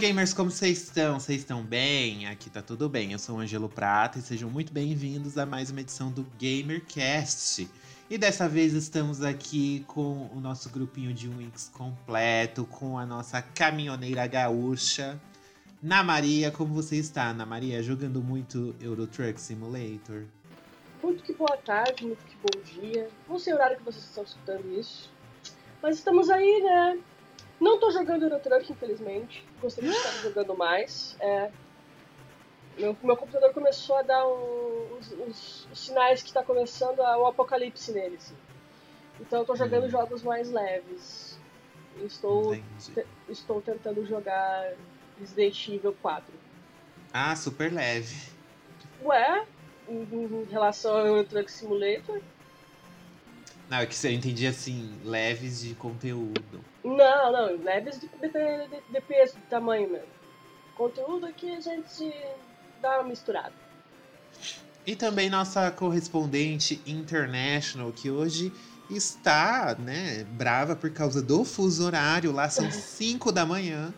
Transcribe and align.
gamers, 0.00 0.32
como 0.32 0.50
vocês 0.50 0.84
estão? 0.84 1.20
Vocês 1.20 1.40
estão 1.40 1.62
bem? 1.62 2.26
Aqui 2.26 2.48
tá 2.48 2.62
tudo 2.62 2.88
bem. 2.88 3.12
Eu 3.12 3.18
sou 3.18 3.36
o 3.36 3.38
Angelo 3.38 3.68
Prata 3.68 4.18
e 4.18 4.22
sejam 4.22 4.48
muito 4.48 4.72
bem-vindos 4.72 5.36
a 5.36 5.44
mais 5.44 5.70
uma 5.70 5.82
edição 5.82 6.10
do 6.10 6.26
GamerCast. 6.40 7.68
E 8.08 8.16
dessa 8.16 8.48
vez 8.48 8.72
estamos 8.72 9.22
aqui 9.22 9.84
com 9.86 10.30
o 10.34 10.40
nosso 10.40 10.70
grupinho 10.70 11.12
de 11.12 11.28
Winx 11.28 11.70
completo, 11.74 12.64
com 12.64 12.96
a 12.96 13.04
nossa 13.04 13.42
caminhoneira 13.42 14.26
gaúcha, 14.26 15.20
Na 15.82 16.02
Maria. 16.02 16.50
Como 16.50 16.72
você 16.72 16.96
está, 16.96 17.28
Ana 17.28 17.44
Maria? 17.44 17.82
Jogando 17.82 18.22
muito 18.22 18.74
Euro 18.80 19.06
Truck 19.06 19.38
Simulator? 19.38 20.24
Muito 21.02 21.22
que 21.22 21.34
boa 21.34 21.58
tarde, 21.58 22.06
muito 22.06 22.24
que 22.24 22.36
bom 22.36 22.62
dia. 22.80 23.10
Não 23.28 23.38
sei 23.38 23.52
o 23.52 23.56
horário 23.56 23.76
que 23.76 23.84
vocês 23.84 24.04
estão 24.04 24.24
escutando 24.24 24.80
isso. 24.80 25.10
Mas 25.82 25.96
estamos 25.96 26.30
aí, 26.30 26.62
né? 26.62 26.98
Não 27.60 27.78
tô 27.78 27.90
jogando 27.90 28.22
Eurotruck, 28.22 28.72
infelizmente. 28.72 29.46
Gostaria 29.60 29.90
de 29.90 29.96
estar 29.96 30.10
jogando 30.22 30.56
mais. 30.56 31.16
É, 31.20 31.50
meu, 32.78 32.96
meu 33.02 33.16
computador 33.16 33.52
começou 33.52 33.96
a 33.96 34.02
dar 34.02 34.26
um, 34.26 34.96
uns, 34.96 35.12
uns- 35.12 35.68
uns 35.70 35.78
sinais 35.78 36.22
que 36.22 36.28
está 36.28 36.42
começando 36.42 37.00
a, 37.00 37.20
um 37.20 37.26
apocalipse 37.26 37.92
nele. 37.92 38.16
assim. 38.16 38.34
Então 39.20 39.40
eu 39.40 39.44
tô 39.44 39.54
jogando 39.54 39.86
Hum. 39.86 39.90
jogos 39.90 40.22
mais 40.22 40.50
leves. 40.50 41.38
Estou, 42.02 42.54
te- 42.54 43.06
estou 43.28 43.60
tentando 43.60 44.06
jogar 44.06 44.72
Resident 45.18 45.68
Evil 45.68 45.94
4. 46.00 46.32
Ah, 47.12 47.36
super 47.36 47.70
leve. 47.70 48.16
Ué, 49.02 49.44
em, 49.86 50.02
em 50.02 50.44
relação 50.46 50.96
ao 50.96 51.06
Eurotruck 51.06 51.50
Simulator, 51.50 52.22
Não, 53.68 53.78
é 53.78 53.86
que 53.86 54.06
eu 54.06 54.10
entendi 54.10 54.46
assim, 54.46 54.98
leves 55.04 55.60
de 55.60 55.74
conteúdo. 55.74 56.69
Não, 56.82 57.32
não, 57.32 57.62
leves 57.62 58.00
de, 58.00 58.08
de, 58.08 58.28
de, 58.28 58.82
de 58.90 59.00
peso, 59.02 59.36
de 59.36 59.42
tamanho 59.42 59.90
mesmo. 59.90 60.08
Conteúdo 60.74 61.26
aqui 61.26 61.54
a 61.54 61.60
gente 61.60 62.12
dá 62.80 63.00
uma 63.00 63.08
misturada. 63.08 63.52
E 64.86 64.96
também 64.96 65.28
nossa 65.28 65.70
correspondente 65.70 66.80
international, 66.86 67.92
que 67.92 68.10
hoje 68.10 68.52
está, 68.88 69.76
né, 69.78 70.24
brava 70.24 70.74
por 70.74 70.90
causa 70.90 71.22
do 71.22 71.44
fuso 71.44 71.84
horário. 71.84 72.32
Lá 72.32 72.48
são 72.48 72.68
5 72.72 73.30
da 73.30 73.44
manhã. 73.44 73.92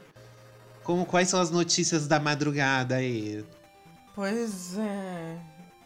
Como, 0.82 1.06
quais 1.06 1.28
são 1.28 1.40
as 1.40 1.50
notícias 1.50 2.08
da 2.08 2.18
madrugada 2.18 2.96
aí? 2.96 3.44
Pois 4.14 4.76
é. 4.76 5.38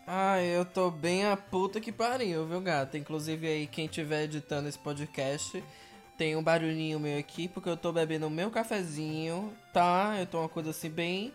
Ai, 0.06 0.46
eu 0.46 0.64
tô 0.64 0.90
bem 0.90 1.26
a 1.26 1.36
puta 1.36 1.80
que 1.80 1.92
pariu, 1.92 2.46
viu, 2.46 2.60
gata? 2.60 2.96
Inclusive 2.96 3.46
aí, 3.46 3.66
quem 3.66 3.86
estiver 3.86 4.24
editando 4.24 4.68
esse 4.68 4.78
podcast, 4.78 5.62
tem 6.16 6.36
um 6.36 6.42
barulhinho 6.42 6.98
meu 6.98 7.18
aqui, 7.18 7.48
porque 7.48 7.68
eu 7.68 7.76
tô 7.76 7.92
bebendo 7.92 8.26
o 8.26 8.30
meu 8.30 8.50
cafezinho, 8.50 9.52
tá? 9.72 10.16
Eu 10.18 10.26
tô 10.26 10.40
uma 10.40 10.48
coisa 10.48 10.70
assim, 10.70 10.88
bem 10.88 11.32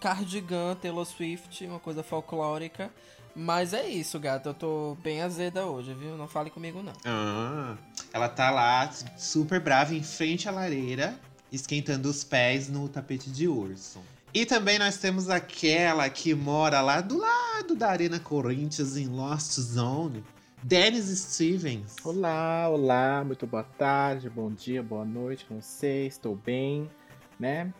cardigan, 0.00 0.74
Taylor 0.74 1.04
Swift, 1.04 1.64
uma 1.66 1.80
coisa 1.80 2.02
folclórica. 2.02 2.90
Mas 3.34 3.74
é 3.74 3.86
isso, 3.86 4.18
gata. 4.18 4.50
Eu 4.50 4.54
tô 4.54 4.96
bem 5.02 5.20
azeda 5.20 5.66
hoje, 5.66 5.92
viu? 5.92 6.16
Não 6.16 6.26
fale 6.26 6.48
comigo, 6.48 6.82
não. 6.82 6.92
Ah, 7.04 7.76
ela 8.12 8.28
tá 8.28 8.50
lá, 8.50 8.90
super 9.16 9.60
brava, 9.60 9.94
em 9.94 10.02
frente 10.02 10.48
à 10.48 10.52
lareira, 10.52 11.18
esquentando 11.52 12.08
os 12.08 12.24
pés 12.24 12.68
no 12.68 12.88
tapete 12.88 13.30
de 13.30 13.46
urso. 13.46 14.00
E 14.32 14.44
também 14.44 14.78
nós 14.78 14.96
temos 14.98 15.28
aquela 15.28 16.08
que 16.08 16.34
mora 16.34 16.80
lá 16.80 17.00
do 17.00 17.18
lado 17.18 17.74
da 17.74 17.88
Arena 17.88 18.18
Corinthians, 18.18 18.96
em 18.96 19.06
Lost 19.06 19.52
Zone, 19.60 20.24
Dennis 20.62 21.06
Stevens. 21.06 21.96
Olá, 22.04 22.68
olá, 22.68 23.22
muito 23.24 23.46
boa 23.46 23.62
tarde, 23.62 24.28
bom 24.28 24.50
dia, 24.50 24.82
boa 24.82 25.04
noite, 25.04 25.46
não 25.48 25.60
sei, 25.60 26.06
estou 26.06 26.34
bem, 26.34 26.90
né? 27.38 27.72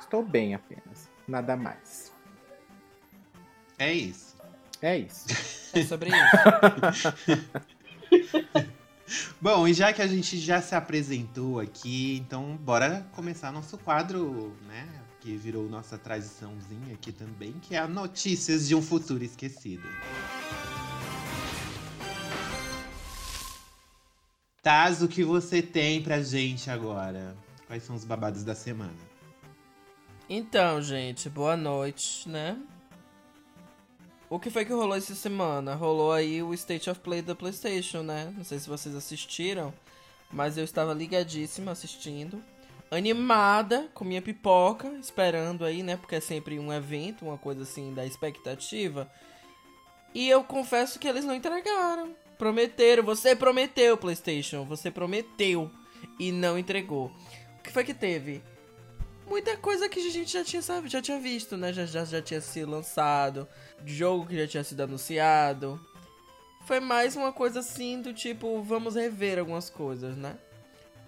Estou 0.00 0.24
bem 0.24 0.54
apenas, 0.54 1.08
nada 1.28 1.56
mais. 1.56 2.12
É 3.78 3.92
isso. 3.92 4.34
É 4.82 4.98
isso. 4.98 5.26
É 5.74 5.84
sobre 5.84 6.10
isso. 6.10 6.18
Bom, 9.40 9.68
e 9.68 9.74
já 9.74 9.92
que 9.92 10.02
a 10.02 10.06
gente 10.06 10.38
já 10.38 10.60
se 10.60 10.74
apresentou 10.74 11.60
aqui, 11.60 12.16
então 12.16 12.56
bora 12.56 13.06
começar 13.12 13.52
nosso 13.52 13.76
quadro, 13.78 14.56
né? 14.66 14.88
Que 15.20 15.36
virou 15.36 15.68
nossa 15.68 15.98
tradiçãozinha 15.98 16.94
aqui 16.94 17.12
também, 17.12 17.52
que 17.62 17.74
é 17.74 17.78
a 17.78 17.88
Notícias 17.88 18.68
de 18.68 18.74
um 18.74 18.82
Futuro 18.82 19.22
Esquecido. 19.22 19.86
Taz, 24.64 25.02
o 25.02 25.08
que 25.08 25.22
você 25.22 25.60
tem 25.60 26.02
pra 26.02 26.22
gente 26.22 26.70
agora? 26.70 27.36
Quais 27.66 27.82
são 27.82 27.94
os 27.94 28.02
babados 28.02 28.42
da 28.42 28.54
semana? 28.54 28.96
Então, 30.26 30.80
gente, 30.80 31.28
boa 31.28 31.54
noite, 31.54 32.26
né? 32.26 32.56
O 34.30 34.40
que 34.40 34.48
foi 34.48 34.64
que 34.64 34.72
rolou 34.72 34.96
essa 34.96 35.14
semana? 35.14 35.74
Rolou 35.74 36.14
aí 36.14 36.42
o 36.42 36.54
State 36.54 36.88
of 36.88 36.98
Play 37.00 37.20
da 37.20 37.34
PlayStation, 37.34 38.02
né? 38.02 38.32
Não 38.34 38.42
sei 38.42 38.58
se 38.58 38.66
vocês 38.66 38.94
assistiram, 38.94 39.70
mas 40.32 40.56
eu 40.56 40.64
estava 40.64 40.94
ligadíssima 40.94 41.72
assistindo. 41.72 42.42
Animada, 42.90 43.90
com 43.92 44.02
minha 44.02 44.22
pipoca, 44.22 44.88
esperando 44.94 45.66
aí, 45.66 45.82
né? 45.82 45.98
Porque 45.98 46.14
é 46.14 46.20
sempre 46.20 46.58
um 46.58 46.72
evento, 46.72 47.26
uma 47.26 47.36
coisa 47.36 47.64
assim 47.64 47.92
da 47.92 48.06
expectativa. 48.06 49.10
E 50.14 50.26
eu 50.26 50.42
confesso 50.42 50.98
que 50.98 51.06
eles 51.06 51.26
não 51.26 51.34
entregaram. 51.34 52.16
Prometeram, 52.38 53.02
você 53.02 53.34
prometeu, 53.34 53.96
PlayStation, 53.96 54.64
você 54.64 54.90
prometeu 54.90 55.70
e 56.18 56.32
não 56.32 56.58
entregou. 56.58 57.06
O 57.58 57.62
que 57.62 57.70
foi 57.70 57.84
que 57.84 57.94
teve? 57.94 58.42
muita 59.26 59.56
coisa 59.56 59.88
que 59.88 60.00
a 60.00 60.10
gente 60.10 60.32
já 60.32 60.44
tinha, 60.44 60.62
sabe, 60.62 60.88
já 60.88 61.00
tinha 61.00 61.18
visto, 61.18 61.56
né? 61.56 61.72
Já, 61.72 61.86
já, 61.86 62.04
já 62.04 62.22
tinha 62.22 62.40
sido 62.40 62.70
lançado, 62.70 63.48
jogo 63.84 64.26
que 64.26 64.36
já 64.36 64.46
tinha 64.46 64.64
sido 64.64 64.82
anunciado. 64.82 65.80
Foi 66.66 66.80
mais 66.80 67.14
uma 67.16 67.32
coisa 67.32 67.60
assim 67.60 68.00
do 68.00 68.14
tipo, 68.14 68.62
vamos 68.62 68.94
rever 68.94 69.38
algumas 69.38 69.68
coisas, 69.68 70.16
né? 70.16 70.36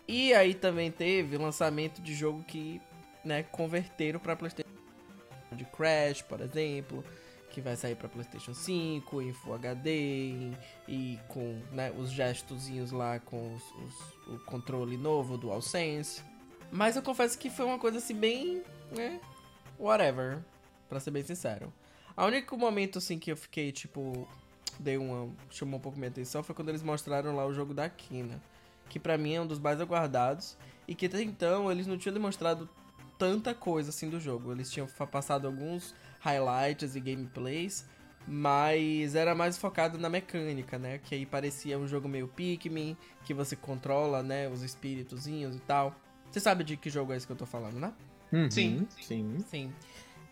E 0.07 0.33
aí 0.35 0.55
também 0.55 0.91
teve 0.91 1.37
lançamento 1.37 2.01
de 2.01 2.15
jogo 2.15 2.45
que, 2.45 2.81
né, 3.25 3.43
converteram 3.43 4.21
pra 4.21 4.37
PlayStation. 4.37 4.67
De 5.53 5.65
Crash, 5.65 6.23
por 6.23 6.41
exemplo, 6.41 7.05
que 7.56 7.61
vai 7.62 7.75
sair 7.75 7.94
pra 7.97 8.06
PlayStation 8.06 8.53
5, 8.53 9.22
em 9.22 9.33
Full 9.33 9.55
HD 9.55 10.53
e, 10.87 11.19
com 11.27 11.59
né, 11.72 11.91
os 11.97 12.11
gestozinhos 12.11 12.93
lá 12.93 13.19
com 13.19 13.55
os- 13.55 13.62
os- 13.62 14.34
o 14.34 14.39
controle 14.44 14.94
novo 14.99 15.39
do 15.39 15.47
DualSense. 15.47 16.22
Mas 16.71 16.97
eu 16.97 17.03
confesso 17.03 17.39
que 17.39 17.49
foi 17.49 17.65
uma 17.65 17.78
coisa 17.78 17.97
assim 17.97 18.12
bem, 18.15 18.62
né, 18.95 19.19
whatever, 19.81 20.41
pra 20.87 21.00
ser 21.00 21.11
bem 21.12 21.22
sincero. 21.25 21.72
A 22.15 22.27
único 22.27 22.59
momento 22.59 22.99
assim 22.99 23.19
que 23.19 23.33
eu 23.33 23.37
fiquei 23.39 23.72
tipo 23.72 24.28
dei 24.78 24.99
uma 24.99 25.31
chamou 25.49 25.78
um 25.78 25.83
pouco 25.83 25.97
minha 25.97 26.11
atenção 26.11 26.43
foi 26.43 26.55
quando 26.55 26.69
eles 26.69 26.83
mostraram 26.83 27.34
lá 27.34 27.47
o 27.47 27.55
jogo 27.55 27.72
da 27.72 27.89
Kina, 27.89 28.39
que 28.91 28.99
pra 29.00 29.16
mim 29.16 29.33
é 29.33 29.41
um 29.41 29.47
dos 29.47 29.59
mais 29.59 29.81
aguardados 29.81 30.59
e 30.87 30.95
que 30.95 31.06
até 31.06 31.22
então 31.22 31.72
eles 31.72 31.87
não 31.87 31.97
tinham 31.97 32.13
demonstrado 32.13 32.69
tanta 33.19 33.54
coisa 33.54 33.89
assim 33.89 34.10
do 34.10 34.21
jogo. 34.21 34.53
Eles 34.53 34.71
tinham 34.71 34.86
passado 35.10 35.47
alguns 35.47 35.95
highlights 36.27 36.97
e 36.97 37.01
gameplays, 37.01 37.87
mas 38.27 39.15
era 39.15 39.34
mais 39.34 39.57
focado 39.57 39.97
na 39.99 40.09
mecânica, 40.09 40.78
né? 40.78 40.99
Que 40.99 41.15
aí 41.15 41.25
parecia 41.25 41.78
um 41.78 41.87
jogo 41.87 42.09
meio 42.09 42.27
Pikmin, 42.27 42.97
que 43.25 43.33
você 43.33 43.55
controla, 43.55 44.23
né, 44.23 44.49
os 44.49 44.63
espíritozinhos 44.63 45.55
e 45.55 45.61
tal. 45.61 45.95
Você 46.31 46.41
sabe 46.41 46.65
de 46.65 46.77
que 46.77 46.91
jogo 46.91 47.13
é 47.13 47.17
esse 47.17 47.27
que 47.27 47.33
eu 47.33 47.37
tô 47.37 47.47
falando, 47.47 47.78
né? 47.78 47.93
Uhum, 48.33 48.51
Sim. 48.51 48.89
Sim. 49.01 49.39
Sim. 49.49 49.73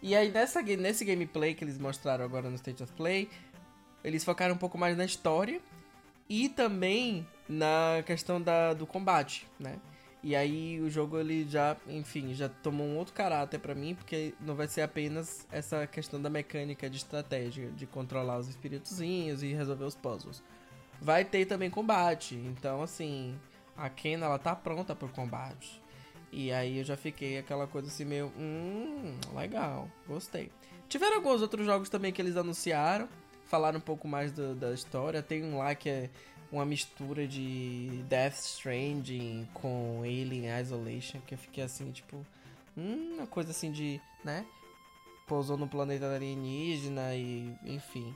E 0.03 0.15
aí 0.15 0.31
nessa, 0.31 0.61
nesse 0.61 1.05
gameplay 1.05 1.55
que 1.55 1.63
eles 1.63 1.79
mostraram 1.79 2.25
agora 2.25 2.51
no 2.51 2.57
State 2.57 2.83
of 2.83 2.93
Play, 2.95 3.31
eles 4.03 4.25
focaram 4.25 4.55
um 4.55 4.59
pouco 4.59 4.77
mais 4.77 4.97
na 4.97 5.05
história 5.05 5.61
e 6.29 6.49
também 6.49 7.27
na 7.49 8.03
questão 8.05 8.41
da, 8.43 8.75
do 8.75 8.87
combate, 8.87 9.47
né? 9.59 9.79
E 10.27 10.35
aí 10.35 10.81
o 10.81 10.89
jogo 10.89 11.19
ele 11.19 11.47
já, 11.47 11.77
enfim, 11.87 12.33
já 12.33 12.49
tomou 12.49 12.87
um 12.87 12.97
outro 12.97 13.13
caráter 13.13 13.61
pra 13.61 13.75
mim, 13.75 13.95
porque 13.95 14.33
não 14.41 14.55
vai 14.55 14.67
ser 14.67 14.81
apenas 14.81 15.47
essa 15.53 15.87
questão 15.87 16.21
da 16.21 16.31
mecânica 16.31 16.89
de 16.89 16.97
estratégia, 16.97 17.71
de 17.73 17.85
controlar 17.87 18.39
os 18.39 18.49
espíritozinhos 18.49 19.43
e 19.43 19.53
resolver 19.53 19.85
os 19.85 19.95
puzzles. 19.95 20.43
Vai 20.99 21.27
ter 21.27 21.45
também 21.45 21.69
combate, 21.69 22.37
então 22.37 22.83
assim, 22.83 23.39
a 23.77 23.91
Ken 23.91 24.15
ela 24.15 24.39
tá 24.39 24.57
pronta 24.57 24.97
pro 24.97 25.09
combate. 25.11 25.79
E 26.33 26.51
aí 26.51 26.79
eu 26.79 26.85
já 26.85 26.97
fiquei 26.97 27.37
aquela 27.37 27.67
coisa 27.67 27.89
assim 27.89 28.07
meio, 28.07 28.33
hum, 28.35 29.19
legal, 29.37 29.91
gostei. 30.09 30.51
Tiveram 30.89 31.17
alguns 31.17 31.43
outros 31.43 31.67
jogos 31.67 31.91
também 31.91 32.15
que 32.15 32.23
eles 32.23 32.39
anunciaram, 32.39 33.11
falaram 33.45 33.77
um 33.77 33.83
pouco 33.83 34.09
mais 34.09 34.33
do, 34.33 34.55
da 34.55 34.73
história. 34.73 35.23
Tem 35.23 35.45
um 35.45 35.59
lá 35.59 35.75
que 35.75 35.91
é 35.91 36.11
uma 36.55 36.65
mistura 36.65 37.27
de 37.27 37.89
Death 38.09 38.35
Stranding 38.35 39.49
com 39.53 40.03
Alien 40.03 40.61
Isolation, 40.61 41.21
que 41.27 41.35
eu 41.35 41.39
fiquei 41.39 41.65
assim, 41.65 41.91
tipo, 41.91 42.25
hum, 42.77 43.17
uma 43.17 43.27
coisa 43.27 43.51
assim 43.51 43.73
de, 43.73 44.01
né? 44.25 44.47
Pousou 45.27 45.57
no 45.57 45.67
planeta 45.67 46.07
alienígena 46.15 47.15
e, 47.15 47.53
enfim. 47.65 48.15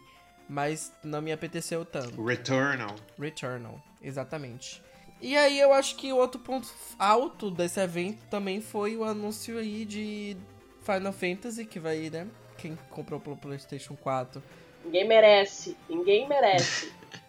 Mas 0.48 0.92
não 1.02 1.20
me 1.20 1.32
apeteceu 1.32 1.84
tanto. 1.84 2.24
Returnal. 2.24 2.94
Returnal, 3.18 3.82
exatamente. 4.00 4.82
E 5.20 5.36
aí 5.36 5.58
eu 5.58 5.72
acho 5.72 5.96
que 5.96 6.12
o 6.12 6.16
outro 6.16 6.40
ponto 6.40 6.72
alto 6.96 7.50
desse 7.50 7.80
evento 7.80 8.24
também 8.30 8.60
foi 8.60 8.96
o 8.96 9.02
anúncio 9.02 9.58
aí 9.58 9.84
de 9.84 10.36
Final 10.84 11.12
Fantasy, 11.12 11.64
que 11.64 11.80
vai, 11.80 12.08
né? 12.08 12.28
Quem 12.56 12.78
comprou 12.88 13.18
pelo 13.18 13.36
PlayStation 13.36 13.96
4. 13.96 14.40
Ninguém 14.84 15.08
merece. 15.08 15.76
Ninguém 15.88 16.28
merece. 16.28 16.92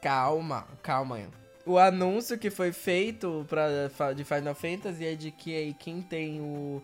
calma, 0.00 0.66
calma. 0.82 1.20
O 1.66 1.78
anúncio 1.78 2.38
que 2.38 2.50
foi 2.50 2.72
feito 2.72 3.44
pra, 3.48 4.12
de 4.14 4.24
Final 4.24 4.54
Fantasy 4.54 5.04
é 5.04 5.14
de 5.14 5.30
que 5.30 5.54
aí 5.54 5.74
quem 5.74 6.00
tem 6.00 6.40
o, 6.40 6.82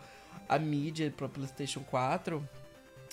a 0.49 0.59
mídia 0.59 1.13
pro 1.17 1.29
PlayStation 1.29 1.81
4 1.81 2.47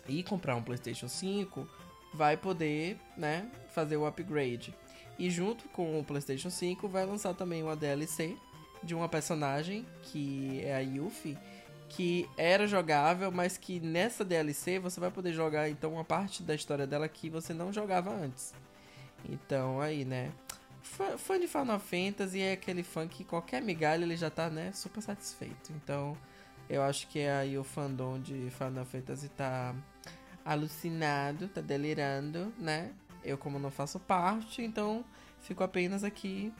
e 0.08 0.22
comprar 0.24 0.56
um 0.56 0.62
PlayStation 0.62 1.08
5 1.08 1.68
vai 2.14 2.36
poder, 2.36 2.98
né, 3.16 3.50
fazer 3.70 3.96
o 3.96 4.06
upgrade. 4.06 4.76
E 5.18 5.30
junto 5.30 5.70
com 5.70 6.00
o 6.00 6.04
PlayStation 6.04 6.50
5 6.50 6.88
vai 6.88 7.06
lançar 7.06 7.34
também 7.34 7.64
uma 7.64 7.76
DLC 7.76 8.36
de 8.84 8.96
uma 8.96 9.08
personagem 9.08 9.86
que 10.04 10.62
é 10.64 10.76
a 10.76 10.80
Yuffie, 10.80 11.38
que 11.88 12.28
era 12.38 12.68
jogável, 12.68 13.32
mas 13.32 13.58
que 13.58 13.80
nessa 13.80 14.26
DLC 14.26 14.80
você 14.80 15.00
vai 15.00 15.12
poder 15.12 15.34
jogar 15.34 15.70
então 15.70 15.94
uma 15.94 16.04
parte 16.04 16.42
da 16.42 16.56
história 16.56 16.88
dela 16.88 17.08
que 17.08 17.30
você 17.30 17.54
não 17.54 17.72
jogava 17.72 18.12
antes. 18.12 18.54
Então 19.30 19.80
aí, 19.82 20.06
né? 20.06 20.32
Fã 21.18 21.40
de 21.40 21.48
Final 21.48 21.80
Fantasy 21.80 22.42
é 22.42 22.54
aquele 22.54 22.84
fã 22.84 23.08
que 23.08 23.24
qualquer 23.24 23.62
migalha 23.62 24.04
ele 24.04 24.18
já 24.18 24.30
tá, 24.30 24.50
né, 24.50 24.72
super 24.74 25.02
satisfeito. 25.02 25.72
Então, 25.72 26.18
eu 26.70 26.82
acho 26.82 27.08
que 27.08 27.20
aí 27.26 27.58
o 27.58 27.64
fandom 27.64 28.20
de 28.20 28.50
Final 28.52 28.86
Fantasy 28.86 29.30
tá 29.30 29.76
alucinado, 30.44 31.48
tá 31.48 31.62
delirando, 31.62 32.54
né? 32.58 32.92
Eu, 33.24 33.38
como 33.38 33.60
não 33.60 33.70
faço 33.70 34.00
parte, 34.00 34.62
então 34.62 35.06
fico 35.42 35.64
apenas 35.64 36.04
aqui 36.04 36.52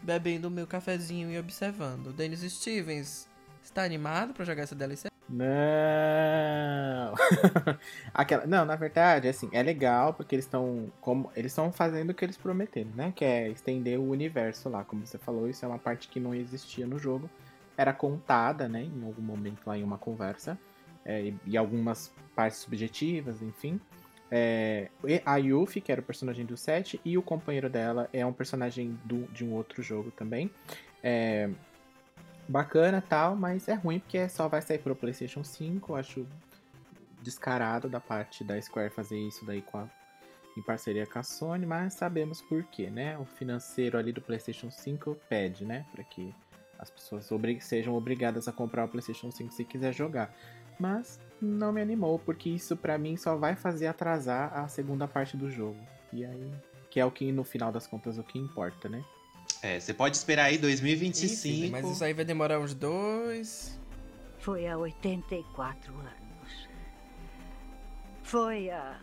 bebendo 0.00 0.48
o 0.48 0.50
meu 0.50 0.66
cafezinho 0.66 1.30
e 1.30 1.38
observando. 1.38 2.12
Dennis 2.12 2.40
Stevens, 2.40 3.28
está 3.62 3.82
animado 3.82 4.34
para 4.34 4.44
jogar 4.44 4.62
essa 4.62 4.74
DLC? 4.74 5.09
Não. 5.30 7.14
Aquela, 8.12 8.46
não, 8.46 8.64
na 8.64 8.74
verdade, 8.74 9.28
assim, 9.28 9.48
é 9.52 9.62
legal 9.62 10.12
porque 10.12 10.34
eles 10.34 10.44
estão 10.44 10.92
como 11.00 11.30
eles 11.36 11.52
estão 11.52 11.70
fazendo 11.70 12.10
o 12.10 12.14
que 12.14 12.24
eles 12.24 12.36
prometeram, 12.36 12.90
né? 12.96 13.12
Que 13.14 13.24
é 13.24 13.48
estender 13.48 13.98
o 13.98 14.10
universo 14.10 14.68
lá, 14.68 14.82
como 14.82 15.06
você 15.06 15.18
falou, 15.18 15.48
isso 15.48 15.64
é 15.64 15.68
uma 15.68 15.78
parte 15.78 16.08
que 16.08 16.18
não 16.18 16.34
existia 16.34 16.84
no 16.84 16.98
jogo, 16.98 17.30
era 17.76 17.92
contada, 17.92 18.68
né, 18.68 18.82
em 18.82 19.04
algum 19.04 19.22
momento 19.22 19.60
lá 19.66 19.78
em 19.78 19.84
uma 19.84 19.96
conversa, 19.96 20.58
é, 21.04 21.22
e, 21.22 21.36
e 21.46 21.56
algumas 21.56 22.12
partes 22.34 22.58
subjetivas, 22.58 23.40
enfim. 23.40 23.80
É, 24.32 24.90
a 25.24 25.36
Yuffie, 25.36 25.80
que 25.80 25.90
era 25.90 26.00
o 26.00 26.04
personagem 26.04 26.44
do 26.44 26.56
set, 26.56 27.00
e 27.04 27.16
o 27.16 27.22
companheiro 27.22 27.70
dela 27.70 28.08
é 28.12 28.26
um 28.26 28.32
personagem 28.32 28.98
do, 29.04 29.22
de 29.32 29.44
um 29.44 29.52
outro 29.54 29.82
jogo 29.82 30.10
também. 30.10 30.50
É, 31.02 31.48
bacana 32.50 33.00
tal, 33.00 33.36
mas 33.36 33.68
é 33.68 33.74
ruim 33.74 34.00
porque 34.00 34.28
só 34.28 34.48
vai 34.48 34.60
sair 34.60 34.78
pro 34.78 34.96
PlayStation 34.96 35.44
5. 35.44 35.94
Acho 35.94 36.26
descarado 37.22 37.88
da 37.88 38.00
parte 38.00 38.42
da 38.42 38.60
Square 38.60 38.90
fazer 38.90 39.18
isso 39.18 39.44
daí 39.44 39.62
com 39.62 39.78
a, 39.78 39.88
em 40.56 40.62
parceria 40.62 41.06
com 41.06 41.18
a 41.18 41.22
Sony, 41.22 41.64
mas 41.64 41.94
sabemos 41.94 42.42
por 42.42 42.64
quê, 42.64 42.90
né? 42.90 43.16
O 43.18 43.24
financeiro 43.24 43.96
ali 43.96 44.12
do 44.12 44.20
PlayStation 44.20 44.70
5 44.70 45.16
pede, 45.28 45.64
né? 45.64 45.86
Para 45.92 46.02
que 46.02 46.34
as 46.78 46.90
pessoas 46.90 47.30
obrig 47.30 47.60
sejam 47.60 47.94
obrigadas 47.94 48.48
a 48.48 48.52
comprar 48.52 48.84
o 48.84 48.88
PlayStation 48.88 49.30
5 49.30 49.52
se 49.52 49.64
quiser 49.64 49.92
jogar. 49.92 50.34
Mas 50.78 51.20
não 51.40 51.72
me 51.72 51.80
animou, 51.80 52.18
porque 52.18 52.48
isso 52.48 52.76
para 52.76 52.98
mim 52.98 53.16
só 53.16 53.36
vai 53.36 53.54
fazer 53.54 53.86
atrasar 53.86 54.58
a 54.58 54.66
segunda 54.66 55.06
parte 55.06 55.36
do 55.36 55.50
jogo. 55.50 55.78
E 56.12 56.24
aí, 56.24 56.50
que 56.90 56.98
é 56.98 57.04
o 57.04 57.10
que 57.10 57.30
no 57.30 57.44
final 57.44 57.70
das 57.70 57.86
contas 57.86 58.18
o 58.18 58.24
que 58.24 58.38
importa, 58.38 58.88
né? 58.88 59.04
É, 59.62 59.78
você 59.78 59.92
pode 59.92 60.16
esperar 60.16 60.44
aí 60.44 60.58
2025. 60.58 61.36
Sim, 61.36 61.70
mas 61.70 61.88
isso 61.88 62.02
aí 62.02 62.14
vai 62.14 62.24
demorar 62.24 62.58
uns 62.58 62.74
dois. 62.74 63.78
Foi 64.38 64.66
há 64.66 64.76
84 64.76 65.92
anos. 65.92 66.68
Foi 68.22 68.70
há 68.70 68.98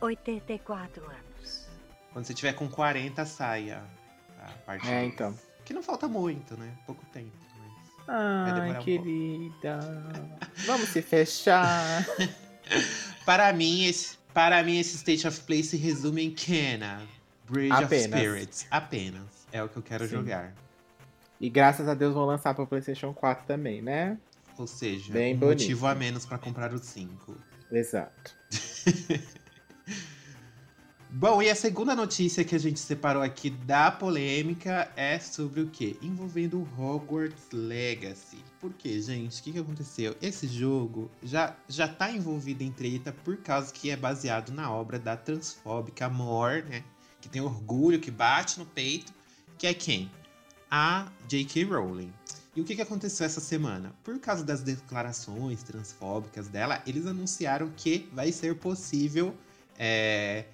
84 0.00 1.04
anos. 1.04 1.68
Quando 2.12 2.24
você 2.24 2.32
tiver 2.32 2.54
com 2.54 2.68
40, 2.68 3.26
saia 3.26 3.82
a 4.40 4.50
parte. 4.64 4.88
É, 4.88 5.04
então. 5.04 5.38
Que 5.64 5.74
não 5.74 5.82
falta 5.82 6.08
muito, 6.08 6.56
né? 6.56 6.72
Pouco 6.86 7.04
tempo. 7.06 7.46
Ai, 8.08 8.78
querida. 8.82 9.80
Vamos 10.64 10.88
se 10.90 11.02
fechar. 11.02 12.06
para 13.26 13.52
mim, 13.52 13.84
esse, 13.84 14.16
para 14.32 14.62
mim, 14.62 14.78
esse 14.78 14.96
State 14.96 15.26
of 15.26 15.40
Play 15.40 15.62
se 15.62 15.76
resume 15.76 16.24
em 16.24 16.30
Kena. 16.30 17.02
Bridge 17.48 17.72
Apenas. 17.72 18.04
of 18.04 18.16
Spirits. 18.16 18.66
Apenas. 18.70 19.35
É 19.52 19.62
o 19.62 19.68
que 19.68 19.76
eu 19.76 19.82
quero 19.82 20.04
Sim. 20.04 20.16
jogar. 20.16 20.54
E 21.40 21.48
graças 21.50 21.86
a 21.88 21.94
Deus 21.94 22.14
vão 22.14 22.24
lançar 22.24 22.54
para 22.54 22.64
o 22.64 22.66
PlayStation 22.66 23.12
4 23.12 23.46
também, 23.46 23.82
né? 23.82 24.18
Ou 24.58 24.66
seja, 24.66 25.12
Bem 25.12 25.34
um 25.34 25.38
bonito. 25.38 25.60
motivo 25.60 25.86
a 25.86 25.94
menos 25.94 26.24
para 26.24 26.38
comprar 26.38 26.72
o 26.72 26.78
5. 26.78 27.36
Exato. 27.70 28.34
Bom, 31.08 31.40
e 31.40 31.48
a 31.48 31.54
segunda 31.54 31.94
notícia 31.94 32.44
que 32.44 32.54
a 32.54 32.58
gente 32.58 32.78
separou 32.80 33.22
aqui 33.22 33.48
da 33.48 33.90
polêmica 33.90 34.90
é 34.96 35.18
sobre 35.18 35.60
o 35.60 35.68
quê? 35.68 35.96
Envolvendo 36.02 36.66
Hogwarts 36.76 37.46
Legacy. 37.52 38.38
Por 38.60 38.72
quê, 38.74 39.00
gente? 39.00 39.40
O 39.40 39.42
que, 39.42 39.52
que 39.52 39.58
aconteceu? 39.58 40.14
Esse 40.20 40.46
jogo 40.46 41.10
já, 41.22 41.56
já 41.68 41.88
tá 41.88 42.10
envolvido 42.10 42.62
em 42.62 42.70
treta 42.72 43.14
por 43.24 43.36
causa 43.38 43.72
que 43.72 43.88
é 43.90 43.96
baseado 43.96 44.50
na 44.50 44.70
obra 44.70 44.98
da 44.98 45.16
transfóbica 45.16 46.08
Moore, 46.08 46.64
né? 46.64 46.84
Que 47.20 47.28
tem 47.28 47.40
orgulho, 47.40 48.00
que 48.00 48.10
bate 48.10 48.58
no 48.58 48.66
peito, 48.66 49.12
que 49.58 49.66
é 49.66 49.74
quem? 49.74 50.10
A 50.70 51.10
J.K. 51.28 51.64
Rowling. 51.64 52.12
E 52.54 52.60
o 52.60 52.64
que, 52.64 52.74
que 52.74 52.82
aconteceu 52.82 53.26
essa 53.26 53.40
semana? 53.40 53.94
Por 54.02 54.18
causa 54.18 54.42
das 54.42 54.62
declarações 54.62 55.62
transfóbicas 55.62 56.48
dela, 56.48 56.82
eles 56.86 57.06
anunciaram 57.06 57.70
que 57.76 58.08
vai 58.12 58.32
ser 58.32 58.54
possível 58.56 59.34
é, 59.78 60.46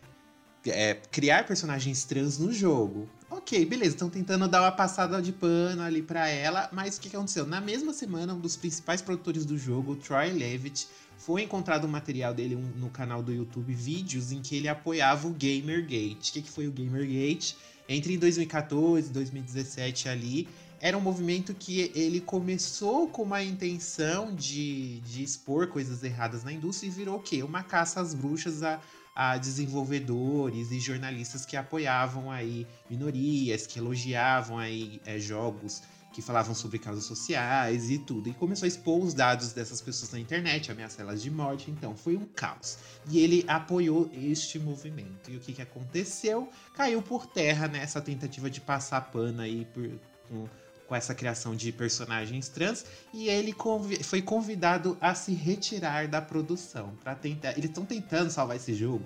é, 0.66 0.94
criar 1.10 1.46
personagens 1.46 2.04
trans 2.04 2.38
no 2.38 2.52
jogo. 2.52 3.08
Ok, 3.30 3.64
beleza, 3.64 3.92
estão 3.92 4.10
tentando 4.10 4.46
dar 4.46 4.62
uma 4.62 4.72
passada 4.72 5.22
de 5.22 5.32
pano 5.32 5.80
ali 5.80 6.02
para 6.02 6.28
ela, 6.28 6.68
mas 6.72 6.96
o 6.96 7.00
que, 7.00 7.08
que 7.08 7.16
aconteceu? 7.16 7.46
Na 7.46 7.60
mesma 7.60 7.92
semana, 7.92 8.34
um 8.34 8.40
dos 8.40 8.56
principais 8.56 9.00
produtores 9.00 9.44
do 9.44 9.56
jogo, 9.56 9.96
Troy 9.96 10.30
Levitt, 10.30 10.88
foi 11.16 11.42
encontrado 11.42 11.86
um 11.86 11.90
material 11.90 12.34
dele 12.34 12.56
no 12.76 12.90
canal 12.90 13.22
do 13.22 13.32
YouTube, 13.32 13.72
vídeos 13.72 14.32
em 14.32 14.42
que 14.42 14.56
ele 14.56 14.68
apoiava 14.68 15.28
o 15.28 15.30
Gamergate. 15.30 16.30
O 16.30 16.32
que, 16.34 16.42
que 16.42 16.50
foi 16.50 16.66
o 16.66 16.72
Gamergate? 16.72 17.56
Entre 17.92 18.16
2014 18.16 19.10
e 19.10 19.12
2017 19.12 20.08
ali, 20.08 20.48
era 20.80 20.96
um 20.96 21.00
movimento 21.00 21.52
que 21.52 21.92
ele 21.94 22.20
começou 22.20 23.06
com 23.06 23.22
uma 23.22 23.42
intenção 23.42 24.34
de, 24.34 25.00
de 25.00 25.22
expor 25.22 25.66
coisas 25.66 26.02
erradas 26.02 26.42
na 26.42 26.52
indústria 26.52 26.88
e 26.88 26.90
virou 26.90 27.16
o 27.16 27.20
quê? 27.20 27.42
Uma 27.42 27.62
caça 27.62 28.00
às 28.00 28.14
bruxas 28.14 28.62
a 28.62 28.80
a 29.14 29.36
desenvolvedores 29.36 30.70
e 30.70 30.80
jornalistas 30.80 31.44
que 31.44 31.54
apoiavam 31.54 32.30
aí 32.30 32.66
minorias, 32.88 33.66
que 33.66 33.78
elogiavam 33.78 34.58
aí 34.58 35.00
é, 35.04 35.18
jogos 35.18 35.82
que 36.12 36.22
falavam 36.22 36.54
sobre 36.54 36.78
causas 36.78 37.04
sociais 37.04 37.90
e 37.90 37.98
tudo. 37.98 38.28
E 38.28 38.34
começou 38.34 38.66
a 38.66 38.68
expor 38.68 39.02
os 39.02 39.14
dados 39.14 39.52
dessas 39.52 39.80
pessoas 39.80 40.12
na 40.12 40.18
internet, 40.18 40.70
ameaçar 40.70 41.00
elas 41.00 41.22
de 41.22 41.30
morte. 41.30 41.70
Então 41.70 41.96
foi 41.96 42.16
um 42.16 42.26
caos. 42.26 42.78
E 43.08 43.18
ele 43.18 43.44
apoiou 43.48 44.10
este 44.12 44.58
movimento. 44.58 45.30
E 45.30 45.36
o 45.36 45.40
que, 45.40 45.52
que 45.52 45.62
aconteceu? 45.62 46.48
Caiu 46.74 47.02
por 47.02 47.26
terra 47.26 47.66
nessa 47.66 48.00
tentativa 48.00 48.50
de 48.50 48.60
passar 48.60 49.00
pano 49.10 49.40
aí 49.40 49.66
por, 49.72 49.88
com 50.28 50.46
com 50.92 50.96
essa 50.96 51.14
criação 51.14 51.56
de 51.56 51.72
personagens 51.72 52.50
trans 52.50 52.84
e 53.14 53.26
ele 53.26 53.54
convi 53.54 54.02
foi 54.02 54.20
convidado 54.20 54.94
a 55.00 55.14
se 55.14 55.32
retirar 55.32 56.06
da 56.06 56.20
produção 56.20 56.92
para 57.02 57.14
tentar. 57.14 57.52
Eles 57.52 57.70
estão 57.70 57.86
tentando 57.86 58.30
salvar 58.30 58.56
esse 58.56 58.74
jogo 58.74 59.02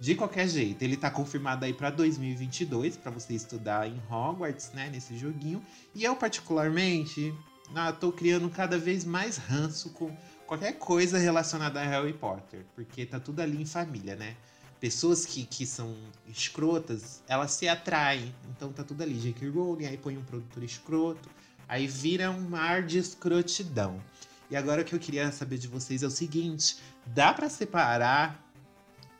de 0.00 0.14
qualquer 0.14 0.48
jeito. 0.48 0.82
Ele 0.82 0.96
tá 0.96 1.10
confirmado 1.10 1.64
aí 1.64 1.72
para 1.72 1.90
2022 1.90 2.96
para 2.96 3.10
você 3.10 3.34
estudar 3.34 3.86
em 3.86 4.00
Hogwarts, 4.10 4.72
né, 4.72 4.88
nesse 4.90 5.16
joguinho. 5.16 5.62
E 5.94 6.02
eu 6.02 6.16
particularmente, 6.16 7.34
ah, 7.74 7.92
tô 7.92 8.10
criando 8.10 8.48
cada 8.48 8.78
vez 8.78 9.04
mais 9.04 9.36
ranço 9.36 9.90
com 9.90 10.10
qualquer 10.46 10.72
coisa 10.78 11.18
relacionada 11.18 11.80
a 11.80 11.84
Harry 11.84 12.14
Potter, 12.14 12.64
porque 12.74 13.04
tá 13.04 13.20
tudo 13.20 13.40
ali 13.40 13.60
em 13.60 13.66
família, 13.66 14.16
né? 14.16 14.36
pessoas 14.80 15.26
que, 15.26 15.44
que 15.44 15.66
são 15.66 15.94
escrotas, 16.26 17.22
elas 17.28 17.52
se 17.52 17.68
atraem. 17.68 18.34
Então 18.50 18.72
tá 18.72 18.82
tudo 18.82 19.02
ali. 19.02 19.14
J.K. 19.20 19.48
Rowling, 19.50 19.84
aí 19.84 19.98
põe 19.98 20.16
um 20.16 20.24
produtor 20.24 20.64
escroto. 20.64 21.28
Aí 21.68 21.86
vira 21.86 22.30
um 22.30 22.48
mar 22.48 22.82
de 22.82 22.98
escrotidão. 22.98 24.02
E 24.50 24.56
agora 24.56 24.82
o 24.82 24.84
que 24.84 24.94
eu 24.94 24.98
queria 24.98 25.30
saber 25.30 25.58
de 25.58 25.68
vocês 25.68 26.02
é 26.02 26.06
o 26.06 26.10
seguinte: 26.10 26.78
dá 27.06 27.32
pra 27.32 27.48
separar 27.48 28.49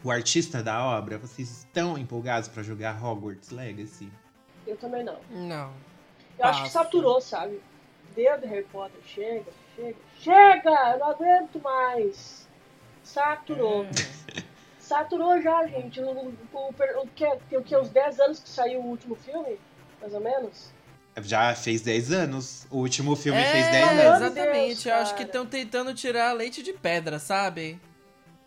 o 0.02 0.10
artista 0.10 0.62
da 0.62 0.84
obra? 0.84 1.18
Vocês 1.18 1.50
estão 1.50 1.98
empolgados 1.98 2.48
pra 2.48 2.62
jogar 2.62 3.02
Hogwarts 3.02 3.50
Legacy? 3.50 4.10
Eu 4.66 4.76
também 4.76 5.04
não. 5.04 5.18
Não. 5.30 5.72
Eu 6.38 6.44
acho 6.46 6.62
que 6.62 6.70
saturou, 6.70 7.20
sabe? 7.20 7.60
Deu 8.14 8.38
de 8.38 8.46
Harry 8.46 8.64
Potter. 8.64 9.00
Chega, 9.04 9.50
chega. 9.76 9.96
Chega! 10.18 10.92
Eu 10.92 10.98
não 10.98 11.10
aguento 11.10 11.60
mais. 11.60 12.48
Saturou. 13.02 13.84
É. 13.84 14.40
Saturou 14.78 15.40
já, 15.40 15.66
gente. 15.66 16.00
O, 16.00 16.10
o, 16.10 16.34
o, 16.52 17.02
o 17.02 17.06
que, 17.14 17.24
tem 17.48 17.58
o 17.58 17.62
que? 17.62 17.76
Uns 17.76 17.90
10 17.90 18.20
anos 18.20 18.40
que 18.40 18.48
saiu 18.48 18.80
o 18.80 18.86
último 18.86 19.14
filme? 19.14 19.58
Mais 20.00 20.12
ou 20.14 20.20
menos? 20.20 20.72
Já 21.22 21.54
fez 21.54 21.82
10 21.82 22.12
anos. 22.12 22.66
O 22.70 22.78
último 22.78 23.14
filme 23.14 23.38
É, 23.38 23.52
fez 23.52 23.66
10 23.70 23.92
Meu 23.92 24.12
anos. 24.12 24.22
Exatamente, 24.22 24.66
Deus, 24.66 24.86
eu 24.86 24.94
acho 24.94 25.14
que 25.14 25.22
estão 25.22 25.46
tentando 25.46 25.94
tirar 25.94 26.32
leite 26.32 26.62
de 26.62 26.72
pedra, 26.72 27.18
sabe? 27.18 27.80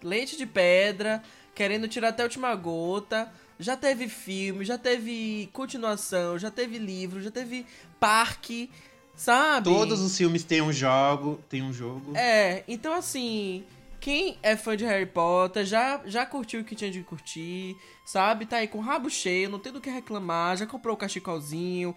Leite 0.02 0.36
de 0.36 0.46
pedra, 0.46 1.22
querendo 1.54 1.88
tirar 1.88 2.10
até 2.10 2.24
a 2.24 2.26
última 2.26 2.54
gota. 2.56 3.32
Já 3.60 3.78
teve 3.78 4.08
filme, 4.08 4.66
já 4.66 4.78
teve 4.78 5.50
continuação, 5.54 6.38
já 6.38 6.50
teve 6.50 6.78
livro, 6.78 7.22
já 7.22 7.32
teve 7.32 7.66
parque, 8.00 8.70
sabe? 9.16 9.70
Todos 9.70 10.02
os 10.02 10.18
filmes 10.18 10.44
têm 10.44 10.62
um 10.62 10.74
jogo. 10.74 11.40
Tem 11.48 11.62
um 11.62 11.72
jogo. 11.72 12.14
É, 12.16 12.64
então 12.68 12.94
assim, 12.94 13.64
quem 14.00 14.38
é 14.44 14.58
fã 14.58 14.76
de 14.76 14.84
Harry 14.84 15.06
Potter 15.06 15.66
já, 15.66 16.02
já 16.06 16.26
curtiu 16.26 16.62
o 16.62 16.64
que 16.64 16.76
tinha 16.76 16.92
de 16.92 17.02
curtir, 17.04 17.76
sabe? 18.06 18.46
Tá 18.46 18.58
aí 18.58 18.68
com 18.68 18.80
o 18.80 18.82
rabo 18.82 19.10
cheio, 19.10 19.50
não 19.50 19.60
tem 19.60 19.72
do 19.72 19.80
que 19.80 19.90
reclamar, 19.90 20.58
já 20.58 20.66
comprou 20.66 20.96
o 20.96 20.98
cachecolzinho, 20.98 21.96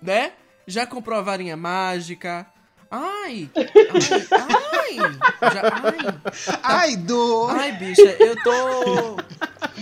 né? 0.00 0.32
Já 0.66 0.86
comprou 0.86 1.18
a 1.18 1.22
varinha 1.22 1.56
mágica. 1.56 2.46
Ai! 2.90 3.50
Ai! 3.56 4.96
Ai! 5.00 5.52
Já, 5.52 5.62
ai! 5.82 6.58
Ai, 6.62 6.96
do! 6.96 7.46
Ai, 7.48 7.72
bicha, 7.72 8.16
eu 8.20 8.36
tô. 8.42 9.16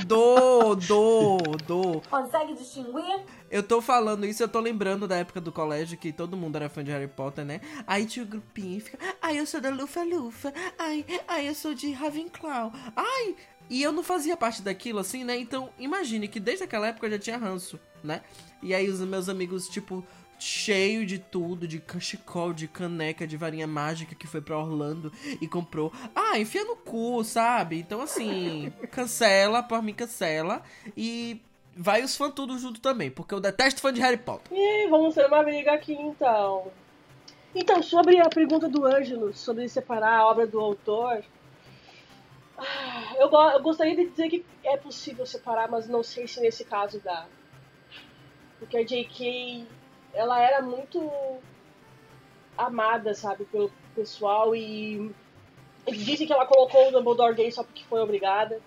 Dô, 0.07 0.75
dô, 0.75 1.39
dô. 1.67 2.03
Consegue 2.11 2.55
distinguir? 2.55 3.25
Eu 3.51 3.63
tô 3.63 3.81
falando 3.81 4.27
isso, 4.27 4.43
eu 4.43 4.49
tô 4.49 4.61
lembrando 4.61 5.07
da 5.07 5.17
época 5.17 5.41
do 5.41 5.53
colégio 5.53 5.97
que 5.97 6.13
todo 6.13 6.37
mundo 6.37 6.57
era 6.57 6.69
fã 6.69 6.83
de 6.83 6.91
Harry 6.91 7.09
Potter, 7.09 7.45
né? 7.45 7.61
Aí 7.87 8.05
tinha 8.05 8.25
o 8.25 8.29
grupinho 8.29 8.79
e 8.79 8.81
fica, 8.81 8.99
ai, 9.23 9.39
eu 9.39 9.47
sou 9.47 9.61
da 9.61 9.71
Lufa 9.71 10.03
Lufa, 10.03 10.53
ai, 10.79 11.05
ai, 11.29 11.49
eu 11.49 11.55
sou 11.55 11.75
de 11.75 11.93
Ravenclaw, 11.93 12.73
ai. 12.97 13.37
E 13.71 13.83
eu 13.83 13.93
não 13.93 14.03
fazia 14.03 14.37
parte 14.37 14.61
daquilo, 14.61 14.99
assim, 14.99 15.25
né? 15.25 15.39
Então, 15.39 15.71
imagine 15.79 16.29
que 16.29 16.39
desde 16.39 16.65
aquela 16.65 16.89
época 16.89 17.07
eu 17.07 17.13
já 17.13 17.19
tinha 17.19 17.39
ranço, 17.39 17.79
né? 18.03 18.21
E 18.63 18.75
aí 18.75 18.89
os 18.89 19.01
meus 19.01 19.29
amigos, 19.29 19.69
tipo, 19.69 20.05
cheio 20.45 21.07
de 21.07 21.19
tudo, 21.19 21.67
de 21.67 21.81
cachecol, 21.81 22.53
de 22.53 22.69
caneca, 22.69 23.27
de 23.27 23.37
varinha 23.37 23.67
mágica 23.67 24.15
que 24.15 24.27
foi 24.27 24.41
pra 24.43 24.59
Orlando 24.59 25.11
e 25.41 25.49
comprou. 25.49 25.91
Ah, 26.15 26.39
enfia 26.39 26.65
no 26.65 26.77
cu, 26.77 27.25
sabe? 27.25 27.79
Então, 27.79 28.03
assim, 28.03 28.71
cancela, 28.93 29.63
por 29.63 29.83
mim 29.83 29.95
cancela. 29.95 30.63
E 30.97 31.41
vai 31.75 32.03
os 32.03 32.15
fãs 32.17 32.33
tudo 32.35 32.59
junto 32.59 32.79
também, 32.81 33.11
porque 33.11 33.33
eu 33.35 33.41
detesto 33.41 33.81
fã 33.81 33.93
de 33.93 34.01
Harry 34.03 34.19
Potter. 34.19 34.57
Ih, 34.57 34.87
vamos 34.89 35.15
ter 35.15 35.27
uma 35.27 35.43
briga 35.43 35.73
aqui 35.73 35.95
então. 35.95 36.71
Então, 37.55 37.83
sobre 37.83 38.21
a 38.21 38.29
pergunta 38.29 38.69
do 38.69 38.85
Ângelo, 38.85 39.33
sobre 39.33 39.67
separar 39.69 40.19
a 40.19 40.27
obra 40.27 40.47
do 40.47 40.61
autor. 40.61 41.25
ah, 42.59 43.15
Eu, 43.17 43.31
eu 43.33 43.63
gostaria 43.63 43.97
de 43.97 44.11
dizer 44.11 44.29
que 44.29 44.45
é 44.63 44.77
possível 44.77 45.25
separar, 45.25 45.71
mas 45.71 45.89
não 45.89 46.03
sei 46.03 46.29
se 46.29 46.41
nesse 46.41 46.65
caso 46.65 47.01
dá. 47.03 47.27
Porque 48.59 48.77
a 48.77 48.85
J.K. 48.85 49.67
ela 50.15 50.41
era 50.41 50.63
muito 50.63 51.11
amada, 52.57 53.15
sabe, 53.15 53.45
pelo 53.45 53.71
pessoal 53.95 54.55
e 54.55 55.13
eles 55.87 56.05
dizem 56.05 56.27
que 56.27 56.33
ela 56.33 56.47
colocou 56.47 56.89
o 56.89 56.91
Dumbledore 56.93 57.35
gay 57.35 57.51
só 57.51 57.63
porque 57.63 57.85
foi 57.85 58.01
obrigada. 58.01 58.61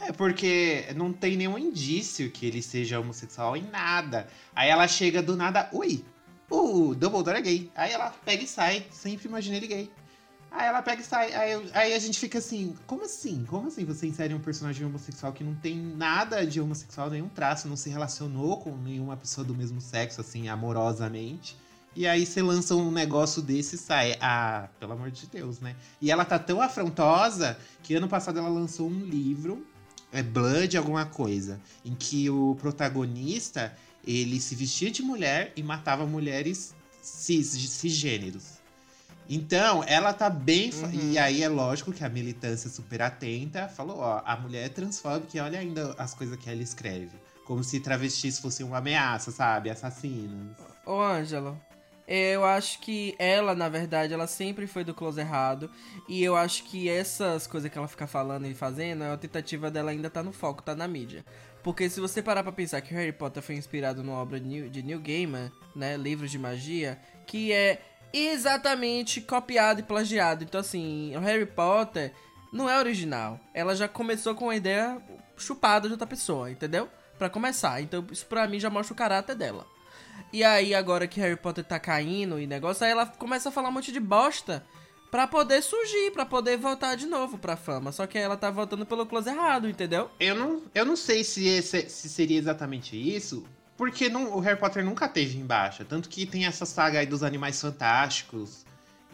É 0.00 0.12
porque 0.12 0.86
não 0.94 1.12
tem 1.12 1.36
nenhum 1.36 1.58
indício 1.58 2.30
que 2.30 2.46
ele 2.46 2.62
seja 2.62 3.00
homossexual 3.00 3.56
em 3.56 3.62
nada. 3.62 4.28
Aí 4.54 4.68
ela 4.68 4.86
chega 4.86 5.22
do 5.22 5.36
nada, 5.36 5.68
ui, 5.72 6.04
o 6.48 6.94
Dumbledore 6.94 7.38
é 7.38 7.42
gay. 7.42 7.70
Aí 7.74 7.92
ela 7.92 8.10
pega 8.24 8.44
e 8.44 8.46
sai, 8.46 8.86
sempre 8.90 9.28
imaginei 9.28 9.58
ele 9.58 9.66
gay. 9.66 9.90
Aí 10.54 10.66
ela 10.66 10.82
pega 10.82 11.00
e 11.00 11.04
sai, 11.04 11.32
aí, 11.32 11.52
eu- 11.52 11.64
aí 11.72 11.94
a 11.94 11.98
gente 11.98 12.18
fica 12.20 12.38
assim, 12.38 12.74
como 12.86 13.04
assim? 13.04 13.44
Como 13.46 13.68
assim 13.68 13.86
você 13.86 14.06
insere 14.06 14.34
um 14.34 14.38
personagem 14.40 14.86
homossexual 14.86 15.32
que 15.32 15.42
não 15.42 15.54
tem 15.54 15.76
nada 15.76 16.46
de 16.46 16.60
homossexual, 16.60 17.08
nenhum 17.08 17.28
traço, 17.28 17.66
não 17.68 17.76
se 17.76 17.88
relacionou 17.88 18.58
com 18.58 18.76
nenhuma 18.76 19.16
pessoa 19.16 19.46
do 19.46 19.54
mesmo 19.54 19.80
sexo, 19.80 20.20
assim, 20.20 20.48
amorosamente. 20.48 21.56
E 21.96 22.06
aí 22.06 22.24
você 22.26 22.42
lança 22.42 22.74
um 22.74 22.90
negócio 22.90 23.40
desse 23.40 23.76
e 23.76 23.78
sai. 23.78 24.16
Ah, 24.20 24.68
pelo 24.78 24.92
amor 24.92 25.10
de 25.10 25.26
Deus, 25.26 25.58
né? 25.60 25.74
E 26.00 26.10
ela 26.10 26.24
tá 26.24 26.38
tão 26.38 26.60
afrontosa 26.60 27.58
que 27.82 27.94
ano 27.94 28.08
passado 28.08 28.38
ela 28.38 28.48
lançou 28.48 28.88
um 28.88 29.00
livro, 29.04 29.66
é 30.12 30.22
Blood 30.22 30.76
alguma 30.76 31.06
coisa, 31.06 31.60
em 31.84 31.94
que 31.94 32.28
o 32.28 32.54
protagonista, 32.60 33.74
ele 34.06 34.38
se 34.40 34.54
vestia 34.54 34.90
de 34.90 35.02
mulher 35.02 35.52
e 35.56 35.62
matava 35.62 36.06
mulheres 36.06 36.74
cis, 37.00 37.48
cisgêneros. 37.48 38.51
Então, 39.34 39.82
ela 39.86 40.12
tá 40.12 40.28
bem. 40.28 40.70
Uhum. 40.74 41.12
E 41.12 41.18
aí 41.18 41.42
é 41.42 41.48
lógico 41.48 41.90
que 41.90 42.04
a 42.04 42.08
militância 42.08 42.68
super 42.68 43.00
atenta 43.00 43.66
falou: 43.66 44.00
ó, 44.00 44.20
a 44.26 44.36
mulher 44.36 44.66
é 44.66 44.68
transfóbica 44.68 45.34
e 45.34 45.40
olha 45.40 45.58
ainda 45.58 45.94
as 45.96 46.12
coisas 46.12 46.36
que 46.36 46.50
ela 46.50 46.62
escreve. 46.62 47.16
Como 47.46 47.64
se 47.64 47.80
travestis 47.80 48.38
fossem 48.38 48.66
uma 48.66 48.76
ameaça, 48.76 49.30
sabe? 49.30 49.70
Assassinas. 49.70 50.54
Ô, 50.84 51.00
Ângelo, 51.00 51.58
eu 52.06 52.44
acho 52.44 52.78
que 52.80 53.14
ela, 53.18 53.54
na 53.54 53.70
verdade, 53.70 54.12
ela 54.12 54.26
sempre 54.26 54.66
foi 54.66 54.84
do 54.84 54.92
close 54.92 55.18
errado. 55.18 55.70
E 56.06 56.22
eu 56.22 56.36
acho 56.36 56.64
que 56.64 56.90
essas 56.90 57.46
coisas 57.46 57.70
que 57.70 57.78
ela 57.78 57.88
fica 57.88 58.06
falando 58.06 58.46
e 58.46 58.52
fazendo, 58.52 59.02
é 59.02 59.12
a 59.12 59.16
tentativa 59.16 59.70
dela 59.70 59.92
ainda 59.92 60.10
tá 60.10 60.22
no 60.22 60.32
foco, 60.32 60.62
tá 60.62 60.74
na 60.74 60.86
mídia. 60.86 61.24
Porque 61.62 61.88
se 61.88 62.00
você 62.00 62.20
parar 62.20 62.42
pra 62.42 62.52
pensar 62.52 62.82
que 62.82 62.92
Harry 62.92 63.12
Potter 63.12 63.42
foi 63.42 63.54
inspirado 63.54 64.02
numa 64.02 64.18
obra 64.18 64.38
de 64.38 64.82
Neil 64.82 65.00
Gaiman, 65.00 65.50
né, 65.74 65.96
livros 65.96 66.30
de 66.30 66.38
magia, 66.38 66.98
que 67.26 67.50
é 67.50 67.80
exatamente 68.12 69.20
copiado 69.20 69.80
e 69.80 69.82
plagiado. 69.82 70.44
Então, 70.44 70.60
assim, 70.60 71.14
o 71.16 71.20
Harry 71.20 71.46
Potter 71.46 72.12
não 72.52 72.68
é 72.68 72.78
original. 72.78 73.40
Ela 73.54 73.74
já 73.74 73.88
começou 73.88 74.34
com 74.34 74.46
uma 74.46 74.56
ideia 74.56 75.00
chupada 75.36 75.88
de 75.88 75.94
outra 75.94 76.06
pessoa, 76.06 76.50
entendeu? 76.50 76.88
Pra 77.18 77.30
começar. 77.30 77.80
Então, 77.80 78.04
isso 78.10 78.26
pra 78.26 78.46
mim 78.46 78.60
já 78.60 78.68
mostra 78.70 78.92
o 78.92 78.96
caráter 78.96 79.34
dela. 79.34 79.66
E 80.32 80.42
aí, 80.44 80.74
agora 80.74 81.06
que 81.06 81.20
Harry 81.20 81.36
Potter 81.36 81.64
tá 81.64 81.78
caindo 81.78 82.38
e 82.40 82.46
negócio, 82.46 82.84
aí 82.84 82.90
ela 82.92 83.06
começa 83.06 83.48
a 83.48 83.52
falar 83.52 83.68
um 83.68 83.72
monte 83.72 83.92
de 83.92 84.00
bosta 84.00 84.64
pra 85.10 85.26
poder 85.26 85.62
surgir, 85.62 86.10
pra 86.10 86.24
poder 86.24 86.56
voltar 86.56 86.94
de 86.96 87.06
novo 87.06 87.36
pra 87.36 87.56
fama. 87.56 87.92
Só 87.92 88.06
que 88.06 88.16
ela 88.18 88.36
tá 88.36 88.50
voltando 88.50 88.86
pelo 88.86 89.04
close 89.04 89.28
errado, 89.28 89.68
entendeu? 89.68 90.10
Eu 90.18 90.34
não, 90.34 90.62
eu 90.74 90.86
não 90.86 90.96
sei 90.96 91.22
se, 91.22 91.46
esse- 91.46 91.88
se 91.90 92.08
seria 92.08 92.38
exatamente 92.38 92.96
isso, 92.96 93.44
porque 93.76 94.08
não- 94.08 94.34
o 94.36 94.40
Harry 94.40 94.58
Potter 94.58 94.84
nunca 94.84 95.08
teve 95.08 95.38
em 95.38 95.44
baixa. 95.46 95.84
Tanto 95.84 96.08
que 96.08 96.26
tem 96.26 96.46
essa 96.46 96.64
saga 96.66 96.98
aí 97.00 97.06
dos 97.06 97.22
animais 97.22 97.60
fantásticos. 97.60 98.64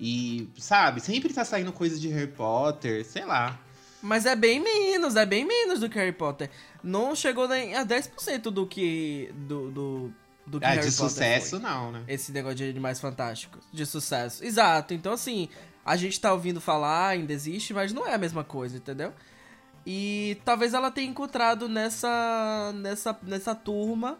E, 0.00 0.48
sabe, 0.58 1.00
sempre 1.00 1.32
tá 1.32 1.44
saindo 1.44 1.72
coisa 1.72 1.98
de 1.98 2.08
Harry 2.08 2.30
Potter, 2.30 3.04
sei 3.04 3.24
lá. 3.24 3.58
Mas 4.00 4.26
é 4.26 4.36
bem 4.36 4.60
menos, 4.60 5.16
é 5.16 5.26
bem 5.26 5.44
menos 5.44 5.80
do 5.80 5.88
que 5.88 5.98
Harry 5.98 6.12
Potter. 6.12 6.48
Não 6.84 7.16
chegou 7.16 7.48
nem 7.48 7.74
a 7.74 7.84
10% 7.84 8.42
do 8.50 8.64
que. 8.64 9.28
do, 9.34 9.70
do, 9.72 10.12
do 10.46 10.60
que 10.60 10.64
Ah, 10.66 10.68
Harry 10.70 10.88
de 10.88 10.92
Potter 10.96 11.10
sucesso, 11.10 11.50
foi. 11.50 11.58
não, 11.68 11.90
né? 11.90 12.04
Esse 12.06 12.30
negócio 12.30 12.56
de 12.58 12.70
animais 12.70 13.00
fantásticos. 13.00 13.64
De 13.72 13.84
sucesso. 13.84 14.44
Exato. 14.44 14.94
Então, 14.94 15.12
assim, 15.14 15.48
a 15.84 15.96
gente 15.96 16.20
tá 16.20 16.32
ouvindo 16.32 16.60
falar, 16.60 17.08
ainda 17.08 17.32
existe, 17.32 17.74
mas 17.74 17.92
não 17.92 18.06
é 18.06 18.14
a 18.14 18.18
mesma 18.18 18.44
coisa, 18.44 18.76
entendeu? 18.76 19.12
E 19.84 20.38
talvez 20.44 20.74
ela 20.74 20.90
tenha 20.92 21.08
encontrado 21.10 21.68
nessa, 21.68 22.72
nessa, 22.76 23.18
nessa 23.22 23.54
turma 23.54 24.16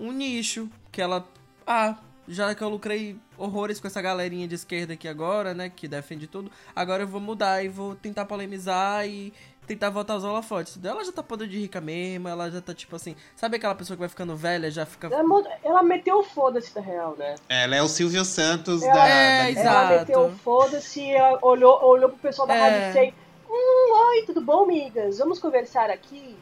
um 0.00 0.10
nicho 0.12 0.68
que 0.90 1.00
ela. 1.00 1.24
Ah, 1.66 1.96
já 2.26 2.54
que 2.54 2.62
eu 2.62 2.68
lucrei 2.68 3.16
horrores 3.36 3.78
com 3.80 3.86
essa 3.86 4.00
galerinha 4.00 4.48
de 4.48 4.54
esquerda 4.54 4.94
aqui 4.94 5.06
agora, 5.06 5.52
né? 5.54 5.68
Que 5.70 5.86
defende 5.86 6.26
tudo, 6.26 6.50
agora 6.74 7.02
eu 7.02 7.08
vou 7.08 7.20
mudar 7.20 7.62
e 7.64 7.68
vou 7.68 7.94
tentar 7.94 8.24
polemizar 8.24 9.06
e 9.06 9.32
tentar 9.66 9.90
voltar 9.90 10.14
aos 10.14 10.24
holofotes. 10.24 10.78
Ela 10.82 11.04
já 11.04 11.12
tá 11.12 11.22
podre 11.22 11.46
de 11.46 11.58
rica 11.58 11.80
mesmo, 11.80 12.28
ela 12.28 12.50
já 12.50 12.60
tá 12.60 12.74
tipo 12.74 12.96
assim. 12.96 13.14
Sabe 13.36 13.56
aquela 13.56 13.74
pessoa 13.74 13.96
que 13.96 14.00
vai 14.00 14.08
ficando 14.08 14.34
velha, 14.36 14.70
já 14.70 14.84
fica. 14.86 15.08
Ela, 15.08 15.58
ela 15.62 15.82
meteu 15.82 16.18
o 16.18 16.22
foda-se 16.24 16.74
da 16.74 16.80
real, 16.80 17.14
né? 17.16 17.36
Ela 17.48 17.76
é 17.76 17.82
o 17.82 17.86
Silvio 17.88 18.24
Santos 18.24 18.82
Ela- 18.82 18.94
da, 18.94 19.08
É, 19.08 19.42
da 19.42 19.50
exato. 19.50 19.92
Ela 19.92 20.00
meteu 20.00 20.20
o 20.26 20.32
foda-se, 20.38 21.08
ela 21.10 21.38
olhou, 21.42 21.84
olhou 21.84 22.08
pro 22.10 22.18
pessoal 22.18 22.48
da 22.48 22.54
É. 22.54 22.60
Rádio 22.86 22.92
100. 22.92 23.14
Hum, 23.48 24.08
oi, 24.10 24.22
tudo 24.26 24.40
bom, 24.40 24.66
migas? 24.66 25.18
Vamos 25.18 25.38
conversar 25.40 25.90
aqui? 25.90 26.36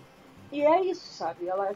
E 0.53 0.63
é 0.63 0.83
isso, 0.85 1.07
sabe? 1.13 1.47
Ela, 1.49 1.73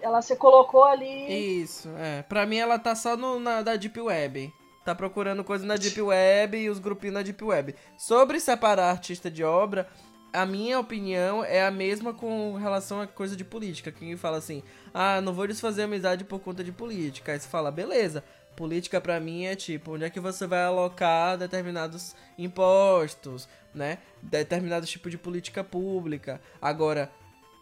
ela 0.00 0.22
se 0.22 0.36
colocou 0.36 0.84
ali. 0.84 1.62
Isso, 1.62 1.88
é. 1.98 2.22
Pra 2.22 2.46
mim 2.46 2.56
ela 2.56 2.78
tá 2.78 2.94
só 2.94 3.16
no, 3.16 3.38
na 3.38 3.62
da 3.62 3.76
Deep 3.76 4.00
Web. 4.00 4.52
Tá 4.84 4.94
procurando 4.94 5.44
coisa 5.44 5.66
na 5.66 5.76
Deep 5.76 6.00
Web 6.00 6.56
e 6.56 6.70
os 6.70 6.78
grupinhos 6.78 7.14
na 7.14 7.22
Deep 7.22 7.44
Web. 7.44 7.74
Sobre 7.98 8.40
separar 8.40 8.90
artista 8.90 9.30
de 9.30 9.44
obra, 9.44 9.88
a 10.32 10.46
minha 10.46 10.78
opinião 10.78 11.44
é 11.44 11.64
a 11.64 11.70
mesma 11.70 12.12
com 12.12 12.54
relação 12.54 13.00
a 13.00 13.06
coisa 13.06 13.36
de 13.36 13.44
política. 13.44 13.92
Quem 13.92 14.16
fala 14.16 14.38
assim, 14.38 14.62
ah, 14.94 15.20
não 15.20 15.32
vou 15.32 15.46
desfazer 15.46 15.82
amizade 15.82 16.24
por 16.24 16.40
conta 16.40 16.64
de 16.64 16.72
política. 16.72 17.32
Aí 17.32 17.40
você 17.40 17.48
fala, 17.48 17.70
beleza. 17.70 18.24
Política 18.56 19.00
pra 19.00 19.20
mim 19.20 19.44
é 19.44 19.54
tipo, 19.54 19.92
onde 19.94 20.04
é 20.04 20.10
que 20.10 20.18
você 20.18 20.46
vai 20.46 20.64
alocar 20.64 21.38
determinados 21.38 22.16
impostos, 22.36 23.48
né? 23.74 23.98
Determinado 24.20 24.86
tipo 24.86 25.08
de 25.08 25.16
política 25.16 25.62
pública. 25.62 26.40
Agora, 26.60 27.10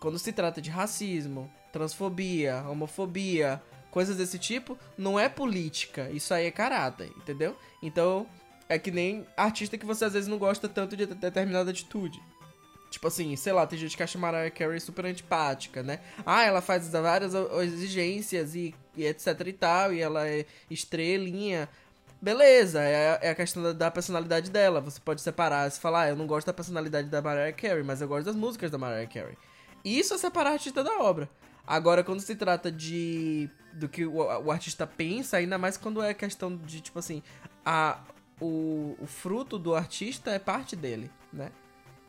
quando 0.00 0.18
se 0.18 0.32
trata 0.32 0.60
de 0.60 0.70
racismo, 0.70 1.50
transfobia, 1.72 2.64
homofobia, 2.68 3.62
coisas 3.90 4.16
desse 4.16 4.38
tipo, 4.38 4.78
não 4.96 5.18
é 5.18 5.28
política. 5.28 6.10
Isso 6.10 6.32
aí 6.34 6.46
é 6.46 6.50
caráter, 6.50 7.10
entendeu? 7.16 7.56
Então, 7.82 8.26
é 8.68 8.78
que 8.78 8.90
nem 8.90 9.26
artista 9.36 9.78
que 9.78 9.86
você 9.86 10.04
às 10.04 10.12
vezes 10.12 10.28
não 10.28 10.38
gosta 10.38 10.68
tanto 10.68 10.96
de 10.96 11.06
determinada 11.06 11.70
atitude. 11.70 12.20
Tipo 12.90 13.08
assim, 13.08 13.34
sei 13.36 13.52
lá, 13.52 13.66
tem 13.66 13.78
gente 13.78 13.96
que 13.96 14.02
acha 14.02 14.18
Mariah 14.18 14.50
Carey 14.50 14.80
super 14.80 15.04
antipática, 15.06 15.82
né? 15.82 16.00
Ah, 16.24 16.44
ela 16.44 16.60
faz 16.60 16.88
várias 16.88 17.34
exigências 17.34 18.54
e, 18.54 18.74
e 18.96 19.04
etc 19.04 19.40
e 19.46 19.52
tal, 19.52 19.92
e 19.92 20.00
ela 20.00 20.26
é 20.26 20.46
estrelinha. 20.70 21.68
Beleza, 22.20 22.82
é, 22.82 23.18
é 23.22 23.30
a 23.30 23.34
questão 23.34 23.62
da, 23.62 23.72
da, 23.72 23.90
personalidade 23.90 24.50
dela. 24.50 24.80
Você 24.80 25.00
pode 25.00 25.20
separar, 25.20 25.70
se 25.70 25.80
falar, 25.80 26.02
ah, 26.02 26.08
eu 26.08 26.16
não 26.16 26.26
gosto 26.26 26.46
da 26.46 26.52
personalidade 26.52 27.08
da 27.08 27.20
Mariah 27.20 27.52
Carey, 27.52 27.82
mas 27.82 28.00
eu 28.00 28.08
gosto 28.08 28.26
das 28.26 28.36
músicas 28.36 28.70
da 28.70 28.78
Mariah 28.78 29.06
Carey. 29.06 29.36
Isso 29.86 30.14
é 30.14 30.18
separar 30.18 30.50
a 30.50 30.52
artista 30.54 30.82
da 30.82 30.98
obra. 30.98 31.30
Agora, 31.64 32.02
quando 32.02 32.18
se 32.18 32.34
trata 32.34 32.72
de 32.72 33.48
do 33.72 33.88
que 33.88 34.04
o, 34.04 34.16
o, 34.16 34.50
artista 34.50 34.84
pensa, 34.86 35.36
ainda 35.36 35.56
mais 35.58 35.76
quando 35.76 36.02
é 36.02 36.12
questão 36.12 36.56
de, 36.56 36.80
tipo 36.80 36.98
assim, 36.98 37.22
a, 37.64 38.00
o, 38.40 38.96
o 38.98 39.06
fruto 39.06 39.58
do 39.58 39.74
artista 39.74 40.30
é 40.30 40.38
parte 40.38 40.74
dele, 40.74 41.10
né? 41.32 41.52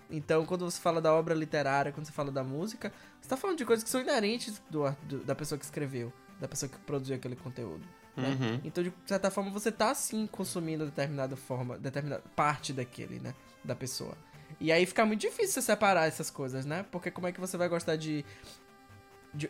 Então, 0.10 0.46
quando 0.46 0.64
você 0.64 0.80
fala 0.80 1.02
da 1.02 1.14
obra 1.14 1.36
literária, 1.36 1.92
quando 1.92 2.06
você 2.06 2.14
fala 2.14 2.32
da 2.32 2.44
música, 2.44 2.92
você 3.22 3.30
tá 3.30 3.38
falando 3.38 3.58
de 3.58 3.66
coisas 3.66 3.84
que 3.84 3.90
são 3.90 4.02
inerentes 4.02 4.62
do, 4.70 4.90
do 5.04 5.24
da 5.24 5.36
pessoa 5.36 5.60
que 5.60 5.66
escreveu, 5.66 6.12
da 6.40 6.48
pessoa 6.48 6.70
que 6.70 6.78
produziu 6.80 7.16
aquele 7.16 7.36
conteúdo. 7.36 7.86
Né? 8.16 8.30
Uhum. 8.30 8.62
Então, 8.64 8.84
de 8.84 8.92
certa 9.06 9.30
forma, 9.30 9.52
você 9.52 9.72
tá 9.72 9.94
sim 9.94 10.26
consumindo 10.26 10.86
determinada 10.86 11.36
forma, 11.36 11.78
determinada 11.78 12.24
parte 12.36 12.74
daquele, 12.74 13.20
né? 13.20 13.36
Da 13.64 13.76
pessoa. 13.76 14.18
E 14.60 14.72
aí 14.72 14.86
fica 14.86 15.06
muito 15.06 15.22
difícil 15.22 15.54
você 15.54 15.62
separar 15.62 16.08
essas 16.08 16.30
coisas, 16.30 16.66
né? 16.66 16.86
Porque 16.92 17.12
como 17.12 17.28
é 17.28 17.32
que 17.32 17.40
você 17.40 17.58
vai 17.58 17.70
gostar 17.70 17.96
de. 17.96 18.26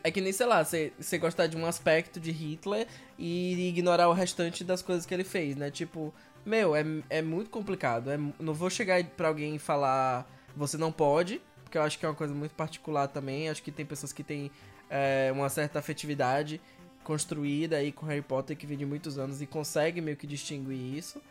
é 0.04 0.12
que 0.12 0.20
nem, 0.20 0.34
sei 0.34 0.46
lá, 0.46 0.64
você, 0.64 0.92
você 1.00 1.18
gostar 1.18 1.48
de 1.48 1.56
um 1.56 1.66
aspecto 1.66 2.20
de 2.20 2.32
Hitler 2.32 2.88
e 3.18 3.70
ignorar 3.70 4.10
o 4.10 4.14
restante 4.14 4.64
das 4.64 4.82
coisas 4.82 5.06
que 5.06 5.14
ele 5.14 5.24
fez, 5.24 5.56
né? 5.56 5.72
Tipo, 5.72 6.14
meu, 6.46 6.76
é, 6.76 6.84
é 7.10 7.22
muito 7.22 7.50
complicado. 7.50 8.12
É, 8.12 8.18
não 8.40 8.54
vou 8.54 8.70
chegar 8.70 9.04
pra 9.04 9.30
alguém 9.30 9.56
e 9.56 9.60
falar 9.60 10.30
você 10.56 10.78
não 10.78 10.92
pode, 10.92 11.42
porque 11.64 11.78
eu 11.78 11.84
acho 11.84 12.00
que 12.00 12.06
é 12.06 12.10
uma 12.10 12.16
coisa 12.16 12.34
muito 12.34 12.56
particular 12.56 13.08
também. 13.08 13.50
Acho 13.50 13.64
que 13.64 13.72
tem 13.72 13.86
pessoas 13.86 14.12
que 14.12 14.24
têm 14.24 14.52
é, 14.90 15.32
uma 15.34 15.50
certa 15.50 15.80
afetividade 15.80 16.60
construída 17.04 17.78
aí 17.78 17.92
com 17.92 18.06
Harry 18.06 18.22
Potter 18.22 18.58
que 18.58 18.68
vem 18.68 18.78
de 18.78 18.86
muitos 18.86 19.18
anos 19.18 19.42
e 19.42 19.46
consegue 19.46 20.02
meio 20.02 20.18
que 20.18 20.28
distinguir 20.28 20.98
isso. 20.98 21.22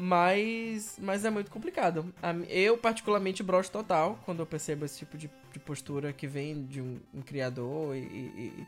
Mas, 0.00 0.96
mas 1.02 1.24
é 1.24 1.30
muito 1.30 1.50
complicado. 1.50 2.14
Eu, 2.48 2.78
particularmente, 2.78 3.42
brocho 3.42 3.68
total 3.68 4.16
quando 4.24 4.38
eu 4.38 4.46
percebo 4.46 4.84
esse 4.84 4.96
tipo 4.96 5.18
de, 5.18 5.28
de 5.52 5.58
postura 5.58 6.12
que 6.12 6.24
vem 6.24 6.64
de 6.66 6.80
um, 6.80 7.00
um 7.12 7.20
criador 7.20 7.96
e, 7.96 7.98
e, 7.98 8.66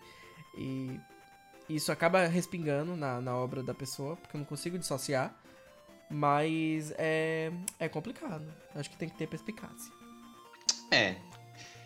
e, 0.58 1.00
e, 1.68 1.76
isso 1.76 1.92
acaba 1.92 2.26
respingando 2.26 2.96
na, 2.96 3.20
na 3.20 3.36
obra 3.36 3.62
da 3.62 3.72
pessoa, 3.72 4.16
porque 4.16 4.36
eu 4.36 4.40
não 4.40 4.44
consigo 4.44 4.76
dissociar. 4.76 5.32
Mas 6.10 6.92
é, 6.98 7.52
é 7.78 7.88
complicado. 7.88 8.52
Acho 8.74 8.90
que 8.90 8.96
tem 8.96 9.08
que 9.08 9.16
ter 9.16 9.28
perspicácia. 9.28 9.92
É. 10.90 11.14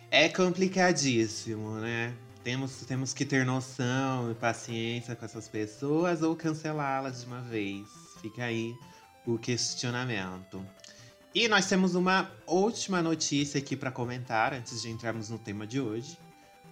É 0.09 0.27
complicadíssimo, 0.27 1.75
né? 1.75 2.15
Temos, 2.43 2.83
temos 2.87 3.13
que 3.13 3.23
ter 3.23 3.45
noção 3.45 4.31
e 4.31 4.33
paciência 4.33 5.15
com 5.15 5.23
essas 5.23 5.47
pessoas 5.47 6.23
ou 6.23 6.35
cancelá-las 6.35 7.21
de 7.21 7.27
uma 7.27 7.41
vez. 7.41 7.87
Fica 8.19 8.45
aí 8.45 8.75
o 9.25 9.37
questionamento. 9.37 10.65
E 11.33 11.47
nós 11.47 11.67
temos 11.67 11.95
uma 11.95 12.31
última 12.47 13.01
notícia 13.01 13.59
aqui 13.59 13.75
para 13.75 13.91
comentar 13.91 14.53
antes 14.53 14.81
de 14.81 14.89
entrarmos 14.89 15.29
no 15.29 15.37
tema 15.37 15.67
de 15.67 15.81
hoje. 15.81 16.17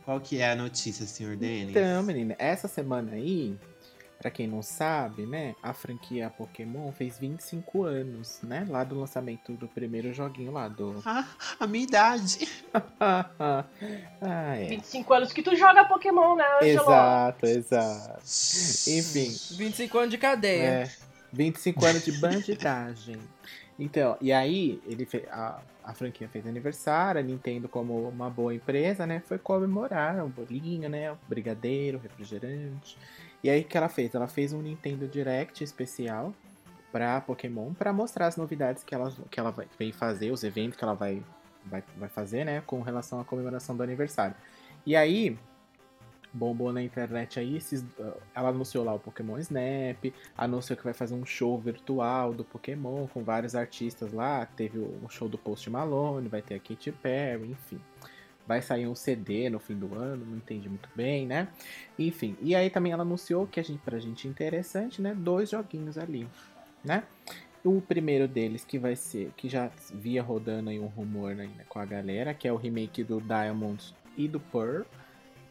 Qual 0.06 0.20
que 0.20 0.40
é 0.40 0.52
a 0.52 0.56
notícia, 0.56 1.06
senhor 1.06 1.36
Denis? 1.36 1.70
Então, 1.70 2.04
menina, 2.04 2.36
essa 2.38 2.68
semana 2.68 3.14
aí 3.14 3.58
Pra 4.24 4.32
quem 4.32 4.48
não 4.48 4.62
sabe, 4.62 5.26
né, 5.26 5.54
a 5.62 5.74
franquia 5.74 6.30
Pokémon 6.30 6.94
fez 6.94 7.20
25 7.20 7.84
anos, 7.84 8.40
né? 8.42 8.66
Lá 8.70 8.86
do 8.86 8.98
lançamento 8.98 9.52
do 9.52 9.68
primeiro 9.68 10.14
joguinho 10.14 10.54
lá 10.54 10.70
do. 10.70 10.94
Ah, 11.06 11.28
a 11.60 11.68
minha 11.68 11.84
idade! 11.84 12.48
ah, 13.02 13.66
é. 14.22 14.68
25 14.70 15.14
anos 15.14 15.34
que 15.34 15.44
tu 15.44 15.54
joga 15.58 15.84
Pokémon, 15.84 16.38
né, 16.38 16.46
Angelo? 16.62 16.84
Exato, 16.84 17.46
exato. 17.46 18.24
Enfim. 18.88 19.56
25 19.58 19.98
anos 19.98 20.12
de 20.12 20.18
cadeia. 20.18 20.64
É, 20.64 20.92
25 21.34 21.86
anos 21.86 22.06
de 22.06 22.12
bandidagem. 22.14 23.18
Então, 23.78 24.16
e 24.22 24.32
aí, 24.32 24.82
ele 24.86 25.06
fez, 25.06 25.28
a, 25.30 25.60
a 25.84 25.94
franquia 25.94 26.30
fez 26.30 26.46
aniversário, 26.46 27.20
a 27.20 27.24
Nintendo, 27.24 27.68
como 27.68 28.08
uma 28.08 28.30
boa 28.30 28.54
empresa, 28.54 29.06
né, 29.06 29.20
foi 29.20 29.40
comemorar 29.40 30.24
um 30.24 30.30
bolinho, 30.30 30.88
né, 30.88 31.12
um 31.12 31.18
brigadeiro, 31.28 31.98
refrigerante. 31.98 32.98
E 33.44 33.50
aí 33.50 33.62
o 33.62 33.66
que 33.66 33.76
ela 33.76 33.90
fez? 33.90 34.14
Ela 34.14 34.28
fez 34.28 34.54
um 34.54 34.62
Nintendo 34.62 35.08
Direct 35.08 35.64
especial 35.64 36.34
para 36.92 37.20
Pokémon 37.22 37.74
para 37.74 37.92
mostrar 37.92 38.28
as 38.28 38.38
novidades 38.38 38.84
que 38.84 38.94
ela, 38.94 39.12
que 39.30 39.40
ela 39.40 39.50
vai, 39.50 39.68
fazer, 39.92 40.32
os 40.32 40.44
eventos 40.44 40.78
que 40.78 40.84
ela 40.84 40.94
vai, 40.94 41.22
vai, 41.66 41.84
vai 41.98 42.10
fazer, 42.10 42.46
né, 42.46 42.62
com 42.66 42.82
relação 42.82 43.20
à 43.20 43.26
comemoração 43.26 43.76
do 43.76 43.82
aniversário. 43.82 44.36
E 44.86 44.96
aí, 44.96 45.38
bombou 46.34 46.74
na 46.74 46.82
internet 46.82 47.40
aí, 47.40 47.58
esses, 47.58 47.86
ela 48.34 48.50
anunciou 48.50 48.84
lá 48.84 48.94
o 48.94 49.00
Pokémon 49.00 49.38
Snap, 49.38 50.12
anunciou 50.36 50.76
que 50.76 50.84
vai 50.84 50.94
fazer 50.94 51.14
um 51.14 51.26
show 51.26 51.58
virtual 51.60 52.34
do 52.34 52.44
Pokémon 52.44 53.08
com 53.08 53.24
vários 53.24 53.56
artistas 53.56 54.12
lá, 54.12 54.46
teve 54.46 54.80
o 54.80 55.08
show 55.10 55.30
do 55.30 55.38
Post 55.38 55.70
Malone, 55.70 56.28
vai 56.28 56.42
ter 56.42 56.56
a 56.56 56.60
Katy 56.60 56.92
Perry, 56.92 57.52
enfim. 57.52 57.80
Vai 58.46 58.62
sair 58.62 58.88
um 58.88 58.96
CD 58.96 59.50
no 59.50 59.60
fim 59.60 59.76
do 59.76 59.96
ano, 59.96 60.26
não 60.26 60.38
entendi 60.38 60.68
muito 60.68 60.90
bem, 60.94 61.26
né? 61.26 61.48
Enfim, 61.98 62.36
e 62.42 62.54
aí 62.56 62.70
também 62.70 62.92
ela 62.92 63.04
anunciou 63.04 63.48
que 63.48 63.60
a 63.60 63.64
gente, 63.64 63.80
pra 63.80 64.00
gente 64.00 64.28
interessante, 64.28 65.02
né? 65.02 65.16
Dois 65.16 65.52
joguinhos 65.52 65.98
ali, 65.98 66.28
né? 66.84 67.04
O 67.64 67.80
primeiro 67.80 68.28
deles 68.28 68.66
que 68.66 68.78
vai 68.78 68.98
ser, 68.98 69.32
que 69.38 69.48
já 69.48 69.72
via 69.94 70.22
rodando 70.22 70.70
aí 70.70 70.80
um 70.80 70.88
rumor 70.88 71.32
ainda 71.32 71.64
com 71.70 71.80
a 71.80 71.86
galera, 71.86 72.34
que 72.34 72.46
é 72.46 72.52
o 72.52 72.58
remake 72.58 73.02
do 73.02 73.22
Diamonds 73.22 73.96
e 74.18 74.28
do 74.28 74.42
Pearl, 74.42 74.84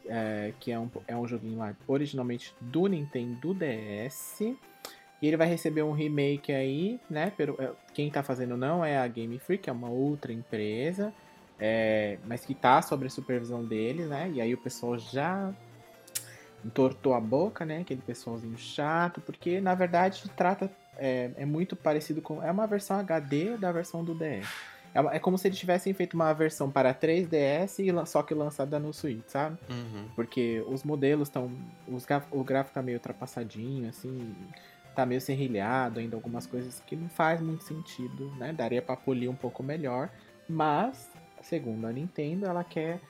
é, 0.06 0.52
que 0.60 0.70
é 0.72 0.78
um, 0.78 0.90
é 1.06 1.16
um 1.16 1.26
joguinho 1.26 1.58
lá 1.58 1.74
originalmente 1.86 2.54
do 2.60 2.86
Nintendo 2.86 3.54
DS. 3.54 4.40
E 4.40 5.28
ele 5.28 5.36
vai 5.36 5.46
receber 5.46 5.82
um 5.82 5.92
remake 5.92 6.52
aí, 6.52 7.00
né? 7.08 7.32
Pero, 7.36 7.56
é, 7.58 7.70
quem 7.94 8.10
tá 8.10 8.22
fazendo 8.22 8.56
não 8.56 8.84
é 8.84 8.98
a 8.98 9.06
Game 9.06 9.38
Freak, 9.38 9.68
é 9.68 9.72
uma 9.72 9.88
outra 9.88 10.32
empresa 10.32 11.12
é, 11.64 12.18
mas 12.26 12.44
que 12.44 12.54
tá 12.54 12.82
sobre 12.82 13.06
a 13.06 13.10
supervisão 13.10 13.64
deles, 13.64 14.08
né? 14.08 14.28
E 14.34 14.40
aí 14.40 14.52
o 14.52 14.58
pessoal 14.58 14.98
já 14.98 15.54
entortou 16.64 17.14
a 17.14 17.20
boca, 17.20 17.64
né? 17.64 17.82
Aquele 17.82 18.02
pessoalzinho 18.02 18.58
chato, 18.58 19.20
porque 19.20 19.60
na 19.60 19.72
verdade 19.72 20.28
trata 20.36 20.68
é, 20.98 21.30
é 21.36 21.46
muito 21.46 21.76
parecido 21.76 22.20
com 22.20 22.42
é 22.42 22.50
uma 22.50 22.66
versão 22.66 22.98
HD 22.98 23.56
da 23.56 23.70
versão 23.70 24.02
do 24.02 24.12
DS. 24.12 24.48
É, 24.94 25.16
é 25.16 25.18
como 25.18 25.38
se 25.38 25.48
eles 25.48 25.59
tivessem 25.59 25.92
feito 25.92 26.14
uma 26.14 26.33
versão 26.33 26.70
para 26.70 26.94
3DS 26.94 27.78
e 27.78 28.07
só 28.07 28.22
que 28.22 28.35
lançada 28.35 28.78
no 28.78 28.92
Switch, 28.92 29.26
sabe? 29.26 29.59
Uhum. 29.70 30.09
Porque 30.14 30.64
os 30.68 30.85
modelos 30.85 31.28
estão. 31.28 31.50
O 32.31 32.44
gráfico 32.44 32.74
tá 32.74 32.83
meio 32.83 32.98
ultrapassadinho, 32.98 33.88
assim. 33.88 34.35
Tá 34.94 35.07
meio 35.07 35.20
serrilhado 35.22 36.00
ainda, 36.00 36.16
algumas 36.16 36.46
coisas 36.46 36.83
que 36.87 36.94
não 36.94 37.09
faz 37.09 37.40
muito 37.40 37.64
sentido, 37.64 38.31
né? 38.37 38.52
Daria 38.52 38.83
pra 38.83 38.94
polir 38.94 39.31
um 39.31 39.35
pouco 39.35 39.62
melhor. 39.62 40.11
Mas 40.46 41.09
Segundo 41.42 41.87
a 41.87 41.92
Nintendo, 41.92 42.46
ela 42.46 42.62
quer 42.62 43.00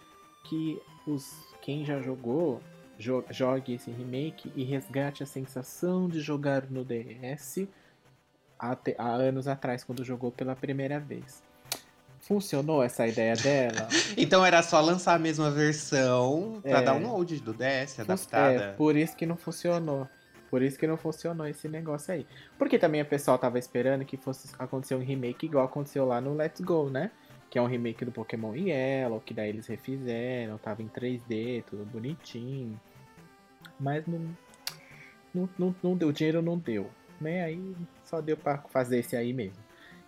que 0.45 0.81
os 1.07 1.53
quem 1.61 1.85
já 1.85 2.01
jogou 2.01 2.61
jo 2.99 3.25
jogue 3.31 3.75
esse 3.75 3.91
remake 3.91 4.51
e 4.57 4.65
resgate 4.65 5.23
a 5.23 5.27
sensação 5.27 6.09
de 6.09 6.21
jogar 6.21 6.69
no 6.71 6.85
DS 6.85 7.69
há 8.59 9.13
anos 9.13 9.47
atrás, 9.47 9.85
quando 9.85 10.05
jogou 10.05 10.33
pela 10.33 10.57
primeira 10.57 10.99
vez. 10.99 11.43
Funcionou 12.23 12.83
essa 12.83 13.07
ideia 13.07 13.35
dela? 13.35 13.89
então 14.17 14.45
era 14.45 14.63
só 14.63 14.81
lançar 14.81 15.15
a 15.15 15.19
mesma 15.19 15.51
versão 15.51 16.61
para 16.63 16.81
é, 16.81 16.83
download 16.83 17.41
do 17.41 17.53
DS 17.53 18.01
adaptada. 18.01 18.55
É, 18.55 18.73
por 18.73 18.97
isso 18.97 19.17
que 19.17 19.27
não 19.27 19.37
funcionou. 19.37 20.09
Por 20.49 20.63
isso 20.63 20.79
que 20.79 20.87
não 20.87 20.97
funcionou 20.97 21.47
esse 21.47 21.69
negócio 21.69 22.15
aí. 22.15 22.27
Porque 22.59 22.79
também 22.79 23.03
o 23.03 23.07
pessoal 23.07 23.39
tava 23.39 23.59
esperando 23.59 24.05
que 24.05 24.17
fosse 24.17 24.49
acontecer 24.59 24.95
um 24.95 25.03
remake 25.03 25.47
igual 25.47 25.65
aconteceu 25.65 26.05
lá 26.05 26.21
no 26.21 26.35
Let's 26.35 26.61
Go, 26.61 26.89
né? 26.91 27.11
que 27.53 27.59
é 27.59 27.63
um 27.63 27.67
remake 27.67 28.03
do 28.03 28.11
Pokémon 28.11 28.55
Yellow, 28.55 29.21
que 29.21 29.35
daí 29.35 29.51
eles 29.51 29.67
refizeram, 29.67 30.57
tava 30.57 30.83
em 30.83 30.89
3D, 30.89 31.63
tudo 31.65 31.85
bonitinho. 31.85 32.81
Mas 33.79 34.07
não, 34.07 34.35
não, 35.35 35.49
não, 35.59 35.77
não 35.83 35.95
deu, 35.95 36.11
dinheiro 36.13 36.41
não 36.41 36.57
deu, 36.57 36.89
né? 37.21 37.45
Aí 37.45 37.77
só 38.05 38.23
deu 38.23 38.39
para 38.39 38.57
fazer 38.71 39.01
esse 39.01 39.15
aí 39.15 39.35
mesmo. 39.35 39.63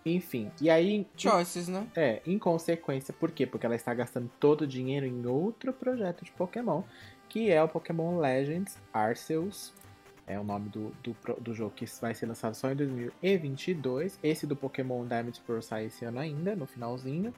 Enfim, 0.05 0.51
e 0.61 0.69
aí. 0.69 1.07
Choices, 1.17 1.67
né? 1.67 1.87
É, 1.95 2.21
em 2.27 2.37
consequência, 2.37 3.11
por 3.11 3.31
quê? 3.31 3.47
Porque 3.47 3.65
ela 3.65 3.75
está 3.75 3.91
gastando 3.91 4.29
todo 4.39 4.61
o 4.61 4.67
dinheiro 4.67 5.05
em 5.05 5.25
outro 5.25 5.73
projeto 5.73 6.23
de 6.23 6.31
Pokémon, 6.31 6.83
que 7.27 7.51
é 7.51 7.61
o 7.63 7.67
Pokémon 7.67 8.19
Legends 8.19 8.77
Arceus 8.93 9.73
É 10.27 10.39
o 10.39 10.43
nome 10.43 10.69
do, 10.69 10.91
do, 11.03 11.15
do 11.41 11.53
jogo 11.55 11.71
que 11.75 11.85
vai 11.99 12.13
ser 12.13 12.27
lançado 12.27 12.53
só 12.53 12.71
em 12.71 12.75
2022. 12.75 14.19
Esse 14.21 14.45
do 14.45 14.55
Pokémon 14.55 15.07
Diamond 15.07 15.41
Pearl 15.41 15.61
sai 15.61 15.85
esse 15.85 16.05
ano 16.05 16.19
ainda, 16.19 16.55
no 16.55 16.67
finalzinho. 16.67 17.33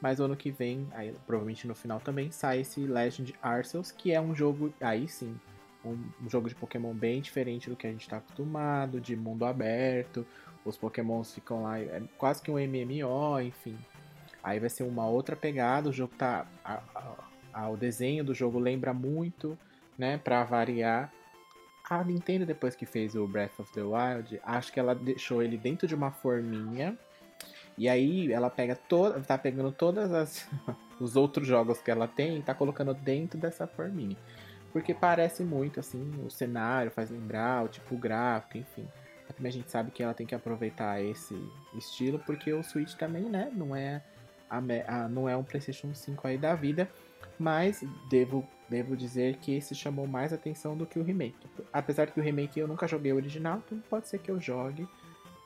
Mas 0.00 0.20
ano 0.20 0.36
que 0.36 0.50
vem, 0.50 0.88
aí, 0.92 1.14
provavelmente 1.26 1.66
no 1.66 1.74
final 1.74 2.00
também, 2.00 2.30
sai 2.30 2.60
esse 2.60 2.80
Legend 2.80 3.34
Arceus, 3.42 3.90
que 3.90 4.12
é 4.12 4.20
um 4.20 4.34
jogo, 4.34 4.72
aí 4.80 5.06
sim, 5.06 5.38
um, 5.84 5.98
um 6.22 6.30
jogo 6.30 6.48
de 6.48 6.54
Pokémon 6.54 6.94
bem 6.94 7.20
diferente 7.20 7.68
do 7.68 7.76
que 7.76 7.86
a 7.86 7.90
gente 7.90 8.02
está 8.02 8.16
acostumado, 8.18 9.00
de 9.00 9.14
mundo 9.14 9.44
aberto. 9.44 10.26
Os 10.64 10.76
Pokémons 10.76 11.32
ficam 11.34 11.62
lá, 11.62 11.78
é 11.80 12.02
quase 12.18 12.42
que 12.42 12.50
um 12.50 12.58
MMO, 12.58 13.40
enfim. 13.40 13.78
Aí 14.42 14.58
vai 14.60 14.68
ser 14.70 14.82
uma 14.84 15.06
outra 15.06 15.34
pegada, 15.36 15.88
o 15.88 15.92
jogo 15.92 16.14
tá. 16.16 16.46
a- 16.64 16.80
a- 16.94 17.14
a- 17.52 17.68
o 17.68 17.76
desenho 17.76 18.22
do 18.24 18.34
jogo 18.34 18.58
lembra 18.58 18.92
muito, 18.94 19.58
né? 19.98 20.18
Pra 20.18 20.44
variar. 20.44 21.12
A 21.88 22.04
Nintendo, 22.04 22.46
depois 22.46 22.76
que 22.76 22.86
fez 22.86 23.14
o 23.16 23.26
Breath 23.26 23.58
of 23.58 23.72
the 23.72 23.82
Wild, 23.82 24.40
acho 24.44 24.72
que 24.72 24.78
ela 24.78 24.94
deixou 24.94 25.42
ele 25.42 25.56
dentro 25.56 25.88
de 25.88 25.94
uma 25.94 26.10
forminha. 26.12 26.96
E 27.76 27.88
aí 27.88 28.30
ela 28.32 28.48
pega 28.50 28.76
toda. 28.76 29.18
tá 29.20 29.36
pegando 29.36 29.72
todas 29.72 30.12
as. 30.12 30.48
os 31.00 31.16
outros 31.16 31.48
jogos 31.48 31.80
que 31.80 31.90
ela 31.90 32.06
tem 32.06 32.38
e 32.38 32.42
tá 32.42 32.54
colocando 32.54 32.92
dentro 32.94 33.40
dessa 33.40 33.66
forminha. 33.66 34.16
Porque 34.72 34.94
parece 34.94 35.42
muito, 35.42 35.80
assim, 35.80 36.12
o 36.24 36.30
cenário 36.30 36.90
faz 36.92 37.10
lembrar, 37.10 37.64
o 37.64 37.68
tipo 37.68 37.96
gráfico, 37.96 38.58
enfim. 38.58 38.86
A 39.42 39.50
gente 39.50 39.70
sabe 39.70 39.90
que 39.90 40.02
ela 40.02 40.14
tem 40.14 40.26
que 40.26 40.34
aproveitar 40.34 41.02
esse 41.02 41.34
estilo, 41.74 42.18
porque 42.20 42.52
o 42.52 42.62
Switch 42.62 42.94
também, 42.94 43.22
né, 43.24 43.50
não 43.54 43.74
é, 43.74 44.02
a, 44.48 44.58
a- 44.58 45.08
não 45.08 45.28
é 45.28 45.36
um 45.36 45.42
PlayStation 45.44 45.94
5 45.94 46.26
aí 46.26 46.36
da 46.38 46.54
vida. 46.54 46.88
Mas 47.38 47.82
devo, 48.10 48.46
devo 48.68 48.94
dizer 48.96 49.36
que 49.36 49.54
esse 49.54 49.74
chamou 49.74 50.06
mais 50.06 50.30
atenção 50.32 50.76
do 50.76 50.84
que 50.84 50.98
o 50.98 51.02
remake. 51.02 51.36
Apesar 51.72 52.06
que 52.08 52.20
o 52.20 52.22
remake 52.22 52.60
eu 52.60 52.68
nunca 52.68 52.86
joguei 52.86 53.12
o 53.12 53.16
original, 53.16 53.62
então 53.66 53.78
pode 53.88 54.08
ser 54.08 54.18
que 54.18 54.30
eu 54.30 54.38
jogue 54.40 54.86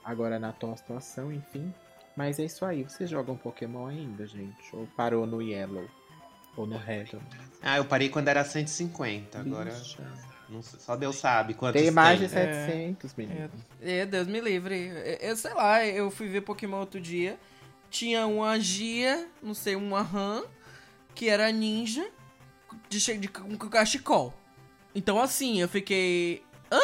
agora 0.04 0.38
na 0.38 0.48
atual 0.48 0.76
situação, 0.76 1.32
enfim. 1.32 1.72
Mas 2.16 2.38
é 2.40 2.44
isso 2.44 2.64
aí. 2.64 2.82
Vocês 2.82 3.08
jogam 3.10 3.36
Pokémon 3.36 3.86
ainda, 3.86 4.26
gente? 4.26 4.74
Ou 4.74 4.86
parou 4.96 5.24
no 5.26 5.40
Yellow? 5.40 5.88
Ou 6.56 6.66
no 6.66 6.76
Red? 6.76 7.06
Ah, 7.62 7.76
eu 7.78 7.84
parei 7.84 8.08
quando 8.08 8.28
era 8.28 8.44
150, 8.44 9.38
agora 9.40 9.70
Bicha. 9.72 10.02
Não 10.54 10.62
sei, 10.62 10.80
só 10.80 10.96
Deus 10.96 11.16
sabe 11.16 11.52
quantos 11.54 11.80
Tem 11.80 11.90
mais 11.90 12.18
de 12.18 12.28
tem. 12.28 12.38
É. 12.42 12.66
700, 12.66 13.14
menino. 13.14 13.50
É, 13.82 14.06
Deus 14.06 14.26
me 14.26 14.40
livre. 14.40 14.74
Eu, 15.20 15.28
eu 15.30 15.36
sei 15.36 15.52
lá, 15.54 15.84
eu 15.86 16.10
fui 16.10 16.28
ver 16.28 16.40
Pokémon 16.42 16.78
outro 16.80 17.00
dia. 17.00 17.38
Tinha 17.90 18.26
uma 18.26 18.58
Gia, 18.58 19.26
não 19.42 19.54
sei, 19.54 19.76
uma 19.76 20.00
Han, 20.00 20.42
que 21.14 21.28
era 21.28 21.50
ninja 21.52 22.04
de, 22.88 22.98
che- 23.00 23.16
de, 23.18 23.28
com 23.28 23.56
cachecol. 23.68 24.34
Então, 24.94 25.20
assim, 25.20 25.60
eu 25.60 25.68
fiquei. 25.68 26.42
Hã? 26.72 26.80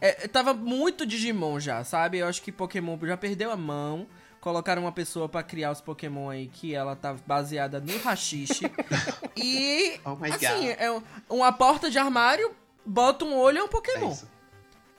É, 0.00 0.26
tava 0.28 0.54
muito 0.54 1.04
Digimon 1.04 1.60
já, 1.60 1.84
sabe? 1.84 2.18
Eu 2.18 2.26
acho 2.26 2.40
que 2.42 2.50
Pokémon 2.50 2.98
já 3.02 3.16
perdeu 3.16 3.50
a 3.50 3.56
mão. 3.56 4.06
Colocaram 4.40 4.82
uma 4.82 4.92
pessoa 4.92 5.28
pra 5.28 5.42
criar 5.42 5.70
os 5.70 5.82
Pokémon 5.82 6.30
aí 6.30 6.46
que 6.48 6.74
ela 6.74 6.96
tá 6.96 7.14
baseada 7.26 7.78
no 7.78 7.98
rachixe. 7.98 8.64
e. 9.36 10.00
Oh 10.04 10.16
my 10.16 10.30
assim, 10.32 10.68
god. 10.68 10.76
é 10.78 10.90
um- 10.90 11.02
uma 11.28 11.52
porta 11.52 11.90
de 11.90 11.98
armário, 11.98 12.50
bota 12.84 13.24
um 13.24 13.36
olho 13.36 13.58
é 13.58 13.62
um 13.62 13.66
É 13.66 13.68
Pokémon 13.68 14.12
isso. 14.12 14.28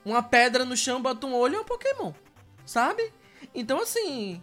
uma 0.06 0.22
pedra 0.24 0.66
no 0.66 0.76
chão, 0.76 1.02
bota 1.02 1.26
um 1.28 1.34
olho 1.34 1.56
e 1.56 1.58
é 1.58 1.62
um 1.62 1.66
Pokémon. 1.66 2.12
Sabe? 2.66 3.12
Então, 3.54 3.82
assim. 3.82 4.42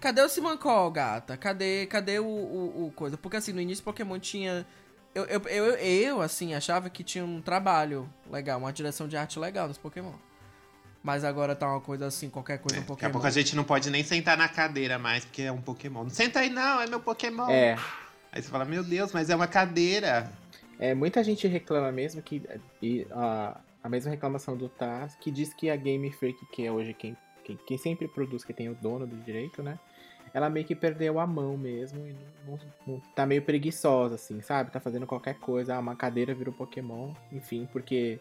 Cadê 0.00 0.22
o 0.22 0.28
Simancol, 0.28 0.90
gata? 0.92 1.36
Cadê, 1.36 1.86
cadê 1.86 2.18
o, 2.20 2.24
o, 2.24 2.86
o 2.86 2.92
coisa? 2.92 3.16
Porque, 3.18 3.36
assim, 3.36 3.52
no 3.52 3.60
início 3.60 3.82
Pokémon 3.84 4.18
tinha. 4.18 4.64
Eu, 5.14 5.24
eu, 5.24 5.40
eu, 5.48 5.64
eu, 5.74 6.22
assim, 6.22 6.54
achava 6.54 6.88
que 6.88 7.02
tinha 7.02 7.24
um 7.24 7.40
trabalho 7.42 8.08
legal, 8.30 8.58
uma 8.60 8.72
direção 8.72 9.08
de 9.08 9.16
arte 9.16 9.38
legal 9.38 9.66
nos 9.66 9.78
Pokémon. 9.78 10.12
Mas 11.02 11.24
agora 11.24 11.56
tá 11.56 11.66
uma 11.68 11.80
coisa 11.80 12.06
assim, 12.06 12.28
qualquer 12.30 12.58
coisa 12.58 12.76
É, 12.76 12.78
um 12.78 12.82
daqui 12.82 12.92
a 12.92 12.94
Pokémon. 12.94 13.12
pouco 13.12 13.26
a 13.26 13.30
gente 13.30 13.56
não 13.56 13.64
pode 13.64 13.90
nem 13.90 14.04
sentar 14.04 14.36
na 14.36 14.48
cadeira 14.48 14.98
mais, 14.98 15.24
porque 15.24 15.42
é 15.42 15.50
um 15.52 15.60
Pokémon. 15.60 16.04
Não 16.04 16.10
senta 16.10 16.40
aí 16.40 16.50
não, 16.50 16.80
é 16.80 16.86
meu 16.86 17.00
Pokémon. 17.00 17.48
É, 17.50 17.76
Aí 18.30 18.42
você 18.42 18.48
fala, 18.48 18.64
meu 18.64 18.84
Deus, 18.84 19.10
mas 19.12 19.30
é 19.30 19.34
uma 19.34 19.46
cadeira. 19.48 20.30
É, 20.78 20.94
muita 20.94 21.22
gente 21.24 21.46
reclama 21.48 21.90
mesmo 21.92 22.22
que. 22.22 22.42
E 22.82 23.06
a, 23.10 23.60
a 23.82 23.88
mesma 23.88 24.10
reclamação 24.10 24.56
do 24.56 24.68
Taz, 24.68 25.14
que 25.16 25.30
diz 25.30 25.52
que 25.54 25.70
a 25.70 25.76
Game 25.76 26.10
Freak, 26.12 26.38
que 26.46 26.66
é 26.66 26.70
hoje 26.72 26.94
quem, 26.94 27.16
quem, 27.44 27.56
quem 27.66 27.78
sempre 27.78 28.06
produz, 28.08 28.44
que 28.44 28.52
tem 28.52 28.68
o 28.68 28.74
dono 28.74 29.06
do 29.06 29.16
direito, 29.16 29.62
né? 29.62 29.78
Ela 30.34 30.50
meio 30.50 30.66
que 30.66 30.74
perdeu 30.74 31.18
a 31.18 31.26
mão 31.26 31.56
mesmo 31.56 32.06
e 32.06 32.14
não, 32.46 32.58
não- 32.86 33.00
tá 33.14 33.24
meio 33.26 33.40
preguiçosa, 33.42 34.16
assim, 34.16 34.42
sabe? 34.42 34.70
Tá 34.70 34.78
fazendo 34.78 35.06
qualquer 35.06 35.38
coisa, 35.38 35.74
ah, 35.74 35.78
uma 35.80 35.96
cadeira 35.96 36.34
virou 36.34 36.52
Pokémon, 36.52 37.12
enfim, 37.32 37.66
porque. 37.72 38.18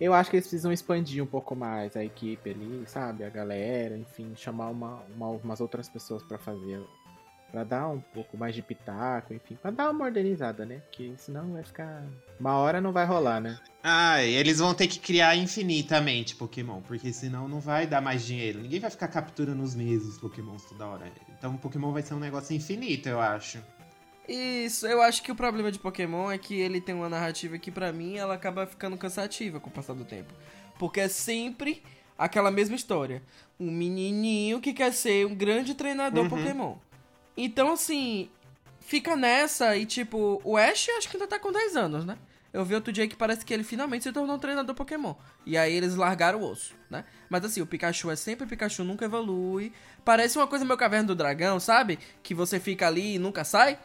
Eu 0.00 0.12
acho 0.12 0.28
que 0.28 0.36
eles 0.36 0.46
precisam 0.46 0.72
expandir 0.72 1.22
um 1.22 1.26
pouco 1.26 1.54
mais 1.54 1.96
a 1.96 2.04
equipe 2.04 2.50
ali, 2.50 2.82
sabe? 2.86 3.22
A 3.24 3.30
galera, 3.30 3.96
enfim, 3.96 4.32
chamar 4.36 4.68
uma, 4.68 5.00
uma- 5.16 5.28
umas 5.30 5.60
outras 5.60 5.88
pessoas 5.88 6.22
pra 6.22 6.36
fazer. 6.36 6.82
Pra 7.54 7.62
dar 7.62 7.88
um 7.88 8.00
pouco 8.00 8.36
mais 8.36 8.52
de 8.52 8.62
pitaco, 8.62 9.32
enfim, 9.32 9.54
pra 9.54 9.70
dar 9.70 9.88
uma 9.88 10.04
organizada, 10.04 10.66
né? 10.66 10.80
Porque 10.86 11.12
senão 11.16 11.52
vai 11.52 11.62
ficar. 11.62 12.02
Uma 12.40 12.56
hora 12.56 12.80
não 12.80 12.90
vai 12.90 13.06
rolar, 13.06 13.40
né? 13.40 13.56
Ah, 13.80 14.20
e 14.20 14.34
eles 14.34 14.58
vão 14.58 14.74
ter 14.74 14.88
que 14.88 14.98
criar 14.98 15.36
infinitamente 15.36 16.34
Pokémon, 16.34 16.80
porque 16.80 17.12
senão 17.12 17.46
não 17.46 17.60
vai 17.60 17.86
dar 17.86 18.00
mais 18.00 18.26
dinheiro. 18.26 18.60
Ninguém 18.60 18.80
vai 18.80 18.90
ficar 18.90 19.06
capturando 19.06 19.62
os 19.62 19.72
mesmos 19.72 20.18
Pokémons 20.18 20.64
toda 20.64 20.84
hora. 20.84 21.12
Então 21.38 21.54
o 21.54 21.58
Pokémon 21.58 21.92
vai 21.92 22.02
ser 22.02 22.14
um 22.14 22.18
negócio 22.18 22.56
infinito, 22.56 23.08
eu 23.08 23.20
acho. 23.20 23.62
Isso, 24.28 24.84
eu 24.88 25.00
acho 25.00 25.22
que 25.22 25.30
o 25.30 25.36
problema 25.36 25.70
de 25.70 25.78
Pokémon 25.78 26.32
é 26.32 26.38
que 26.38 26.56
ele 26.56 26.80
tem 26.80 26.92
uma 26.92 27.08
narrativa 27.08 27.56
que 27.56 27.70
pra 27.70 27.92
mim 27.92 28.16
ela 28.16 28.34
acaba 28.34 28.66
ficando 28.66 28.96
cansativa 28.96 29.60
com 29.60 29.70
o 29.70 29.72
passar 29.72 29.94
do 29.94 30.04
tempo. 30.04 30.34
Porque 30.76 30.98
é 30.98 31.06
sempre 31.08 31.84
aquela 32.18 32.50
mesma 32.50 32.74
história. 32.74 33.22
Um 33.60 33.70
menininho 33.70 34.60
que 34.60 34.72
quer 34.72 34.92
ser 34.92 35.24
um 35.24 35.34
grande 35.36 35.74
treinador 35.74 36.24
Uhum. 36.24 36.28
Pokémon. 36.30 36.74
Então, 37.36 37.72
assim, 37.72 38.28
fica 38.80 39.16
nessa 39.16 39.76
e 39.76 39.84
tipo, 39.86 40.40
o 40.44 40.56
Ash 40.56 40.88
acho 40.98 41.08
que 41.08 41.16
ainda 41.16 41.26
tá 41.26 41.38
com 41.38 41.50
10 41.52 41.76
anos, 41.76 42.04
né? 42.04 42.16
Eu 42.52 42.64
vi 42.64 42.74
outro 42.76 42.92
dia 42.92 43.08
que 43.08 43.16
parece 43.16 43.44
que 43.44 43.52
ele 43.52 43.64
finalmente 43.64 44.04
se 44.04 44.12
tornou 44.12 44.36
um 44.36 44.38
treinador 44.38 44.76
Pokémon. 44.76 45.14
E 45.44 45.58
aí 45.58 45.74
eles 45.74 45.96
largaram 45.96 46.40
o 46.40 46.48
osso, 46.48 46.72
né? 46.88 47.04
Mas 47.28 47.44
assim, 47.44 47.60
o 47.60 47.66
Pikachu 47.66 48.10
é 48.12 48.16
sempre 48.16 48.46
Pikachu, 48.46 48.84
nunca 48.84 49.04
evolui. 49.04 49.72
Parece 50.04 50.38
uma 50.38 50.46
coisa 50.46 50.64
meio 50.64 50.78
Caverna 50.78 51.08
do 51.08 51.16
Dragão, 51.16 51.58
sabe? 51.58 51.98
Que 52.22 52.32
você 52.32 52.60
fica 52.60 52.86
ali 52.86 53.16
e 53.16 53.18
nunca 53.18 53.42
sai. 53.42 53.76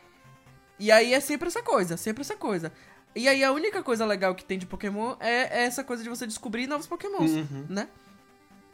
E 0.78 0.92
aí 0.92 1.14
é 1.16 1.20
sempre 1.20 1.48
essa 1.48 1.64
coisa, 1.64 1.98
sempre 1.98 2.22
essa 2.22 2.36
coisa. 2.36 2.72
E 3.16 3.28
aí 3.28 3.44
a 3.44 3.52
única 3.52 3.82
coisa 3.82 4.06
legal 4.06 4.36
que 4.36 4.46
tem 4.46 4.60
de 4.60 4.68
Pokémon 4.68 5.16
é, 5.20 5.62
é 5.62 5.64
essa 5.64 5.84
coisa 5.84 6.04
de 6.04 6.10
você 6.10 6.28
descobrir 6.28 6.68
novos 6.68 6.86
Pokémons, 6.86 7.32
Uhum. 7.32 7.66
né? 7.68 7.88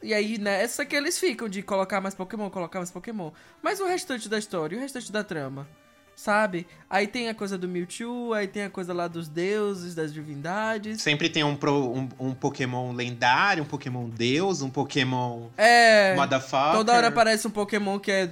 E 0.04 0.14
aí 0.14 0.38
nessa 0.38 0.86
que 0.86 0.96
eles 0.96 1.18
ficam, 1.18 1.50
de 1.50 1.62
colocar 1.64 2.00
mais 2.02 2.14
Pokémon, 2.14 2.50
colocar 2.50 2.80
mais 2.80 2.92
Pokémon. 2.92 3.32
Mas 3.62 3.80
o 3.80 3.86
restante 3.86 4.30
da 4.30 4.38
história, 4.38 4.78
o 4.78 4.82
restante 4.82 5.12
da 5.12 5.24
trama, 5.24 5.68
sabe? 6.16 6.68
Aí 6.90 7.08
tem 7.08 7.28
a 7.28 7.34
coisa 7.34 7.58
do 7.58 7.68
Mewtwo, 7.68 8.34
aí 8.34 8.48
tem 8.48 8.64
a 8.64 8.70
coisa 8.70 8.94
lá 8.94 9.08
dos 9.08 9.28
deuses, 9.28 9.96
das 9.96 10.14
divindades. 10.14 11.02
Sempre 11.02 11.30
tem 11.30 11.44
um, 11.44 11.56
pro- 11.56 11.92
um, 11.92 12.10
um 12.20 12.34
Pokémon 12.36 12.92
lendário, 12.94 13.64
um 13.64 13.66
Pokémon 13.68 14.08
deus, 14.10 14.62
um 14.62 14.70
Pokémon 14.70 15.48
É. 15.58 16.14
motherfucker. 16.16 16.74
Toda 16.78 16.94
hora 16.94 17.08
aparece 17.08 17.48
um 17.48 17.52
Pokémon 17.52 17.98
que 18.00 18.12
é. 18.12 18.32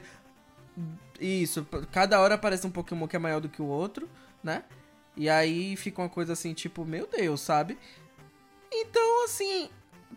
Isso, 1.19 1.65
cada 1.91 2.19
hora 2.19 2.35
aparece 2.35 2.67
um 2.67 2.71
Pokémon 2.71 3.07
que 3.07 3.15
é 3.15 3.19
maior 3.19 3.39
do 3.39 3.47
que 3.49 3.61
o 3.61 3.65
outro, 3.65 4.09
né? 4.43 4.63
E 5.15 5.29
aí 5.29 5.75
fica 5.75 6.01
uma 6.01 6.09
coisa 6.09 6.33
assim, 6.33 6.53
tipo, 6.53 6.83
meu 6.83 7.07
Deus, 7.07 7.39
sabe? 7.41 7.77
Então, 8.71 9.23
assim, 9.25 9.69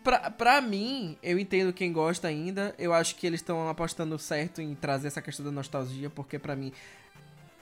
pra, 0.03 0.31
pra 0.31 0.61
mim, 0.61 1.17
eu 1.21 1.37
entendo 1.37 1.73
quem 1.73 1.91
gosta 1.91 2.27
ainda. 2.27 2.73
Eu 2.77 2.93
acho 2.93 3.15
que 3.15 3.27
eles 3.27 3.39
estão 3.39 3.67
apostando 3.69 4.17
certo 4.17 4.61
em 4.61 4.75
trazer 4.75 5.07
essa 5.07 5.21
questão 5.21 5.45
da 5.45 5.51
nostalgia, 5.51 6.09
porque 6.09 6.39
pra 6.39 6.55
mim 6.55 6.71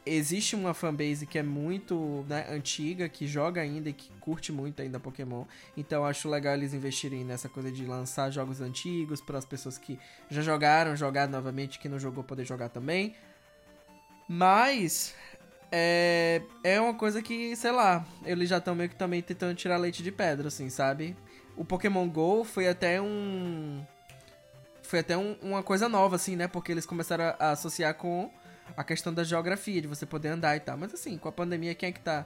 existe 0.06 0.56
uma 0.56 0.74
fanbase 0.74 1.26
que 1.26 1.40
é 1.40 1.44
muito 1.44 2.24
né, 2.30 2.46
antiga, 2.50 3.10
que 3.10 3.26
joga 3.26 3.62
ainda 3.62 3.90
e 3.90 3.94
que 3.94 4.10
curte 4.20 4.52
muito 4.52 4.82
ainda 4.82 5.00
Pokémon. 5.00 5.46
Então 5.76 6.06
acho 6.06 6.30
legal 6.30 6.54
eles 6.54 6.74
investirem 6.74 7.24
nessa 7.24 7.50
coisa 7.50 7.72
de 7.72 7.86
lançar 7.86 8.30
jogos 8.30 8.62
antigos 8.62 9.20
para 9.20 9.38
as 9.38 9.46
pessoas 9.46 9.78
que 9.78 10.00
já 10.30 10.42
jogaram, 10.42 10.96
jogar 10.96 11.28
novamente, 11.28 11.80
que 11.80 11.90
não 11.90 11.98
jogou 11.98 12.24
poder 12.24 12.46
jogar 12.46 12.70
também. 12.70 13.16
Mas 14.28 15.14
é, 15.72 16.42
é 16.64 16.80
uma 16.80 16.94
coisa 16.94 17.22
que, 17.22 17.56
sei 17.56 17.72
lá, 17.72 18.06
eles 18.24 18.50
já 18.50 18.58
estão 18.58 18.76
meio 18.76 18.90
que 18.90 18.96
também 18.96 19.22
tentando 19.22 19.56
tirar 19.56 19.78
leite 19.78 20.04
de 20.04 20.12
pedra, 20.12 20.48
assim, 20.48 20.70
sabe? 20.70 21.16
O 21.56 21.64
Pokémon 21.66 22.08
GO 22.10 22.44
foi 22.44 22.68
até 22.68 23.02
um. 23.02 23.84
Foi 24.84 25.00
até 25.00 25.18
um- 25.18 25.36
uma 25.42 25.64
coisa 25.64 25.90
nova, 25.90 26.16
assim, 26.16 26.36
né? 26.36 26.48
Porque 26.48 26.72
eles 26.72 26.86
começaram 26.86 27.24
a, 27.26 27.36
a 27.40 27.52
associar 27.52 27.94
com 27.96 28.30
a 28.76 28.84
questão 28.84 29.14
da 29.14 29.24
geografia, 29.24 29.82
de 29.82 29.88
você 29.88 30.06
poder 30.06 30.30
andar 30.30 30.56
e 30.56 30.60
tal. 30.60 30.78
Mas 30.78 30.94
assim, 30.94 31.18
com 31.18 31.28
a 31.30 31.32
pandemia, 31.32 31.74
quem 31.76 31.90
é 31.90 31.92
que 31.92 32.00
tá? 32.00 32.26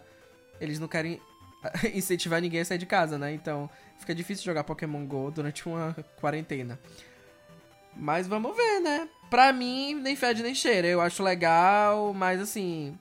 Eles 0.59 0.79
não 0.79 0.87
querem 0.87 1.21
incentivar 1.93 2.41
ninguém 2.41 2.61
a 2.61 2.65
sair 2.65 2.77
de 2.77 2.85
casa, 2.85 3.17
né? 3.17 3.33
Então 3.33 3.69
fica 3.99 4.13
difícil 4.15 4.43
jogar 4.45 4.63
Pokémon 4.63 5.05
GO 5.05 5.31
durante 5.31 5.67
uma 5.67 5.95
quarentena. 6.19 6.79
Mas 7.95 8.27
vamos 8.27 8.55
ver, 8.55 8.79
né? 8.81 9.07
Pra 9.29 9.51
mim, 9.53 9.93
nem 9.95 10.15
fede 10.15 10.41
nem 10.43 10.55
cheira. 10.55 10.87
Eu 10.87 11.01
acho 11.01 11.21
legal, 11.23 12.13
mas 12.13 12.39
assim. 12.41 12.97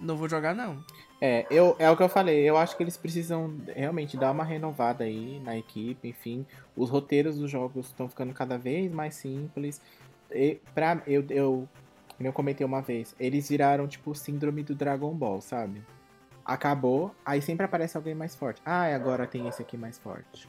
Não 0.00 0.16
vou 0.16 0.28
jogar, 0.28 0.54
não. 0.54 0.84
É, 1.24 1.46
eu, 1.52 1.76
é 1.78 1.88
o 1.88 1.96
que 1.96 2.02
eu 2.02 2.08
falei, 2.08 2.42
eu 2.42 2.56
acho 2.56 2.76
que 2.76 2.82
eles 2.82 2.96
precisam 2.96 3.54
realmente 3.76 4.16
dar 4.16 4.32
uma 4.32 4.42
renovada 4.42 5.04
aí 5.04 5.40
na 5.44 5.56
equipe, 5.56 6.08
enfim. 6.08 6.44
Os 6.74 6.90
roteiros 6.90 7.38
dos 7.38 7.48
jogos 7.48 7.86
estão 7.86 8.08
ficando 8.08 8.34
cada 8.34 8.58
vez 8.58 8.90
mais 8.90 9.14
simples. 9.14 9.80
E 10.32 10.58
pra, 10.74 11.00
eu, 11.06 11.24
eu, 11.30 11.68
eu 12.18 12.32
comentei 12.32 12.66
uma 12.66 12.82
vez, 12.82 13.14
eles 13.20 13.48
viraram 13.48 13.86
tipo 13.86 14.12
síndrome 14.16 14.64
do 14.64 14.74
Dragon 14.74 15.14
Ball, 15.14 15.40
sabe? 15.40 15.80
Acabou, 16.44 17.14
aí 17.24 17.40
sempre 17.40 17.64
aparece 17.66 17.96
alguém 17.96 18.16
mais 18.16 18.34
forte. 18.34 18.60
Ah, 18.64 18.90
e 18.90 18.94
agora 18.94 19.24
tem 19.24 19.46
esse 19.46 19.62
aqui 19.62 19.76
mais 19.76 19.96
forte. 19.98 20.48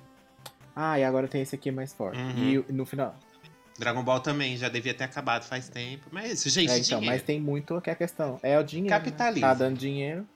Ah, 0.75 0.97
e 0.97 1.03
agora 1.03 1.27
tem 1.27 1.43
esse 1.43 1.53
aqui 1.53 1.69
mais 1.69 1.93
forte. 1.93 2.17
Uhum. 2.17 2.65
E 2.67 2.73
no 2.73 2.83
final. 2.83 3.13
Dragon 3.77 4.03
Ball 4.03 4.19
também 4.19 4.57
já 4.57 4.69
devia 4.69 4.93
ter 4.95 5.03
acabado 5.03 5.43
faz 5.43 5.69
tempo. 5.69 6.07
Mas 6.11 6.45
é 6.45 6.49
gente, 6.49 6.71
É, 6.71 6.77
então, 6.79 6.99
dinheiro. 6.99 7.05
mas 7.05 7.21
tem 7.21 7.39
muito 7.39 7.79
que 7.79 7.91
é 7.91 7.93
a 7.93 7.95
questão. 7.95 8.39
É 8.41 8.57
o 8.57 8.63
dinheiro. 8.63 8.89
né? 8.89 8.97
Capitalismo. 8.99 9.47
Tá 9.47 9.53
dando 9.53 9.77
dinheiro. 9.77 10.27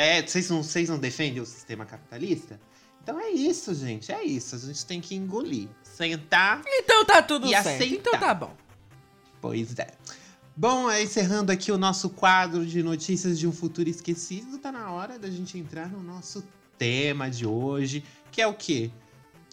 É, 0.00 0.26
vocês 0.26 0.48
não, 0.48 0.62
vocês 0.62 0.88
não 0.88 0.98
defendem 0.98 1.42
o 1.42 1.44
sistema 1.44 1.84
capitalista? 1.84 2.58
Então 3.02 3.20
é 3.20 3.28
isso, 3.32 3.74
gente. 3.74 4.10
É 4.10 4.24
isso. 4.24 4.56
A 4.56 4.58
gente 4.58 4.86
tem 4.86 4.98
que 4.98 5.14
engolir. 5.14 5.68
Sentar. 5.82 6.62
Então 6.66 7.04
tá 7.04 7.20
tudo 7.20 7.46
E 7.46 7.50
certo. 7.50 7.66
aceitar. 7.66 7.96
Então 7.96 8.18
tá 8.18 8.32
bom. 8.32 8.56
Pois 9.42 9.78
é. 9.78 9.88
Bom, 10.56 10.90
é, 10.90 11.02
encerrando 11.02 11.52
aqui 11.52 11.70
o 11.70 11.76
nosso 11.76 12.08
quadro 12.08 12.64
de 12.64 12.82
notícias 12.82 13.38
de 13.38 13.46
um 13.46 13.52
futuro 13.52 13.90
esquecido, 13.90 14.56
tá 14.56 14.72
na 14.72 14.90
hora 14.90 15.18
da 15.18 15.28
gente 15.28 15.58
entrar 15.58 15.90
no 15.90 16.02
nosso 16.02 16.42
tema 16.78 17.28
de 17.28 17.44
hoje, 17.46 18.02
que 18.32 18.40
é 18.40 18.46
o 18.46 18.54
quê? 18.54 18.90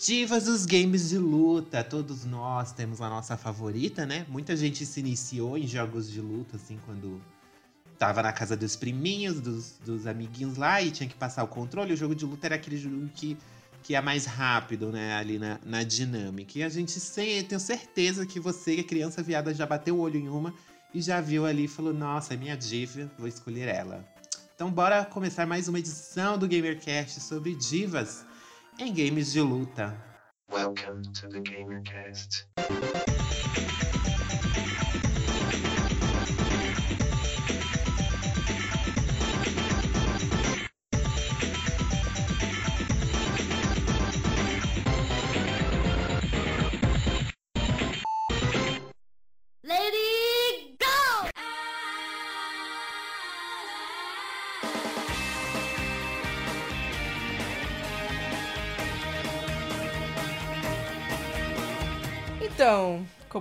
Divas 0.02 0.46
dos 0.46 0.66
games 0.66 1.10
de 1.10 1.18
luta. 1.18 1.84
Todos 1.84 2.24
nós 2.24 2.72
temos 2.72 3.02
a 3.02 3.10
nossa 3.10 3.36
favorita, 3.36 4.06
né? 4.06 4.26
Muita 4.30 4.56
gente 4.56 4.86
se 4.86 5.02
iniciou 5.02 5.58
em 5.58 5.68
jogos 5.68 6.10
de 6.10 6.22
luta, 6.22 6.56
assim, 6.56 6.80
quando 6.86 7.22
tava 7.98 8.22
na 8.22 8.32
casa 8.32 8.56
dos 8.56 8.76
priminhos, 8.76 9.40
dos, 9.40 9.74
dos 9.84 10.08
amiguinhos 10.08 10.58
lá 10.58 10.82
e 10.82 10.92
tinha 10.92 11.10
que 11.10 11.16
passar 11.16 11.44
o 11.44 11.48
controle. 11.48 11.94
O 11.94 11.98
jogo 11.98 12.16
de 12.16 12.26
luta 12.26 12.48
era 12.48 12.56
aquele 12.56 12.78
jogo 12.78 13.10
que, 13.16 13.38
que 13.84 13.96
é 13.96 14.02
mais 14.02 14.26
rápido, 14.26 14.92
né? 14.92 15.16
Ali 15.16 15.40
na, 15.40 15.60
na 15.66 15.84
dinâmica. 15.84 16.60
E 16.60 16.64
a 16.64 16.70
gente 16.70 17.00
sem, 17.00 17.44
tenho 17.44 17.60
certeza 17.60 18.26
que 18.26 18.40
você, 18.40 18.80
é 18.80 18.84
criança 18.84 19.24
viada, 19.24 19.54
já 19.54 19.66
bateu 19.66 19.96
o 19.96 20.00
olho 20.00 20.20
em 20.20 20.30
uma 20.30 20.54
e 20.94 21.02
já 21.02 21.20
viu 21.20 21.46
ali 21.46 21.66
e 21.66 21.68
falou: 21.68 21.94
Nossa, 21.94 22.34
é 22.34 22.38
minha 22.38 22.56
diva, 22.56 23.12
vou 23.18 23.28
escolher 23.28 23.68
ela. 23.68 24.06
Então, 24.56 24.72
bora 24.72 25.06
começar 25.06 25.46
mais 25.46 25.68
uma 25.68 25.78
edição 25.78 26.38
do 26.38 26.48
GamerCast 26.48 27.20
sobre 27.22 27.56
divas 27.56 28.26
em 28.80 28.94
games 28.94 29.32
de 29.32 29.42
luta. 29.42 29.96
Welcome 30.52 31.04
to 31.14 31.30
the 31.30 31.42
GamerCast. 31.42 32.48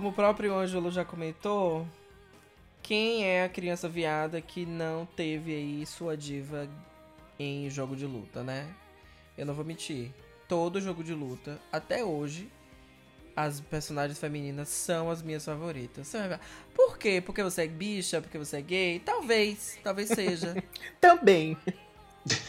Como 0.07 0.09
o 0.09 0.13
próprio 0.13 0.55
Ângelo 0.55 0.89
já 0.89 1.03
comentou, 1.03 1.85
quem 2.81 3.25
é 3.25 3.43
a 3.43 3.49
criança 3.49 3.89
viada 3.89 4.39
que 4.39 4.65
não 4.65 5.05
teve 5.05 5.53
aí 5.53 5.85
sua 5.85 6.15
diva 6.15 6.67
em 7.37 7.69
jogo 7.69 7.95
de 7.95 8.05
luta, 8.05 8.43
né? 8.43 8.73
Eu 9.37 9.45
não 9.45 9.53
vou 9.53 9.65
mentir. 9.65 10.11
Todo 10.47 10.79
jogo 10.79 11.03
de 11.03 11.13
luta, 11.13 11.59
até 11.71 12.05
hoje, 12.05 12.49
as 13.35 13.59
personagens 13.59 14.17
femininas 14.17 14.69
são 14.69 15.09
as 15.09 15.21
minhas 15.21 15.43
favoritas. 15.43 16.13
Por 16.73 16.97
quê? 16.97 17.21
Porque 17.23 17.43
você 17.43 17.63
é 17.63 17.67
bicha? 17.67 18.21
Porque 18.21 18.37
você 18.37 18.57
é 18.57 18.61
gay? 18.61 18.99
Talvez, 18.99 19.77
talvez 19.83 20.07
seja. 20.09 20.55
Também. 21.01 21.57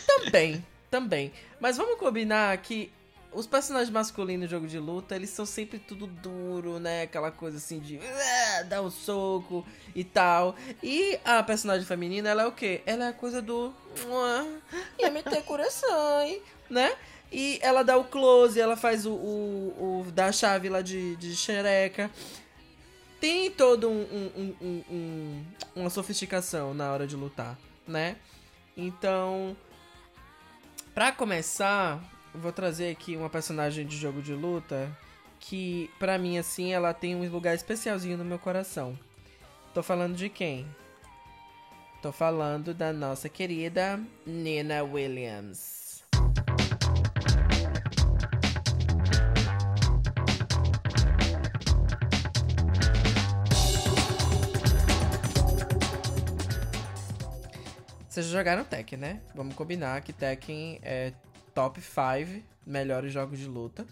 Também, 0.07 0.65
também. 0.91 1.33
Mas 1.61 1.77
vamos 1.77 1.99
combinar 1.99 2.57
que 2.59 2.93
os 3.33 3.47
personagens 3.47 3.91
masculinos 3.91 4.45
no 4.47 4.51
jogo 4.51 4.67
de 4.67 4.79
luta, 4.79 5.15
eles 5.15 5.31
são 5.31 5.45
sempre 5.47 5.79
tudo 5.79 6.07
duro, 6.07 6.79
né? 6.79 7.03
Aquela 7.03 7.31
coisa 7.31 7.59
assim 7.59 7.79
de 7.79 7.99
"Ah", 8.01 8.63
dar 8.63 8.83
um 8.83 8.91
soco 8.91 9.67
e 9.95 10.03
tal. 10.05 10.57
E 10.83 11.19
a 11.25 11.43
personagem 11.43 11.87
feminina, 11.87 12.29
ela 12.31 12.43
é 12.43 12.47
o 12.47 12.53
quê? 12.53 12.83
Ela 12.87 13.05
é 13.05 13.09
a 13.09 13.13
coisa 13.13 13.41
do 13.43 13.73
"Mua, 14.07 14.47
ia 14.99 15.11
meter 15.11 15.43
coração, 15.45 16.41
né? 16.71 16.97
E 17.31 17.59
ela 17.63 17.83
dá 17.83 17.97
o 17.99 18.05
close, 18.05 18.59
ela 18.59 18.77
faz 18.77 19.05
o, 19.05 19.13
o, 19.13 20.03
o 20.07 20.13
da 20.13 20.33
chave 20.33 20.69
lá 20.71 20.81
de, 20.81 21.15
de 21.17 21.37
xereca. 21.37 22.11
Tem 23.21 23.51
todo 23.51 23.89
um, 23.91 24.01
um- 24.01 24.33
um- 24.37 24.57
um- 24.61 24.85
um- 24.91 25.45
uma 25.77 25.91
sofisticação 25.91 26.73
na 26.73 26.91
hora 26.93 27.07
de 27.07 27.17
lutar, 27.17 27.59
né? 27.87 28.17
Então, 28.77 29.57
Pra 30.95 31.13
começar, 31.13 32.03
vou 32.39 32.53
trazer 32.53 32.91
aqui 32.91 33.17
uma 33.17 33.29
personagem 33.29 33.87
de 33.87 33.97
jogo 33.97 34.23
de 34.23 34.33
luta 34.33 34.91
que, 35.41 35.91
pra 35.99 36.19
mim, 36.19 36.39
assim, 36.39 36.73
ela 36.73 36.95
tem 36.95 37.15
um 37.15 37.29
lugar 37.29 37.55
especialzinho 37.55 38.17
no 38.17 38.25
meu 38.25 38.39
coração. 38.39 38.99
Tô 39.75 39.83
falando 39.83 40.17
de 40.17 40.29
quem? 40.29 40.67
Tô 42.01 42.13
falando 42.13 42.73
da 42.73 42.93
nossa 42.93 43.29
querida 43.29 44.01
Nina 44.25 44.83
Williams. 44.83 46.05
Vocês 58.09 58.27
jogaram 58.27 58.65
Tekken, 58.65 58.99
né? 58.99 59.21
Vamos 59.35 59.55
combinar 59.55 60.01
que 60.03 60.13
Tekken 60.13 60.81
é 60.83 61.13
top 61.59 61.81
5 61.81 62.41
melhores 62.65 63.13
jogos 63.13 63.37
de 63.37 63.47
luta. 63.47 63.85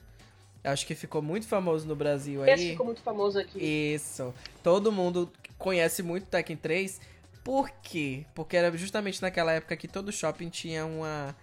Acho 0.63 0.87
que 0.87 0.95
ficou 0.95 1.21
muito 1.21 1.47
famoso 1.49 1.87
no 1.87 1.97
Brasil 1.97 2.45
Esse 2.45 2.65
aí. 2.65 2.71
ficou 2.71 2.87
muito 2.87 3.01
famoso 3.01 3.39
aqui. 3.39 3.59
Isso. 3.59 4.33
Todo 4.63 4.93
mundo 4.93 5.31
conhece 5.59 6.03
muito 6.03 6.27
Tekken 6.27 6.57
3. 6.57 7.01
Por 7.43 7.69
quê? 7.83 8.25
Porque 8.35 8.57
era 8.57 8.77
justamente 8.77 9.21
naquela 9.21 9.53
época 9.53 9.77
que 9.77 9.89
todo 9.89 10.13
shopping 10.13 10.49
tinha 10.49 10.87
uma 10.87 11.35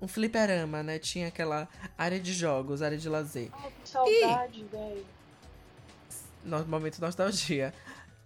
um 0.00 0.08
fliperama, 0.08 0.82
né? 0.82 0.98
Tinha 0.98 1.28
aquela 1.28 1.68
área 1.96 2.18
de 2.18 2.32
jogos, 2.32 2.82
área 2.82 2.98
de 2.98 3.08
lazer. 3.08 3.50
Ah, 3.52 3.68
que 3.82 3.88
saudade, 3.88 4.64
velho. 4.64 5.06
no 6.44 6.64
momento 6.66 6.96
de 6.96 7.00
nostalgia. 7.00 7.72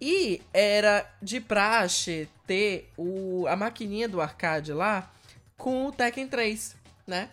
E 0.01 0.43
era 0.53 1.11
de 1.23 1.41
praxe 1.41 2.29
ter 2.47 2.91
o, 2.97 3.47
a 3.47 3.57
maquininha 3.57 4.09
do 4.09 4.21
arcade 4.21 4.73
lá 4.73 5.11
com 5.57 5.87
o 5.87 5.93
Tekken 5.93 6.29
3, 6.29 6.77
né? 7.07 7.31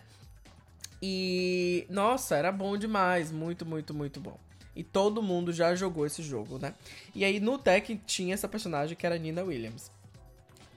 E 1.06 1.86
nossa, 1.90 2.34
era 2.34 2.50
bom 2.50 2.78
demais, 2.78 3.30
muito, 3.30 3.66
muito, 3.66 3.92
muito 3.92 4.18
bom. 4.18 4.40
E 4.74 4.82
todo 4.82 5.22
mundo 5.22 5.52
já 5.52 5.74
jogou 5.74 6.06
esse 6.06 6.22
jogo, 6.22 6.58
né? 6.58 6.74
E 7.14 7.26
aí 7.26 7.38
no 7.38 7.58
Tekken 7.58 8.00
tinha 8.06 8.32
essa 8.32 8.48
personagem 8.48 8.96
que 8.96 9.04
era 9.04 9.18
Nina 9.18 9.44
Williams. 9.44 9.92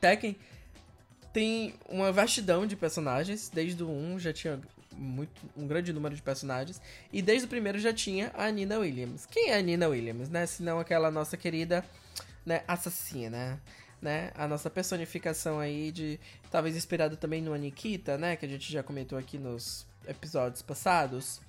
Tekken 0.01 0.35
tem 1.31 1.75
uma 1.87 2.11
vastidão 2.11 2.67
de 2.67 2.75
personagens, 2.75 3.47
desde 3.47 3.81
o 3.81 3.89
1 3.89 4.19
já 4.19 4.33
tinha 4.33 4.59
muito, 4.91 5.31
um 5.55 5.65
grande 5.65 5.93
número 5.93 6.13
de 6.13 6.21
personagens, 6.21 6.81
e 7.13 7.21
desde 7.21 7.45
o 7.45 7.47
primeiro 7.47 7.79
já 7.79 7.93
tinha 7.93 8.29
a 8.35 8.51
Nina 8.51 8.79
Williams. 8.79 9.25
Quem 9.25 9.51
é 9.51 9.57
a 9.57 9.61
Nina 9.61 9.87
Williams, 9.87 10.27
né? 10.29 10.45
Se 10.45 10.61
não 10.61 10.77
aquela 10.77 11.09
nossa 11.09 11.37
querida 11.37 11.85
né, 12.45 12.63
assassina, 12.67 13.63
né? 14.01 14.31
A 14.35 14.45
nossa 14.45 14.69
personificação 14.69 15.57
aí 15.57 15.89
de, 15.89 16.19
talvez 16.51 16.75
inspirada 16.75 17.15
também 17.15 17.41
no 17.41 17.55
Nikita, 17.55 18.17
né? 18.17 18.35
Que 18.35 18.45
a 18.45 18.49
gente 18.49 18.69
já 18.69 18.83
comentou 18.83 19.17
aqui 19.17 19.37
nos 19.37 19.86
episódios 20.07 20.61
passados. 20.61 21.41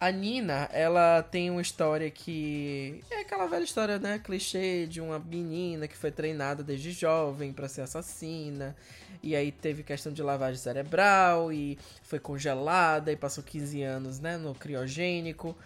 A 0.00 0.12
Nina, 0.12 0.68
ela 0.72 1.24
tem 1.24 1.50
uma 1.50 1.60
história 1.60 2.08
que 2.08 3.02
é 3.10 3.20
aquela 3.20 3.46
velha 3.46 3.64
história, 3.64 3.98
né, 3.98 4.20
clichê 4.20 4.86
de 4.86 5.00
uma 5.00 5.18
menina 5.18 5.88
que 5.88 5.96
foi 5.96 6.12
treinada 6.12 6.62
desde 6.62 6.92
jovem 6.92 7.52
pra 7.52 7.68
ser 7.68 7.80
assassina, 7.80 8.76
e 9.20 9.34
aí 9.34 9.50
teve 9.50 9.82
questão 9.82 10.12
de 10.12 10.22
lavagem 10.22 10.60
cerebral 10.60 11.52
e 11.52 11.76
foi 12.04 12.20
congelada 12.20 13.10
e 13.10 13.16
passou 13.16 13.42
15 13.42 13.82
anos, 13.82 14.20
né, 14.20 14.36
no 14.36 14.54
criogênico. 14.54 15.56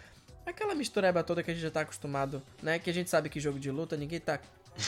Aquela 0.47 0.73
mistureba 0.73 1.23
toda 1.23 1.43
que 1.43 1.51
a 1.51 1.53
gente 1.53 1.61
já 1.61 1.69
tá 1.69 1.81
acostumado, 1.81 2.41
né, 2.59 2.79
que 2.79 2.89
a 2.89 2.93
gente 2.93 3.11
sabe 3.11 3.29
que 3.29 3.39
jogo 3.39 3.59
de 3.59 3.69
luta 3.69 3.95
ninguém 3.95 4.19
tá 4.19 4.39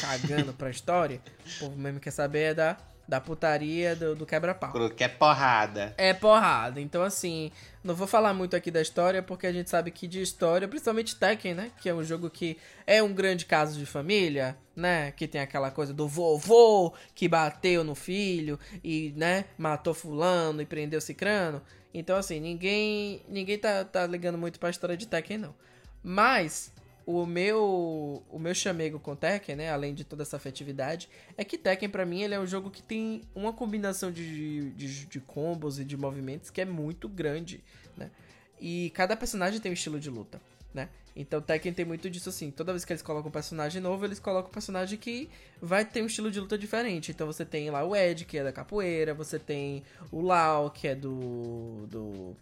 cagando 0.02 0.54
pra 0.54 0.72
história. 0.72 1.22
O 1.46 1.60
povo 1.60 1.78
mesmo 1.78 2.00
quer 2.00 2.10
saber 2.10 2.40
é 2.40 2.54
da 2.56 2.78
Da 3.08 3.22
putaria, 3.22 3.96
do, 3.96 4.16
do 4.16 4.26
quebra-pau. 4.26 4.90
Que 4.90 5.04
é 5.04 5.08
porrada. 5.08 5.94
É 5.98 6.14
porrada. 6.14 6.82
Então, 6.82 7.04
assim, 7.04 7.52
não 7.84 7.94
vou 7.94 8.08
falar 8.08 8.34
muito 8.34 8.56
aqui 8.56 8.72
da 8.72 8.82
história, 8.82 9.22
porque 9.22 9.46
a 9.46 9.52
gente 9.52 9.70
sabe 9.70 9.92
que 9.92 10.08
de 10.08 10.22
história, 10.22 10.68
principalmente 10.68 11.16
Tekken, 11.16 11.54
né? 11.54 11.72
Que 11.80 11.88
é 11.88 11.94
um 11.94 12.04
jogo 12.04 12.30
que 12.32 12.58
é 12.88 13.04
um 13.04 13.14
grande 13.14 13.46
caso 13.46 13.78
de 13.78 13.86
família, 13.86 14.58
né? 14.76 15.12
Que 15.12 15.28
tem 15.28 15.40
aquela 15.40 15.70
coisa 15.70 15.94
do 15.94 16.08
vovô 16.08 16.94
que 17.14 17.28
bateu 17.28 17.84
no 17.84 17.94
filho 17.94 18.60
e, 18.84 19.14
né, 19.16 19.46
matou 19.58 19.94
fulano 19.94 20.62
e 20.62 20.66
prendeu 20.66 21.00
cicrano. 21.00 21.62
Então, 21.94 22.18
assim, 22.18 22.40
ninguém 22.40 23.22
ninguém 23.30 23.58
tá, 23.58 23.86
tá 23.86 24.08
ligando 24.08 24.38
muito 24.38 24.60
pra 24.60 24.70
história 24.70 24.98
de 24.98 25.08
Tekken, 25.08 25.38
não. 25.38 25.56
Mas, 26.04 26.74
o 27.06 27.26
meu 27.26 28.24
o 28.30 28.40
meu 28.40 28.54
chamego 28.54 29.00
com 29.00 29.16
Tekken, 29.16 29.56
né, 29.56 29.70
além 29.70 29.94
de 29.94 30.04
toda 30.04 30.24
essa 30.24 30.38
afetividade, 30.38 31.08
é 31.38 31.44
que 31.44 31.58
Tekken 31.58 31.90
pra 31.90 32.06
mim 32.06 32.22
ele 32.22 32.34
é 32.34 32.40
um 32.40 32.48
jogo 32.48 32.72
que 32.72 32.82
tem 32.82 33.22
uma 33.36 33.54
combinação 33.54 34.12
de, 34.12 34.72
de, 34.72 35.06
de 35.06 35.20
combos 35.20 35.80
e 35.80 35.86
de 35.86 35.96
movimentos 35.96 36.50
que 36.50 36.62
é 36.62 36.66
muito 36.66 37.08
grande, 37.08 37.64
né? 37.96 38.10
E 38.60 38.92
cada 38.96 39.16
personagem 39.16 39.60
tem 39.60 39.70
um 39.70 39.74
estilo 39.74 40.00
de 40.00 40.10
luta, 40.10 40.42
né? 40.74 40.90
Então 41.16 41.42
Tekken 41.42 41.74
tem 41.74 41.86
muito 41.86 42.10
disso 42.10 42.30
assim, 42.30 42.50
toda 42.50 42.74
vez 42.74 42.84
que 42.84 42.92
eles 42.92 43.04
colocam 43.04 43.30
um 43.30 43.32
personagem 43.32 43.82
novo, 43.82 44.04
eles 44.04 44.20
colocam 44.20 44.50
um 44.50 44.54
personagem 44.54 44.98
que 44.98 45.30
vai 45.62 45.86
ter 45.86 46.02
um 46.02 46.08
estilo 46.08 46.32
de 46.32 46.40
luta 46.40 46.58
diferente. 46.58 47.12
Então 47.12 47.28
você 47.28 47.46
tem 47.46 47.70
lá 47.70 47.84
o 47.86 47.96
Ed, 47.96 48.26
que 48.26 48.38
é 48.38 48.44
da 48.44 48.52
capoeira, 48.52 49.14
você 49.14 49.38
tem 49.38 49.84
o 50.12 50.22
Lau, 50.22 50.72
que 50.72 50.88
é 50.88 50.96
do 50.96 51.86
do 51.88 52.36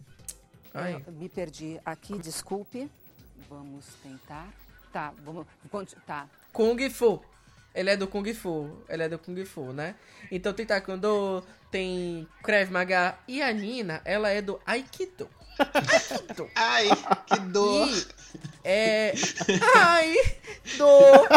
Ai, 0.72 1.00
Eu 1.06 1.12
me 1.12 1.28
perdi 1.28 1.80
aqui, 1.84 2.18
desculpe. 2.18 2.90
Vamos 3.48 3.86
tentar. 4.02 4.48
Tá, 4.92 5.12
vamos. 5.24 5.46
Tá. 6.06 6.28
Kung 6.52 6.78
Fu. 6.90 7.22
Ele 7.74 7.90
é 7.90 7.96
do 7.96 8.06
Kung 8.06 8.32
Fu. 8.32 8.70
Ele 8.88 9.02
é 9.02 9.08
do 9.08 9.18
Kung 9.18 9.44
Fu, 9.44 9.72
né? 9.72 9.96
Então 10.30 10.52
tem 10.52 10.64
Taekwondo, 10.64 11.44
tem 11.70 12.28
Krav 12.42 12.70
Maga. 12.70 13.18
E 13.26 13.42
a 13.42 13.52
Nina, 13.52 14.00
ela 14.04 14.28
é 14.30 14.40
do 14.40 14.60
Aikido. 14.64 15.28
Aikido. 15.58 16.50
Ai, 16.54 16.88
que 17.26 17.40
dor. 17.40 17.88
E 17.88 18.06
é. 18.64 19.14
Ai, 19.76 20.14
dor. 20.76 21.28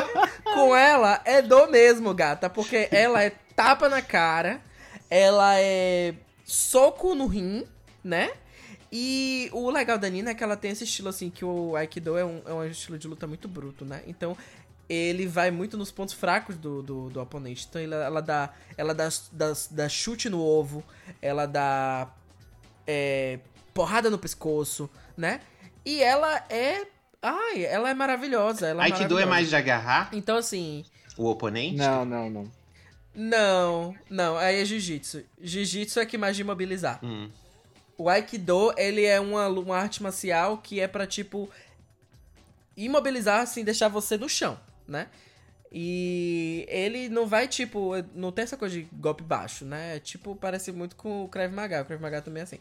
Com 0.44 0.76
ela 0.76 1.22
é 1.26 1.42
dor 1.42 1.70
mesmo, 1.70 2.14
gata. 2.14 2.50
Porque 2.50 2.88
ela 2.92 3.24
é 3.24 3.32
tapa 3.56 3.90
na 3.90 4.02
cara, 4.02 4.62
ela 5.10 5.60
é 5.60 6.14
soco 6.46 7.16
no 7.16 7.28
rim, 7.28 7.68
né? 8.04 8.32
E 9.00 9.50
o 9.54 9.70
legal 9.70 10.00
da 10.00 10.10
Nina 10.10 10.32
é 10.32 10.34
que 10.34 10.44
ela 10.44 10.58
tem 10.58 10.72
esse 10.72 10.84
estilo 10.84 11.10
assim, 11.10 11.30
que 11.30 11.46
o 11.46 11.76
Aikido 11.76 12.18
é 12.18 12.26
um, 12.26 12.42
é 12.48 12.54
um 12.54 12.66
estilo 12.66 12.98
de 12.98 13.08
luta 13.08 13.28
muito 13.28 13.48
bruto, 13.48 13.86
né? 13.86 14.02
Então 14.08 14.36
ele 14.90 15.28
vai 15.28 15.52
muito 15.52 15.78
nos 15.78 15.92
pontos 15.92 16.16
fracos 16.16 16.58
do, 16.58 16.82
do, 16.82 17.10
do 17.12 17.22
oponente. 17.22 17.68
Então 17.70 17.80
ela, 17.80 17.96
ela 18.06 18.22
dá. 18.22 18.50
Ela 18.76 18.96
dá, 18.96 19.08
dá, 19.32 19.54
dá 19.70 19.88
chute 19.90 20.30
no 20.30 20.42
ovo, 20.42 20.84
ela 21.22 21.46
dá. 21.46 22.10
é, 22.88 23.40
porrada 23.72 24.10
no 24.10 24.18
pescoço, 24.18 24.90
né? 25.16 25.42
E 25.86 26.02
ela 26.02 26.44
é. 26.50 26.88
Ai, 27.22 27.66
ela 27.66 27.90
é 27.92 27.94
maravilhosa. 27.94 28.66
Ela 28.68 28.82
é 28.82 28.86
Aikido 28.86 29.20
é 29.20 29.26
maravilhosa. 29.26 29.30
mais 29.30 29.50
de 29.50 29.56
agarrar 29.56 30.10
Então, 30.12 30.38
assim. 30.38 30.84
o 31.16 31.28
oponente? 31.30 31.78
Não, 31.78 32.04
não, 32.04 32.30
não. 32.32 32.52
Não, 33.14 33.96
não, 34.10 34.38
aí 34.38 34.62
é 34.62 34.66
jiu-jitsu. 34.66 35.24
Jiu-jitsu 35.42 36.00
é 36.00 36.06
que 36.06 36.18
mais 36.18 36.36
de 36.36 36.42
imobilizar. 36.44 37.00
Hum. 37.04 37.30
O 37.98 38.10
Aikido, 38.10 38.74
ele 38.78 39.04
é 39.04 39.20
uma, 39.20 39.48
uma 39.48 39.78
arte 39.78 40.04
marcial 40.04 40.60
que 40.60 40.80
é 40.80 40.88
pra, 40.88 41.08
tipo, 41.08 41.50
imobilizar, 42.76 43.42
assim, 43.42 43.64
deixar 43.64 43.88
você 43.88 44.18
no 44.18 44.30
chão, 44.30 44.60
né? 44.88 45.08
E 45.72 46.66
ele 46.70 47.10
não 47.10 47.28
vai, 47.28 47.48
tipo, 47.48 47.92
não 48.16 48.32
tem 48.32 48.44
essa 48.44 48.56
coisa 48.56 48.76
de 48.80 48.88
golpe 48.94 49.24
baixo, 49.24 49.66
né? 49.66 49.98
É, 49.98 50.00
Tipo, 50.00 50.36
parece 50.36 50.72
muito 50.72 50.96
com 50.96 51.24
o 51.26 51.28
Krav 51.28 51.52
Maga. 51.52 51.82
O 51.82 51.86
Krav 51.86 52.02
Maga 52.02 52.22
também 52.22 52.42
é 52.42 52.44
assim. 52.44 52.60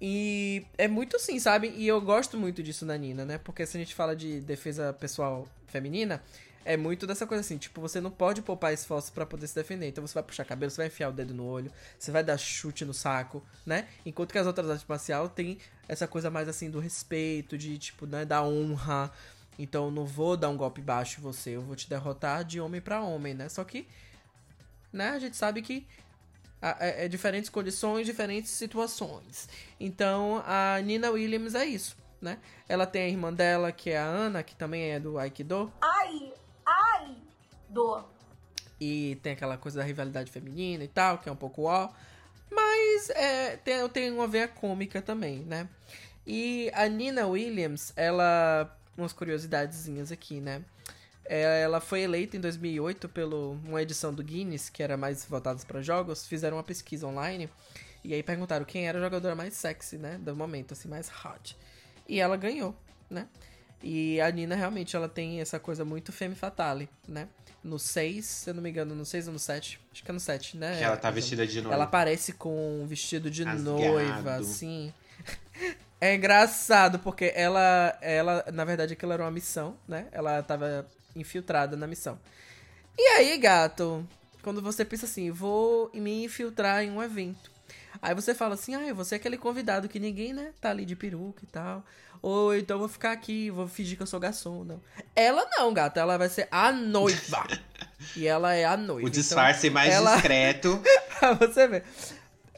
E 0.00 0.64
é 0.76 0.86
muito 0.86 1.16
assim, 1.16 1.38
sabe? 1.40 1.72
E 1.76 1.86
eu 1.86 2.00
gosto 2.00 2.36
muito 2.38 2.62
disso 2.62 2.86
na 2.86 2.96
Nina, 2.96 3.24
né? 3.24 3.38
Porque 3.38 3.66
se 3.66 3.76
a 3.76 3.80
gente 3.80 3.94
fala 3.94 4.14
de 4.14 4.40
defesa 4.40 4.92
pessoal 4.92 5.46
feminina, 5.66 6.22
é 6.64 6.76
muito 6.76 7.06
dessa 7.06 7.26
coisa 7.26 7.40
assim, 7.40 7.56
tipo, 7.56 7.80
você 7.80 8.00
não 8.00 8.10
pode 8.10 8.42
poupar 8.42 8.72
esforço 8.72 9.12
pra 9.12 9.24
poder 9.24 9.46
se 9.46 9.54
defender. 9.54 9.88
Então 9.88 10.06
você 10.06 10.14
vai 10.14 10.22
puxar 10.22 10.44
cabelo, 10.44 10.70
você 10.70 10.76
vai 10.76 10.86
enfiar 10.86 11.08
o 11.08 11.12
dedo 11.12 11.32
no 11.34 11.46
olho, 11.46 11.72
você 11.98 12.10
vai 12.10 12.22
dar 12.22 12.36
chute 12.36 12.84
no 12.84 12.92
saco, 12.92 13.42
né? 13.64 13.88
Enquanto 14.04 14.32
que 14.32 14.38
as 14.38 14.46
outras 14.46 14.68
artes 14.70 14.86
marciais 14.86 15.30
tem 15.34 15.58
essa 15.88 16.06
coisa 16.06 16.30
mais 16.30 16.46
assim 16.46 16.70
do 16.70 16.78
respeito, 16.78 17.56
de 17.56 17.78
tipo, 17.78 18.06
né, 18.06 18.24
da 18.24 18.42
honra. 18.42 19.10
Então 19.58 19.90
não 19.90 20.04
vou 20.04 20.36
dar 20.36 20.50
um 20.50 20.56
golpe 20.56 20.80
baixo 20.80 21.20
em 21.20 21.22
você, 21.22 21.56
eu 21.56 21.62
vou 21.62 21.74
te 21.74 21.88
derrotar 21.88 22.44
de 22.44 22.60
homem 22.60 22.80
pra 22.80 23.02
homem, 23.02 23.34
né? 23.34 23.48
Só 23.48 23.64
que, 23.64 23.88
né, 24.92 25.08
a 25.08 25.18
gente 25.18 25.36
sabe 25.36 25.62
que 25.62 25.86
é, 26.60 27.04
é 27.04 27.08
diferentes 27.08 27.50
condições, 27.50 28.06
diferentes 28.06 28.50
situações. 28.50 29.48
Então 29.78 30.42
a 30.46 30.80
Nina 30.80 31.10
Williams 31.10 31.54
é 31.54 31.64
isso, 31.64 31.96
né? 32.20 32.38
Ela 32.68 32.86
tem 32.86 33.02
a 33.02 33.08
irmã 33.08 33.32
dela, 33.32 33.72
que 33.72 33.90
é 33.90 33.98
a 33.98 34.04
Ana, 34.04 34.42
que 34.42 34.54
também 34.54 34.90
é 34.90 35.00
do 35.00 35.18
Aikido. 35.18 35.72
Ai, 35.80 36.32
ai, 36.66 37.16
dor. 37.68 38.08
E 38.80 39.18
tem 39.22 39.32
aquela 39.32 39.56
coisa 39.56 39.80
da 39.80 39.84
rivalidade 39.84 40.30
feminina 40.30 40.84
e 40.84 40.88
tal, 40.88 41.18
que 41.18 41.28
é 41.28 41.32
um 41.32 41.36
pouco 41.36 41.62
ó. 41.64 41.90
Mas 42.50 43.10
é, 43.10 43.56
tem, 43.56 43.88
tem 43.88 44.10
uma 44.10 44.26
veia 44.26 44.48
cômica 44.48 45.02
também, 45.02 45.40
né? 45.40 45.68
E 46.26 46.70
a 46.74 46.86
Nina 46.86 47.26
Williams, 47.26 47.92
ela. 47.96 48.74
Umas 48.96 49.12
curiosidadezinhas 49.12 50.10
aqui, 50.10 50.40
né? 50.40 50.64
É, 51.28 51.62
Ela 51.62 51.80
foi 51.80 52.00
eleita 52.00 52.36
em 52.36 52.40
2008 52.40 53.08
pelo 53.08 53.52
uma 53.64 53.82
edição 53.82 54.12
do 54.12 54.22
Guinness, 54.22 54.68
que 54.68 54.82
era 54.82 54.96
mais 54.96 55.24
voltada 55.24 55.60
para 55.66 55.82
jogos. 55.82 56.26
Fizeram 56.26 56.56
uma 56.56 56.62
pesquisa 56.62 57.06
online 57.06 57.48
e 58.04 58.14
aí 58.14 58.22
perguntaram 58.22 58.64
quem 58.64 58.88
era 58.88 58.98
a 58.98 59.02
jogadora 59.02 59.34
mais 59.34 59.54
sexy, 59.54 59.98
né? 59.98 60.18
Do 60.18 60.34
momento, 60.34 60.72
assim, 60.72 60.88
mais 60.88 61.10
hot. 61.24 61.56
E 62.08 62.20
ela 62.20 62.36
ganhou, 62.36 62.74
né? 63.10 63.26
E 63.82 64.20
a 64.20 64.30
Nina 64.30 64.56
realmente 64.56 64.96
ela 64.96 65.08
tem 65.08 65.40
essa 65.40 65.60
coisa 65.60 65.84
muito 65.84 66.10
femme 66.10 66.34
fatale, 66.34 66.88
né? 67.06 67.28
No 67.62 67.78
6, 67.78 68.24
se 68.24 68.50
eu 68.50 68.54
não 68.54 68.62
me 68.62 68.70
engano, 68.70 68.94
no 68.94 69.04
6 69.04 69.26
ou 69.28 69.32
no 69.32 69.38
7. 69.38 69.80
Acho 69.92 70.02
que 70.02 70.10
é 70.10 70.14
no 70.14 70.20
7, 70.20 70.56
né? 70.56 70.78
Que 70.78 70.84
ela 70.84 70.96
tá 70.96 71.10
vestida 71.10 71.46
de 71.46 71.60
noiva. 71.60 71.74
Ela 71.74 71.84
aparece 71.84 72.32
com 72.32 72.82
um 72.82 72.86
vestido 72.86 73.30
de 73.30 73.42
Rasgado. 73.42 73.78
noiva, 73.78 74.36
assim. 74.36 74.92
É 76.00 76.14
engraçado, 76.14 77.00
porque 77.00 77.32
ela, 77.34 77.98
ela, 78.00 78.44
na 78.52 78.64
verdade, 78.64 78.92
aquilo 78.92 79.10
era 79.12 79.24
uma 79.24 79.32
missão, 79.32 79.76
né? 79.88 80.06
Ela 80.12 80.40
tava 80.44 80.86
infiltrada 81.20 81.76
na 81.76 81.86
missão. 81.86 82.18
E 82.96 83.02
aí, 83.16 83.36
gato, 83.38 84.06
quando 84.42 84.60
você 84.62 84.84
pensa 84.84 85.06
assim, 85.06 85.30
vou 85.30 85.90
me 85.94 86.24
infiltrar 86.24 86.82
em 86.82 86.90
um 86.90 87.02
evento. 87.02 87.50
Aí 88.02 88.14
você 88.14 88.34
fala 88.34 88.54
assim, 88.54 88.74
ah, 88.74 88.86
eu 88.86 88.94
vou 88.94 89.04
ser 89.04 89.16
aquele 89.16 89.36
convidado 89.36 89.88
que 89.88 89.98
ninguém, 89.98 90.32
né, 90.32 90.52
tá 90.60 90.70
ali 90.70 90.84
de 90.84 90.94
peruca 90.96 91.40
e 91.42 91.46
tal. 91.46 91.84
Ou 92.20 92.54
então 92.56 92.74
eu 92.76 92.80
vou 92.80 92.88
ficar 92.88 93.12
aqui, 93.12 93.48
vou 93.50 93.68
fingir 93.68 93.96
que 93.96 94.02
eu 94.02 94.06
sou 94.06 94.18
garçom, 94.18 94.64
não. 94.64 94.80
Ela 95.14 95.46
não, 95.56 95.72
gata, 95.72 96.00
ela 96.00 96.16
vai 96.18 96.28
ser 96.28 96.48
a 96.50 96.72
noiva. 96.72 97.46
e 98.16 98.26
ela 98.26 98.54
é 98.54 98.64
a 98.64 98.76
noiva. 98.76 99.04
O 99.06 99.08
Então, 99.08 99.10
disfarce 99.20 99.70
mais 99.70 99.92
ela- 99.92 100.14
discreto. 100.14 100.80
Pra 101.18 101.32
você 101.34 101.66
ver. 101.68 101.84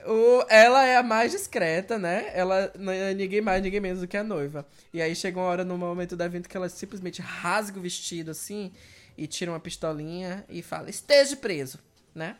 O, 0.07 0.45
ela 0.49 0.85
é 0.85 0.97
a 0.97 1.03
mais 1.03 1.33
discreta, 1.33 1.99
né? 1.99 2.31
Ela 2.33 2.73
não 2.79 2.93
é 2.93 3.13
ninguém 3.15 3.41
mais, 3.41 3.63
ninguém 3.63 3.81
menos 3.81 4.01
do 4.01 4.09
que 4.09 4.17
a 4.17 4.25
noiva. 4.25 4.67
E 4.93 5.01
aí 5.01 5.15
chega 5.15 5.39
uma 5.39 5.47
hora 5.47 5.65
no 5.65 5.77
momento 5.77 6.17
do 6.17 6.23
evento 6.23 6.49
que 6.49 6.57
ela 6.57 6.69
simplesmente 6.69 7.21
rasga 7.21 7.79
o 7.79 7.83
vestido 7.83 8.31
assim 8.31 8.73
e 9.17 9.27
tira 9.27 9.51
uma 9.51 9.61
pistolinha 9.61 10.45
e 10.49 10.63
fala: 10.63 10.89
esteja 10.89 11.37
preso, 11.37 11.79
né? 12.15 12.37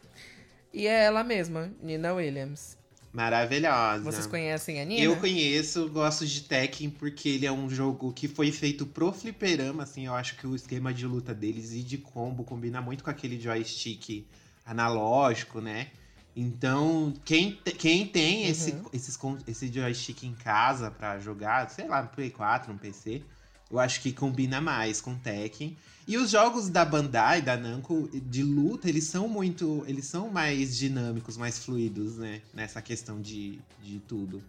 E 0.73 0.87
é 0.87 1.05
ela 1.05 1.23
mesma, 1.23 1.71
Nina 1.83 2.15
Williams. 2.15 2.79
Maravilhosa. 3.13 4.05
Vocês 4.05 4.27
conhecem 4.27 4.81
a 4.81 4.85
Nina? 4.85 5.03
Eu 5.03 5.17
conheço, 5.17 5.89
gosto 5.89 6.25
de 6.25 6.43
Tekken 6.43 6.91
porque 6.91 7.29
ele 7.29 7.47
é 7.47 7.51
um 7.51 7.69
jogo 7.69 8.13
que 8.13 8.29
foi 8.29 8.53
feito 8.53 8.87
pro 8.87 9.13
fliperama, 9.13 9.83
assim, 9.83 10.07
eu 10.07 10.15
acho 10.15 10.37
que 10.37 10.47
o 10.47 10.55
esquema 10.55 10.95
de 10.95 11.07
luta 11.07 11.35
deles 11.35 11.73
e 11.73 11.83
de 11.83 11.99
combo 11.99 12.45
combina 12.45 12.81
muito 12.81 13.03
com 13.03 13.11
aquele 13.11 13.39
joystick 13.39 14.25
analógico, 14.65 15.61
né? 15.61 15.89
Então, 16.37 17.13
quem, 17.25 17.59
quem 17.79 18.07
tem 18.07 18.47
esse, 18.47 18.71
Uhum. 18.73 18.85
esses, 18.93 19.17
con- 19.17 19.39
esse 19.47 19.69
joystick 19.73 20.23
em 20.25 20.35
casa 20.35 20.91
pra 20.91 21.19
jogar, 21.19 21.69
sei 21.71 21.87
lá, 21.89 22.03
no 22.03 22.09
Play 22.09 22.31
4, 22.31 22.73
no 22.73 22.79
PC, 22.79 23.23
eu 23.71 23.79
acho 23.79 24.01
que 24.01 24.13
combina 24.13 24.61
mais 24.61 25.01
com 25.01 25.15
Tekken. 25.17 25.77
E 26.09 26.17
os 26.17 26.31
jogos 26.31 26.69
da 26.69 26.85
Bandai, 26.85 27.41
da 27.43 27.57
Namco, 27.57 28.09
de 28.13 28.43
luta, 28.43 28.89
eles 28.89 29.05
são 29.05 29.29
muito. 29.29 29.85
Eles 29.87 30.07
são 30.07 30.29
mais 30.29 30.77
dinâmicos, 30.77 31.37
mais 31.37 31.59
fluidos, 31.59 32.17
né? 32.17 32.41
Nessa 32.53 32.81
questão 32.83 33.21
de, 33.21 33.61
de 33.83 33.99
tudo. 34.09 34.43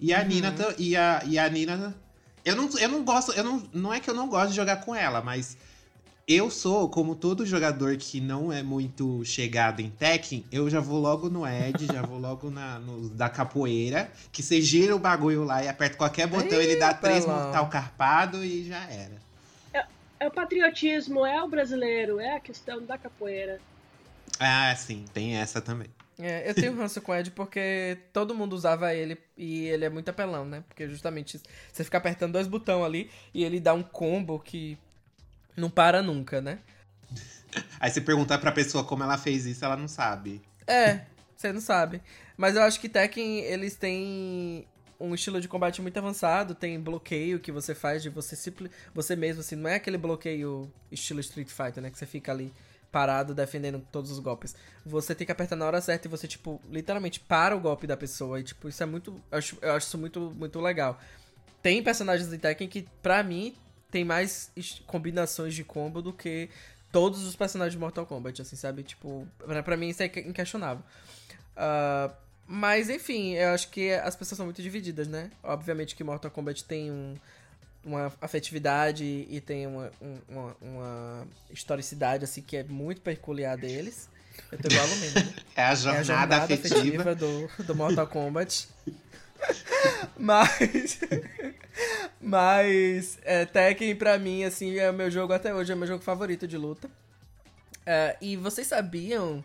E 0.00 0.12
a 0.12 0.20
Uhum. 0.20 0.26
Nina. 0.28 0.52
ta- 0.52 0.74
E 0.78 0.94
a, 0.96 1.22
e 1.26 1.38
a 1.38 1.48
Nina. 1.48 1.94
Eu 2.44 2.56
não, 2.56 2.68
eu 2.78 2.88
não 2.88 3.04
gosto. 3.04 3.32
Eu 3.32 3.44
não, 3.44 3.62
não 3.72 3.94
é 3.94 4.00
que 4.00 4.10
eu 4.10 4.14
não 4.14 4.28
gosto 4.28 4.50
de 4.50 4.56
jogar 4.56 4.78
com 4.78 4.94
ela, 4.94 5.22
mas 5.22 5.56
eu 6.28 6.50
sou, 6.50 6.90
como 6.90 7.16
todo 7.16 7.46
jogador 7.46 7.96
que 7.96 8.20
não 8.20 8.52
é 8.52 8.62
muito 8.62 9.24
chegado 9.24 9.80
em 9.80 9.88
Tekken, 9.88 10.44
eu 10.52 10.68
já 10.68 10.78
vou 10.78 11.00
logo 11.00 11.30
no 11.30 11.46
Ed, 11.46 11.86
já 11.86 12.02
vou 12.02 12.18
logo 12.18 12.50
na, 12.50 12.78
no 12.78 13.08
da 13.08 13.30
capoeira, 13.30 14.12
que 14.30 14.42
você 14.42 14.60
gira 14.60 14.94
o 14.94 14.98
bagulho 14.98 15.44
lá 15.44 15.64
e 15.64 15.68
aperta 15.68 15.96
qualquer 15.96 16.26
botão, 16.26 16.60
ele 16.60 16.76
dá 16.76 16.92
três 16.92 17.24
pelão. 17.24 17.40
mortal 17.40 17.68
carpado 17.70 18.44
e 18.44 18.64
já 18.64 18.84
era. 18.90 19.28
É 20.20 20.26
o 20.26 20.30
patriotismo, 20.30 21.24
é 21.24 21.42
o 21.42 21.48
brasileiro, 21.48 22.18
é 22.18 22.36
a 22.36 22.40
questão 22.40 22.84
da 22.84 22.98
capoeira. 22.98 23.60
Ah, 24.38 24.74
sim, 24.76 25.04
tem 25.14 25.36
essa 25.36 25.60
também. 25.60 25.88
É, 26.18 26.50
eu 26.50 26.54
tenho 26.54 26.74
ranço 26.74 27.00
com 27.00 27.12
o 27.12 27.14
Ed 27.14 27.30
porque 27.30 27.96
todo 28.12 28.34
mundo 28.34 28.52
usava 28.52 28.92
ele 28.92 29.16
e 29.36 29.66
ele 29.66 29.84
é 29.84 29.88
muito 29.88 30.08
apelão, 30.08 30.44
né? 30.44 30.64
Porque 30.66 30.88
justamente 30.88 31.40
você 31.72 31.84
fica 31.84 31.98
apertando 31.98 32.32
dois 32.32 32.48
botões 32.48 32.84
ali 32.84 33.10
e 33.32 33.44
ele 33.44 33.60
dá 33.60 33.72
um 33.72 33.84
combo 33.84 34.40
que 34.40 34.76
não 35.58 35.70
para 35.70 36.02
nunca, 36.02 36.40
né? 36.40 36.58
Aí 37.80 37.90
você 37.90 38.00
perguntar 38.00 38.38
pra 38.38 38.52
pessoa 38.52 38.84
como 38.84 39.02
ela 39.02 39.18
fez 39.18 39.46
isso, 39.46 39.64
ela 39.64 39.76
não 39.76 39.88
sabe. 39.88 40.42
É, 40.66 41.02
você 41.36 41.52
não 41.52 41.60
sabe. 41.60 42.02
Mas 42.36 42.56
eu 42.56 42.62
acho 42.62 42.80
que 42.80 42.88
Tekken, 42.88 43.40
eles 43.40 43.74
têm 43.74 44.66
um 45.00 45.14
estilo 45.14 45.40
de 45.40 45.48
combate 45.48 45.80
muito 45.80 45.96
avançado, 45.96 46.54
tem 46.54 46.78
bloqueio 46.80 47.38
que 47.38 47.52
você 47.52 47.74
faz 47.74 48.02
de 48.02 48.08
você 48.08 48.34
simples, 48.34 48.70
você 48.94 49.14
mesmo, 49.14 49.40
assim, 49.40 49.56
não 49.56 49.68
é 49.70 49.76
aquele 49.76 49.96
bloqueio 49.96 50.70
estilo 50.90 51.20
Street 51.20 51.48
Fighter, 51.48 51.82
né? 51.82 51.90
Que 51.90 51.98
você 51.98 52.06
fica 52.06 52.32
ali 52.32 52.52
parado 52.90 53.34
defendendo 53.34 53.84
todos 53.92 54.10
os 54.10 54.18
golpes. 54.18 54.54
Você 54.84 55.14
tem 55.14 55.26
que 55.26 55.32
apertar 55.32 55.56
na 55.56 55.66
hora 55.66 55.80
certa 55.80 56.08
e 56.08 56.10
você, 56.10 56.26
tipo, 56.26 56.60
literalmente 56.70 57.20
para 57.20 57.56
o 57.56 57.60
golpe 57.60 57.86
da 57.86 57.96
pessoa. 57.96 58.40
E, 58.40 58.42
tipo, 58.42 58.68
isso 58.68 58.82
é 58.82 58.86
muito. 58.86 59.20
Eu 59.30 59.38
acho, 59.38 59.58
eu 59.60 59.72
acho 59.72 59.86
isso 59.86 59.98
muito, 59.98 60.20
muito 60.34 60.60
legal. 60.60 60.98
Tem 61.62 61.82
personagens 61.82 62.28
de 62.28 62.38
Tekken 62.38 62.68
que, 62.68 62.86
pra 63.02 63.22
mim, 63.22 63.54
tem 63.90 64.04
mais 64.04 64.50
es- 64.56 64.80
combinações 64.86 65.54
de 65.54 65.64
combo 65.64 66.00
do 66.02 66.12
que 66.12 66.48
todos 66.92 67.22
os 67.24 67.36
personagens 67.36 67.72
de 67.74 67.78
Mortal 67.78 68.06
Kombat, 68.06 68.42
assim, 68.42 68.56
sabe? 68.56 68.82
Tipo, 68.82 69.26
pra, 69.38 69.62
pra 69.62 69.76
mim 69.76 69.88
isso 69.88 70.02
é 70.02 70.06
inquestionável. 70.06 70.82
Ah, 71.56 72.10
mas, 72.46 72.88
enfim, 72.88 73.34
eu 73.34 73.50
acho 73.50 73.68
que 73.70 73.92
as 73.92 74.16
pessoas 74.16 74.36
são 74.36 74.46
muito 74.46 74.62
divididas, 74.62 75.06
né? 75.06 75.30
Obviamente 75.42 75.94
que 75.94 76.02
Mortal 76.02 76.30
Kombat 76.30 76.64
tem 76.64 76.90
um, 76.90 77.14
uma 77.84 78.12
afetividade 78.20 79.04
e 79.28 79.40
tem 79.40 79.66
uma, 79.66 79.90
um- 80.00 80.18
uma, 80.28 80.56
uma 80.62 81.28
historicidade, 81.50 82.24
assim, 82.24 82.40
que 82.42 82.56
é 82.56 82.64
muito 82.64 83.00
peculiar 83.02 83.56
deles. 83.56 84.08
Eu 84.52 84.58
tô 84.58 84.68
igual 84.68 84.86
a 84.86 84.88
Lumena, 84.88 85.20
né? 85.20 85.34
É 85.56 85.62
a 85.64 85.70
É 85.72 85.76
jornada, 85.76 86.00
a 86.00 86.02
jornada 86.04 86.36
afetiva. 86.36 86.76
afetiva 86.78 87.14
do, 87.14 87.50
do 87.64 87.74
Mortal 87.74 88.06
Kombat. 88.06 88.68
Mas. 90.18 91.00
Mas. 92.20 93.18
É, 93.24 93.44
Tekken, 93.44 93.94
pra 93.96 94.18
mim, 94.18 94.44
assim, 94.44 94.76
é 94.78 94.90
o 94.90 94.94
meu 94.94 95.10
jogo 95.10 95.32
até 95.32 95.54
hoje, 95.54 95.72
é 95.72 95.74
o 95.74 95.78
meu 95.78 95.86
jogo 95.86 96.02
favorito 96.02 96.46
de 96.46 96.56
luta. 96.56 96.90
É, 97.86 98.16
e 98.20 98.36
vocês 98.36 98.66
sabiam 98.66 99.44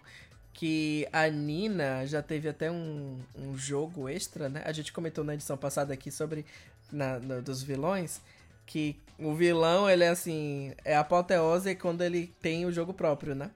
que 0.53 1.07
a 1.11 1.27
Nina 1.29 2.05
já 2.05 2.21
teve 2.21 2.47
até 2.49 2.69
um, 2.71 3.17
um 3.37 3.57
jogo 3.57 4.09
extra, 4.09 4.49
né? 4.49 4.61
A 4.65 4.71
gente 4.71 4.91
comentou 4.91 5.23
na 5.23 5.33
edição 5.33 5.57
passada 5.57 5.93
aqui 5.93 6.11
sobre. 6.11 6.45
Na, 6.91 7.19
na- 7.19 7.39
dos 7.39 7.63
vilões. 7.63 8.21
Que 8.65 8.95
o 9.19 9.33
vilão, 9.33 9.89
ele 9.89 10.03
é 10.03 10.09
assim. 10.09 10.73
É 10.85 10.95
apoteose 10.95 11.75
quando 11.75 12.01
ele 12.01 12.33
tem 12.41 12.65
o 12.65 12.71
jogo 12.71 12.93
próprio, 12.93 13.35
né? 13.35 13.49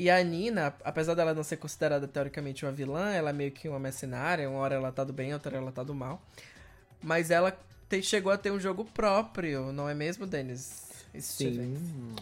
E 0.00 0.08
a 0.08 0.22
Nina, 0.22 0.72
apesar 0.84 1.14
dela 1.14 1.34
não 1.34 1.42
ser 1.42 1.56
considerada 1.56 2.06
teoricamente 2.06 2.64
uma 2.64 2.70
vilã, 2.70 3.10
ela 3.12 3.30
é 3.30 3.32
meio 3.32 3.50
que 3.50 3.68
uma 3.68 3.80
mercenária. 3.80 4.48
Uma 4.48 4.60
hora 4.60 4.76
ela 4.76 4.92
tá 4.92 5.02
do 5.02 5.12
bem, 5.12 5.34
outra 5.34 5.50
hora 5.50 5.60
ela 5.60 5.72
tá 5.72 5.82
do 5.82 5.92
mal. 5.92 6.22
Mas 7.02 7.32
ela 7.32 7.50
te- 7.88 8.00
chegou 8.00 8.30
a 8.30 8.38
ter 8.38 8.52
um 8.52 8.60
jogo 8.60 8.84
próprio, 8.84 9.72
não 9.72 9.88
é 9.88 9.94
mesmo, 9.94 10.24
Denis? 10.24 10.86
Sim, 11.18 11.74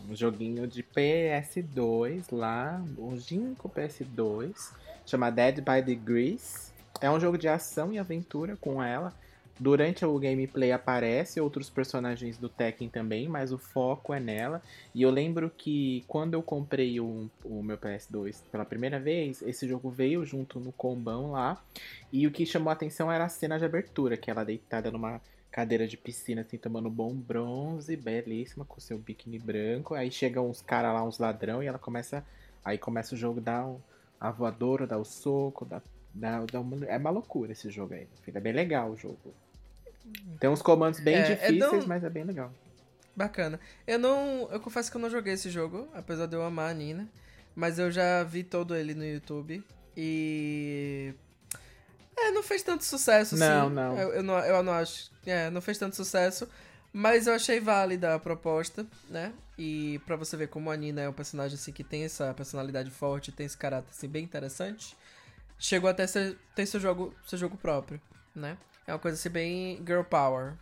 um 0.08 0.16
joguinho 0.16 0.66
de 0.66 0.82
PS2 0.82 2.24
lá, 2.32 2.82
um 2.96 3.14
Ginko 3.18 3.68
PS2, 3.68 4.70
chama 5.04 5.30
Dead 5.30 5.56
by 5.56 5.82
Degrees. 5.84 6.72
É 7.00 7.10
um 7.10 7.20
jogo 7.20 7.36
de 7.36 7.46
ação 7.46 7.92
e 7.92 7.98
aventura 7.98 8.56
com 8.56 8.82
ela. 8.82 9.12
Durante 9.58 10.04
o 10.04 10.18
gameplay 10.18 10.70
aparece 10.70 11.40
outros 11.40 11.70
personagens 11.70 12.36
do 12.36 12.46
Tekken 12.46 12.90
também, 12.90 13.26
mas 13.26 13.52
o 13.52 13.58
foco 13.58 14.12
é 14.12 14.20
nela. 14.20 14.62
E 14.94 15.00
eu 15.00 15.10
lembro 15.10 15.50
que 15.50 16.04
quando 16.06 16.34
eu 16.34 16.42
comprei 16.42 17.00
o, 17.00 17.30
o 17.42 17.62
meu 17.62 17.78
PS2 17.78 18.42
pela 18.52 18.66
primeira 18.66 19.00
vez, 19.00 19.40
esse 19.40 19.66
jogo 19.66 19.88
veio 19.88 20.26
junto 20.26 20.60
no 20.60 20.72
combão 20.72 21.32
lá. 21.32 21.62
E 22.12 22.26
o 22.26 22.30
que 22.30 22.44
chamou 22.44 22.68
a 22.68 22.74
atenção 22.74 23.10
era 23.10 23.24
a 23.24 23.30
cena 23.30 23.58
de 23.58 23.64
abertura, 23.64 24.18
que 24.18 24.30
ela 24.30 24.44
deitada 24.44 24.90
numa 24.90 25.22
cadeira 25.50 25.86
de 25.88 25.96
piscina, 25.96 26.42
assim, 26.42 26.58
tomando 26.58 26.90
bom 26.90 27.14
bronze, 27.14 27.96
belíssima, 27.96 28.66
com 28.66 28.78
seu 28.78 28.98
biquíni 28.98 29.38
branco. 29.38 29.94
Aí 29.94 30.10
chegam 30.10 30.50
uns 30.50 30.60
caras 30.60 30.92
lá, 30.92 31.02
uns 31.02 31.18
ladrão, 31.18 31.62
e 31.62 31.66
ela 31.66 31.78
começa. 31.78 32.22
Aí 32.62 32.76
começa 32.76 33.14
o 33.14 33.18
jogo, 33.18 33.40
dá 33.40 33.64
um, 33.64 33.80
a 34.20 34.30
voadora, 34.30 34.86
dá 34.86 34.98
o 34.98 35.04
soco, 35.04 35.64
dá, 35.64 35.80
dá, 36.12 36.44
dá 36.44 36.62
é 36.88 36.98
uma 36.98 37.10
loucura 37.10 37.52
esse 37.52 37.70
jogo 37.70 37.94
aí. 37.94 38.06
filho. 38.20 38.36
É 38.36 38.40
bem 38.40 38.52
legal 38.52 38.90
o 38.90 38.96
jogo. 38.98 39.32
Tem 40.40 40.48
uns 40.50 40.62
comandos 40.62 41.00
bem 41.00 41.16
É, 41.16 41.20
é 41.20 41.34
difíceis, 41.34 41.58
tão- 41.58 41.86
mas 41.86 42.04
é 42.04 42.10
bem 42.10 42.24
legal. 42.24 42.52
Bacana. 43.14 43.58
Eu 43.86 43.98
não. 43.98 44.48
Eu 44.52 44.60
confesso 44.60 44.90
que 44.90 44.96
eu 44.96 45.00
não 45.00 45.08
joguei 45.10 45.32
esse 45.34 45.48
jogo, 45.50 45.88
apesar 45.94 46.26
de 46.26 46.34
eu 46.36 46.42
amar 46.44 46.70
a 46.70 46.74
Nina. 46.74 47.08
Mas 47.54 47.78
eu 47.78 47.90
já 47.90 48.22
vi 48.22 48.44
todo 48.44 48.76
ele 48.76 48.94
no 48.94 49.04
YouTube. 49.04 49.64
E. 49.96 51.14
É, 52.16 52.30
não 52.30 52.42
fez 52.42 52.62
tanto 52.62 52.84
sucesso, 52.84 53.36
Não, 53.36 53.66
assim. 53.66 53.74
não. 53.74 53.98
Eu, 53.98 54.08
eu 54.14 54.22
não. 54.22 54.38
Eu 54.40 54.62
não 54.62 54.72
acho. 54.74 55.10
É, 55.24 55.48
não 55.50 55.60
fez 55.60 55.78
tanto 55.78 55.96
sucesso. 55.96 56.48
Mas 56.92 57.26
eu 57.26 57.34
achei 57.34 57.60
válida 57.60 58.14
a 58.14 58.18
proposta, 58.18 58.86
né? 59.10 59.32
E 59.58 60.00
pra 60.06 60.16
você 60.16 60.36
ver 60.36 60.48
como 60.48 60.70
a 60.70 60.76
Nina 60.76 61.02
é 61.02 61.08
um 61.08 61.12
personagem 61.12 61.54
assim 61.56 61.72
que 61.72 61.84
tem 61.84 62.04
essa 62.04 62.32
personalidade 62.32 62.90
forte, 62.90 63.32
tem 63.32 63.44
esse 63.44 63.56
caráter 63.56 63.90
assim 63.90 64.08
bem 64.08 64.24
interessante. 64.24 64.96
Chegou 65.58 65.90
até 65.90 66.06
ser, 66.06 66.38
ter 66.54 66.64
seu 66.66 66.80
jogo, 66.80 67.14
seu 67.26 67.38
jogo 67.38 67.56
próprio, 67.56 68.00
né? 68.34 68.56
É 68.86 68.92
uma 68.92 68.98
coisa 68.98 69.16
assim 69.16 69.28
bem 69.30 69.76
girl 69.86 70.02
power. 70.02 70.54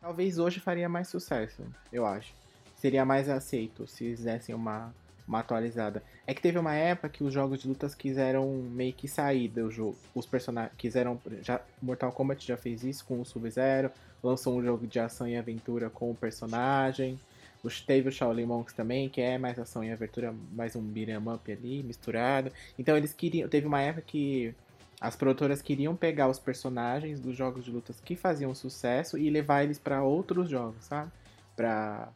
Talvez 0.00 0.38
hoje 0.38 0.60
faria 0.60 0.88
mais 0.88 1.08
sucesso, 1.08 1.62
eu 1.92 2.06
acho. 2.06 2.32
Seria 2.76 3.04
mais 3.04 3.28
aceito 3.28 3.86
se 3.86 3.98
fizessem 3.98 4.54
uma, 4.54 4.94
uma 5.26 5.40
atualizada. 5.40 6.02
É 6.26 6.32
que 6.32 6.40
teve 6.40 6.58
uma 6.58 6.74
época 6.74 7.08
que 7.08 7.24
os 7.24 7.32
jogos 7.32 7.60
de 7.60 7.68
lutas 7.68 7.94
quiseram 7.94 8.46
meio 8.70 8.92
que 8.92 9.08
sair 9.08 9.48
do 9.48 9.70
jogo. 9.70 9.96
Os 10.14 10.26
personagens 10.26 10.72
quiseram. 10.78 11.20
Já, 11.42 11.60
Mortal 11.82 12.12
Kombat 12.12 12.46
já 12.46 12.56
fez 12.56 12.84
isso 12.84 13.04
com 13.04 13.20
o 13.20 13.24
Sub-Zero. 13.24 13.90
Lançou 14.22 14.56
um 14.56 14.62
jogo 14.62 14.86
de 14.86 14.98
ação 15.00 15.26
e 15.28 15.36
aventura 15.36 15.90
com 15.90 16.10
o 16.10 16.14
personagem. 16.14 17.18
Os- 17.62 17.80
Teve 17.80 18.08
o 18.08 18.12
Shaolin 18.12 18.46
Monks 18.46 18.72
também, 18.74 19.08
que 19.08 19.20
é 19.20 19.36
mais 19.38 19.58
ação 19.58 19.82
e 19.82 19.90
aventura, 19.90 20.32
mais 20.52 20.76
um 20.76 20.82
beat'em 20.82 21.16
up 21.18 21.50
ali, 21.50 21.82
misturado. 21.82 22.52
Então 22.78 22.96
eles 22.96 23.12
queriam. 23.12 23.48
Teve 23.48 23.66
uma 23.66 23.80
época 23.80 24.02
que 24.06 24.54
as 25.00 25.14
produtoras 25.14 25.62
queriam 25.62 25.94
pegar 25.94 26.28
os 26.28 26.38
personagens 26.38 27.20
dos 27.20 27.36
jogos 27.36 27.64
de 27.64 27.70
lutas 27.70 28.00
que 28.00 28.16
faziam 28.16 28.54
sucesso 28.54 29.16
e 29.16 29.30
levar 29.30 29.62
eles 29.62 29.78
pra 29.78 30.02
outros 30.02 30.50
jogos, 30.50 30.84
sabe? 30.84 31.10
Pra, 31.54 32.08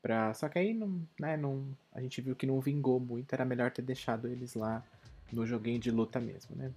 pra... 0.00 0.32
Só 0.34 0.48
que 0.48 0.58
aí 0.58 0.72
não, 0.72 1.00
né, 1.18 1.36
não, 1.36 1.64
a 1.92 2.00
gente 2.00 2.20
viu 2.20 2.36
que 2.36 2.46
não 2.46 2.60
vingou 2.60 3.00
muito, 3.00 3.32
era 3.32 3.44
melhor 3.44 3.70
ter 3.70 3.82
deixado 3.82 4.28
eles 4.28 4.54
lá 4.54 4.84
no 5.32 5.44
joguinho 5.44 5.80
de 5.80 5.90
luta 5.90 6.20
mesmo, 6.20 6.54
né? 6.54 6.70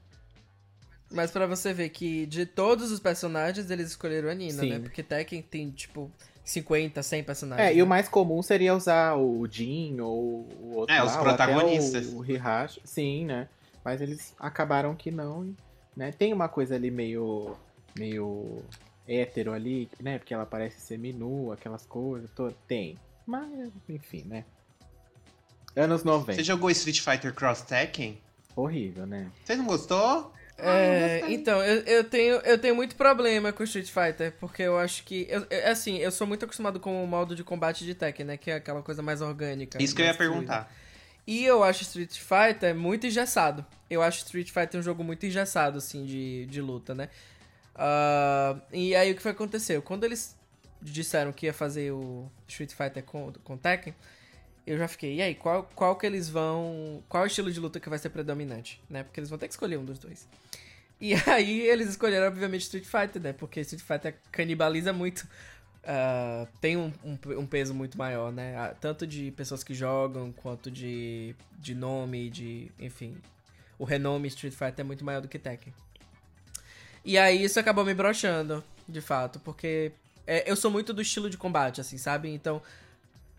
Mas 1.11 1.29
pra 1.29 1.45
você 1.45 1.73
ver 1.73 1.89
que 1.89 2.25
de 2.25 2.45
todos 2.45 2.91
os 2.91 2.99
personagens, 2.99 3.69
eles 3.69 3.89
escolheram 3.89 4.29
a 4.29 4.33
Nina, 4.33 4.61
Sim. 4.61 4.69
né? 4.69 4.79
Porque 4.79 5.03
Tekken 5.03 5.41
tem, 5.41 5.69
tipo, 5.69 6.09
50, 6.43 7.03
100 7.03 7.23
personagens. 7.23 7.69
É, 7.69 7.75
e 7.75 7.81
o 7.81 7.85
né? 7.85 7.89
mais 7.89 8.07
comum 8.07 8.41
seria 8.41 8.73
usar 8.73 9.15
o 9.15 9.45
Jin 9.45 9.99
ou 9.99 10.47
o 10.61 10.75
outro 10.75 10.95
É, 10.95 10.99
lá, 10.99 11.05
os 11.05 11.17
protagonistas. 11.17 12.07
O, 12.07 12.19
o 12.19 12.25
Hihashi, 12.25 12.81
sim, 12.85 13.25
né? 13.25 13.47
Mas 13.83 14.01
eles 14.01 14.33
acabaram 14.39 14.95
que 14.95 15.09
não, 15.11 15.55
né? 15.95 16.11
Tem 16.11 16.33
uma 16.33 16.47
coisa 16.47 16.75
ali 16.75 16.91
meio 16.91 17.55
meio 17.97 18.63
hétero 19.07 19.51
ali, 19.53 19.89
né? 19.99 20.17
Porque 20.17 20.33
ela 20.33 20.45
parece 20.45 20.79
seminua, 20.79 21.55
aquelas 21.55 21.85
coisas, 21.85 22.29
todas. 22.31 22.55
tem. 22.67 22.97
Mas, 23.25 23.71
enfim, 23.89 24.23
né? 24.25 24.45
Anos 25.75 26.03
90. 26.03 26.33
Você 26.33 26.43
jogou 26.43 26.69
Street 26.69 26.99
Fighter 26.99 27.33
Cross 27.33 27.61
Tekken? 27.63 28.21
Horrível, 28.55 29.05
né? 29.05 29.31
Você 29.43 29.55
não 29.55 29.65
gostou? 29.65 30.33
É, 30.57 31.23
então, 31.31 31.63
eu, 31.63 31.81
eu, 31.85 32.03
tenho, 32.03 32.35
eu 32.35 32.57
tenho 32.57 32.75
muito 32.75 32.95
problema 32.95 33.51
com 33.51 33.63
Street 33.63 33.89
Fighter, 33.89 34.33
porque 34.39 34.61
eu 34.61 34.77
acho 34.77 35.03
que. 35.03 35.25
Eu, 35.29 35.45
eu- 35.49 35.71
assim, 35.71 35.97
eu 35.97 36.11
sou 36.11 36.27
muito 36.27 36.45
acostumado 36.45 36.79
com 36.79 37.03
o 37.03 37.07
modo 37.07 37.35
de 37.35 37.43
combate 37.43 37.83
de 37.83 37.95
Tekken, 37.95 38.25
né? 38.25 38.37
Que 38.37 38.51
é 38.51 38.55
aquela 38.55 38.81
coisa 38.83 39.01
mais 39.01 39.21
orgânica. 39.21 39.81
Isso 39.81 39.95
que 39.95 40.01
eu 40.01 40.05
ia 40.05 40.13
fluida. 40.13 40.31
perguntar. 40.31 40.71
E 41.25 41.45
eu 41.45 41.63
acho 41.63 41.83
Street 41.83 42.17
Fighter 42.17 42.75
muito 42.75 43.05
engessado. 43.05 43.65
Eu 43.89 44.01
acho 44.01 44.19
Street 44.19 44.51
Fighter 44.51 44.79
um 44.79 44.83
jogo 44.83 45.03
muito 45.03 45.25
engessado, 45.25 45.77
assim, 45.77 46.05
de, 46.05 46.45
de 46.47 46.61
luta, 46.61 46.95
né? 46.95 47.09
Ah, 47.75 48.59
e 48.71 48.95
aí 48.95 49.11
o 49.11 49.15
que 49.15 49.21
foi 49.21 49.31
que 49.31 49.37
aconteceu? 49.37 49.81
Quando 49.81 50.03
eles 50.03 50.35
disseram 50.81 51.31
que 51.31 51.45
ia 51.45 51.53
fazer 51.53 51.91
o 51.91 52.29
Street 52.47 52.71
Fighter 52.71 53.03
com, 53.03 53.31
com 53.43 53.57
Tekken, 53.57 53.93
eu 54.65 54.77
já 54.77 54.87
fiquei, 54.87 55.15
e 55.15 55.21
aí, 55.21 55.35
qual, 55.35 55.69
qual 55.75 55.95
que 55.95 56.05
eles 56.05 56.29
vão. 56.29 57.03
Qual 57.09 57.25
estilo 57.25 57.51
de 57.51 57.59
luta 57.59 57.79
que 57.79 57.89
vai 57.89 57.97
ser 57.97 58.09
predominante, 58.09 58.81
né? 58.89 59.03
Porque 59.03 59.19
eles 59.19 59.29
vão 59.29 59.39
ter 59.39 59.47
que 59.47 59.53
escolher 59.53 59.77
um 59.77 59.85
dos 59.85 59.99
dois. 59.99 60.27
E 60.99 61.13
aí 61.27 61.61
eles 61.61 61.89
escolheram, 61.89 62.27
obviamente, 62.27 62.61
Street 62.61 62.85
Fighter, 62.85 63.21
né? 63.21 63.33
Porque 63.33 63.59
Street 63.61 63.83
Fighter 63.83 64.15
canibaliza 64.31 64.93
muito. 64.93 65.27
Ah, 65.83 66.47
tem 66.59 66.77
um, 66.77 66.91
um, 67.03 67.17
um 67.39 67.45
peso 67.45 67.73
muito 67.73 67.97
maior, 67.97 68.31
né? 68.31 68.55
Ah, 68.57 68.75
Tanto 68.79 69.07
de 69.07 69.31
pessoas 69.31 69.63
que 69.63 69.73
jogam, 69.73 70.31
quanto 70.31 70.69
de, 70.69 71.35
de 71.57 71.73
nome, 71.73 72.29
de. 72.29 72.71
Enfim. 72.79 73.17
O 73.79 73.83
renome 73.83 74.27
Street 74.27 74.53
Fighter 74.53 74.81
é 74.81 74.83
muito 74.83 75.03
maior 75.03 75.21
do 75.21 75.27
que 75.27 75.39
Tekken. 75.39 75.73
E 77.03 77.17
aí 77.17 77.43
isso 77.43 77.59
acabou 77.59 77.83
me 77.83 77.95
broxando, 77.95 78.63
de 78.87 79.01
fato, 79.01 79.39
porque 79.39 79.91
é, 80.27 80.49
eu 80.49 80.55
sou 80.55 80.69
muito 80.69 80.93
do 80.93 81.01
estilo 81.01 81.31
de 81.31 81.37
combate, 81.37 81.81
assim, 81.81 81.97
sabe? 81.97 82.29
Então, 82.29 82.61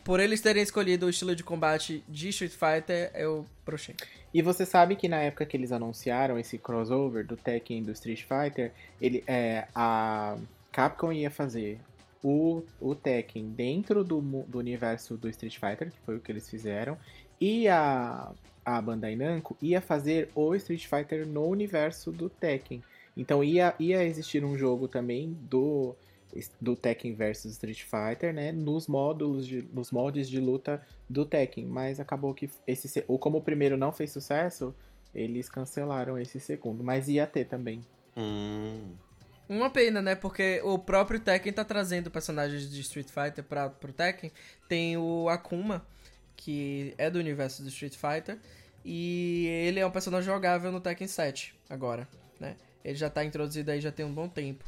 por 0.03 0.19
eles 0.19 0.41
terem 0.41 0.61
escolhido 0.61 1.07
o 1.07 1.11
estilo 1.11 1.37
de 1.37 1.45
combate 1.45 2.03
de 2.09 2.29
Street 2.31 2.53
Fighter, 2.53 3.13
eu 3.15 3.47
brochei. 3.65 3.95
E 4.35 4.43
você 4.43 4.67
sabe 4.67 4.97
que 4.97 5.07
na 5.07 5.19
época 5.19 5.47
que 5.47 5.57
eles 5.57 5.71
anunciaram 5.71 6.37
esse 6.37 6.59
crossover 6.59 7.25
do 7.25 7.37
Tekken 7.37 7.79
e 7.79 7.83
do 7.83 7.93
Street 7.93 8.25
Fighter, 8.25 8.73
ele, 9.01 9.23
é, 9.29 9.69
a 9.73 10.37
Capcom 10.73 11.13
ia 11.13 11.31
fazer 11.31 11.79
o, 12.23 12.63
o 12.81 12.95
Tekken 12.95 13.51
dentro 13.51 14.05
do, 14.05 14.21
do 14.21 14.59
universo 14.59 15.17
do 15.17 15.29
Street 15.29 15.59
Fighter, 15.59 15.91
que 15.91 15.99
foi 16.01 16.17
o 16.17 16.21
que 16.21 16.31
eles 16.31 16.49
fizeram, 16.49 16.97
e 17.41 17.67
a, 17.69 18.33
a 18.65 18.81
Bandai 18.81 19.17
Namco 19.17 19.57
ia 19.61 19.81
fazer 19.81 20.31
o 20.35 20.55
Street 20.55 20.87
Fighter 20.87 21.27
no 21.27 21.45
universo 21.47 22.13
do 22.13 22.29
Tekken. 22.29 22.83
Então 23.17 23.43
ia, 23.43 23.75
ia 23.79 24.05
existir 24.05 24.45
um 24.45 24.57
jogo 24.57 24.89
também 24.89 25.37
do, 25.43 25.95
do 26.61 26.75
Tekken 26.77 27.15
versus 27.15 27.53
Street 27.53 27.83
Fighter, 27.83 28.33
né? 28.33 28.53
Nos 28.53 28.87
módulos 28.87 29.47
de, 29.47 29.63
nos 29.73 29.91
moldes 29.91 30.31
de 30.31 30.41
luta 30.41 30.81
do 31.11 31.27
Tekken, 31.27 31.67
mas 31.67 32.01
acabou 32.01 32.33
que 32.33 32.49
esse 32.67 32.89
se- 32.89 33.05
ou 33.09 33.19
como 33.19 33.39
o 33.39 33.43
primeiro 33.43 33.77
não 33.77 33.93
fez 33.93 34.13
sucesso, 34.13 34.75
eles 35.15 35.49
cancelaram 35.49 36.19
esse 36.19 36.41
segundo, 36.41 36.83
mas 36.83 37.09
ia 37.09 37.27
ter 37.27 37.45
também. 37.45 37.85
Hum. 38.17 38.93
Uma 39.49 39.69
pena, 39.71 40.01
né? 40.01 40.15
Porque 40.15 40.61
o 40.65 40.79
próprio 40.79 41.21
Tekken 41.21 41.53
tá 41.53 41.65
trazendo 41.65 42.11
personagens 42.11 42.71
de 42.71 42.81
Street 42.81 43.09
Fighter 43.09 43.45
pra, 43.45 43.69
pro 43.69 43.93
Tekken. 43.93 44.31
Tem 44.69 44.97
o 44.97 45.29
Akuma, 45.29 45.85
que 46.37 46.95
é 46.97 47.11
do 47.11 47.19
universo 47.19 47.63
do 47.63 47.69
Street 47.69 47.95
Fighter. 47.97 48.39
E 48.85 49.47
ele 49.67 49.79
é 49.81 49.87
um 49.87 49.91
personagem 49.91 50.27
jogável 50.33 50.73
no 50.73 50.81
Tekken 50.81 51.07
7 51.07 51.55
agora, 51.69 52.09
né? 52.41 52.57
Ele 52.85 52.97
já 52.97 53.09
tá 53.09 53.25
introduzido 53.25 53.71
aí 53.71 53.81
já 53.81 53.93
tem 53.93 54.05
um 54.05 54.13
bom 54.13 54.29
tempo. 54.29 54.65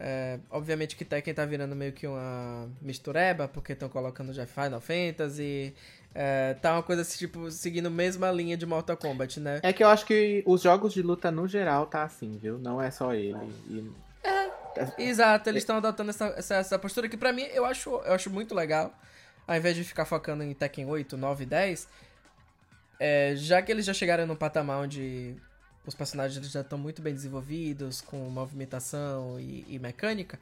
É, 0.00 0.38
obviamente 0.50 0.94
que 0.94 1.04
Tekken 1.04 1.34
tá 1.34 1.44
virando 1.44 1.74
meio 1.74 1.92
que 1.92 2.06
uma 2.06 2.68
mistureba, 2.80 3.48
porque 3.48 3.72
estão 3.72 3.88
colocando 3.88 4.32
já 4.32 4.46
Final 4.46 4.80
Fantasy. 4.80 5.74
É, 6.14 6.54
tá 6.54 6.74
uma 6.74 6.82
coisa 6.84 7.02
assim, 7.02 7.18
tipo, 7.18 7.50
seguindo 7.50 7.86
a 7.86 7.90
mesma 7.90 8.30
linha 8.30 8.56
de 8.56 8.64
Mortal 8.64 8.96
Kombat, 8.96 9.40
né? 9.40 9.58
É 9.62 9.72
que 9.72 9.82
eu 9.82 9.88
acho 9.88 10.06
que 10.06 10.42
os 10.46 10.62
jogos 10.62 10.92
de 10.92 11.02
luta 11.02 11.30
no 11.32 11.48
geral 11.48 11.86
tá 11.86 12.04
assim, 12.04 12.38
viu? 12.40 12.58
Não 12.58 12.80
é 12.80 12.90
só 12.92 13.12
ele. 13.12 13.36
E- 13.68 13.90
Exato, 14.98 15.48
eles 15.48 15.62
estão 15.62 15.76
adotando 15.76 16.10
essa, 16.10 16.26
essa, 16.36 16.54
essa 16.56 16.78
postura 16.78 17.08
que 17.08 17.16
pra 17.16 17.32
mim 17.32 17.42
eu 17.42 17.64
acho, 17.64 17.90
eu 17.90 18.12
acho 18.12 18.30
muito 18.30 18.54
legal. 18.54 18.92
Ao 19.46 19.56
invés 19.56 19.74
de 19.74 19.82
ficar 19.82 20.04
focando 20.04 20.42
em 20.42 20.52
Tekken 20.52 20.86
8, 20.86 21.16
9 21.16 21.44
e 21.44 21.46
10, 21.46 21.88
é, 23.00 23.34
já 23.36 23.62
que 23.62 23.72
eles 23.72 23.86
já 23.86 23.94
chegaram 23.94 24.26
num 24.26 24.36
patamar 24.36 24.80
onde 24.80 25.36
os 25.86 25.94
personagens 25.94 26.50
já 26.50 26.60
estão 26.60 26.78
muito 26.78 27.00
bem 27.00 27.14
desenvolvidos, 27.14 28.02
com 28.02 28.16
movimentação 28.28 29.40
e, 29.40 29.64
e 29.66 29.78
mecânica, 29.78 30.38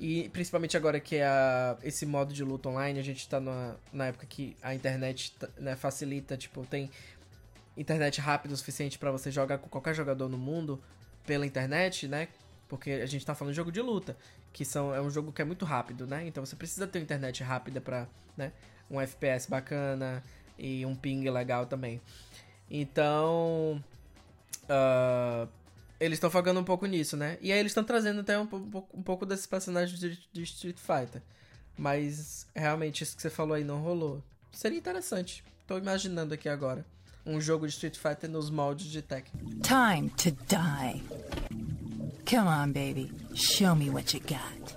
e 0.00 0.28
principalmente 0.30 0.76
agora 0.76 1.00
que 1.00 1.16
é 1.16 1.26
a, 1.26 1.76
esse 1.82 2.06
modo 2.06 2.32
de 2.32 2.44
luta 2.44 2.68
online, 2.68 2.98
a 2.98 3.02
gente 3.02 3.28
tá 3.28 3.40
numa, 3.40 3.76
na 3.92 4.06
época 4.06 4.26
que 4.26 4.56
a 4.62 4.74
internet 4.74 5.36
tá, 5.38 5.48
né, 5.58 5.76
facilita, 5.76 6.36
tipo, 6.36 6.64
tem 6.66 6.90
internet 7.76 8.20
rápida 8.20 8.54
o 8.54 8.56
suficiente 8.56 8.98
pra 8.98 9.10
você 9.10 9.30
jogar 9.30 9.58
com 9.58 9.68
qualquer 9.68 9.94
jogador 9.94 10.28
no 10.28 10.38
mundo 10.38 10.82
pela 11.26 11.46
internet, 11.46 12.08
né? 12.08 12.28
Porque 12.68 12.90
a 12.90 13.06
gente 13.06 13.24
tá 13.24 13.34
falando 13.34 13.52
de 13.52 13.56
jogo 13.56 13.72
de 13.72 13.80
luta, 13.80 14.16
que 14.52 14.64
são, 14.64 14.94
é 14.94 15.00
um 15.00 15.10
jogo 15.10 15.32
que 15.32 15.40
é 15.40 15.44
muito 15.44 15.64
rápido, 15.64 16.06
né? 16.06 16.26
Então 16.26 16.44
você 16.44 16.54
precisa 16.54 16.86
ter 16.86 16.98
uma 16.98 17.04
internet 17.04 17.42
rápida 17.42 17.80
pra, 17.80 18.06
né? 18.36 18.52
Um 18.90 19.00
FPS 19.00 19.48
bacana 19.48 20.22
e 20.58 20.84
um 20.84 20.94
ping 20.94 21.28
legal 21.30 21.66
também. 21.66 22.00
Então, 22.70 23.82
ah, 24.68 25.48
eles 25.98 26.16
estão 26.16 26.30
focando 26.30 26.60
um 26.60 26.64
pouco 26.64 26.86
nisso, 26.86 27.16
né? 27.16 27.38
E 27.40 27.52
aí 27.52 27.58
eles 27.58 27.70
estão 27.70 27.82
trazendo 27.82 28.20
até 28.20 28.38
um, 28.38 28.48
um 28.94 29.02
pouco 29.02 29.26
desses 29.26 29.46
personagens 29.46 29.98
de, 29.98 30.18
de 30.32 30.42
Street 30.42 30.78
Fighter. 30.78 31.22
Mas 31.76 32.46
realmente 32.54 33.02
isso 33.02 33.16
que 33.16 33.22
você 33.22 33.30
falou 33.30 33.54
aí 33.54 33.64
não 33.64 33.80
rolou. 33.80 34.22
Seria 34.52 34.78
interessante. 34.78 35.44
Tô 35.66 35.78
imaginando 35.78 36.34
aqui 36.34 36.48
agora. 36.48 36.84
Um 37.24 37.40
jogo 37.40 37.66
de 37.66 37.72
Street 37.72 37.96
Fighter 37.96 38.28
nos 38.28 38.50
moldes 38.50 38.86
de 38.86 39.02
Tekken. 39.02 39.32
Time 39.62 40.10
to 40.10 40.30
die. 40.48 41.02
Come 42.28 42.46
on, 42.46 42.72
baby. 42.72 43.10
Show 43.34 43.74
me 43.74 43.88
what 43.88 44.14
you 44.14 44.20
got. 44.20 44.76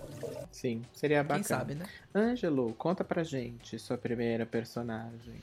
Sim, 0.53 0.85
seria 0.93 1.21
bacana. 1.21 1.43
Quem 1.43 1.43
sabe, 1.43 1.75
né? 1.75 1.85
Ângelo, 2.15 2.73
conta 2.75 3.03
pra 3.03 3.23
gente 3.23 3.77
sua 3.77 3.97
primeira 3.97 4.45
personagem. 4.45 5.33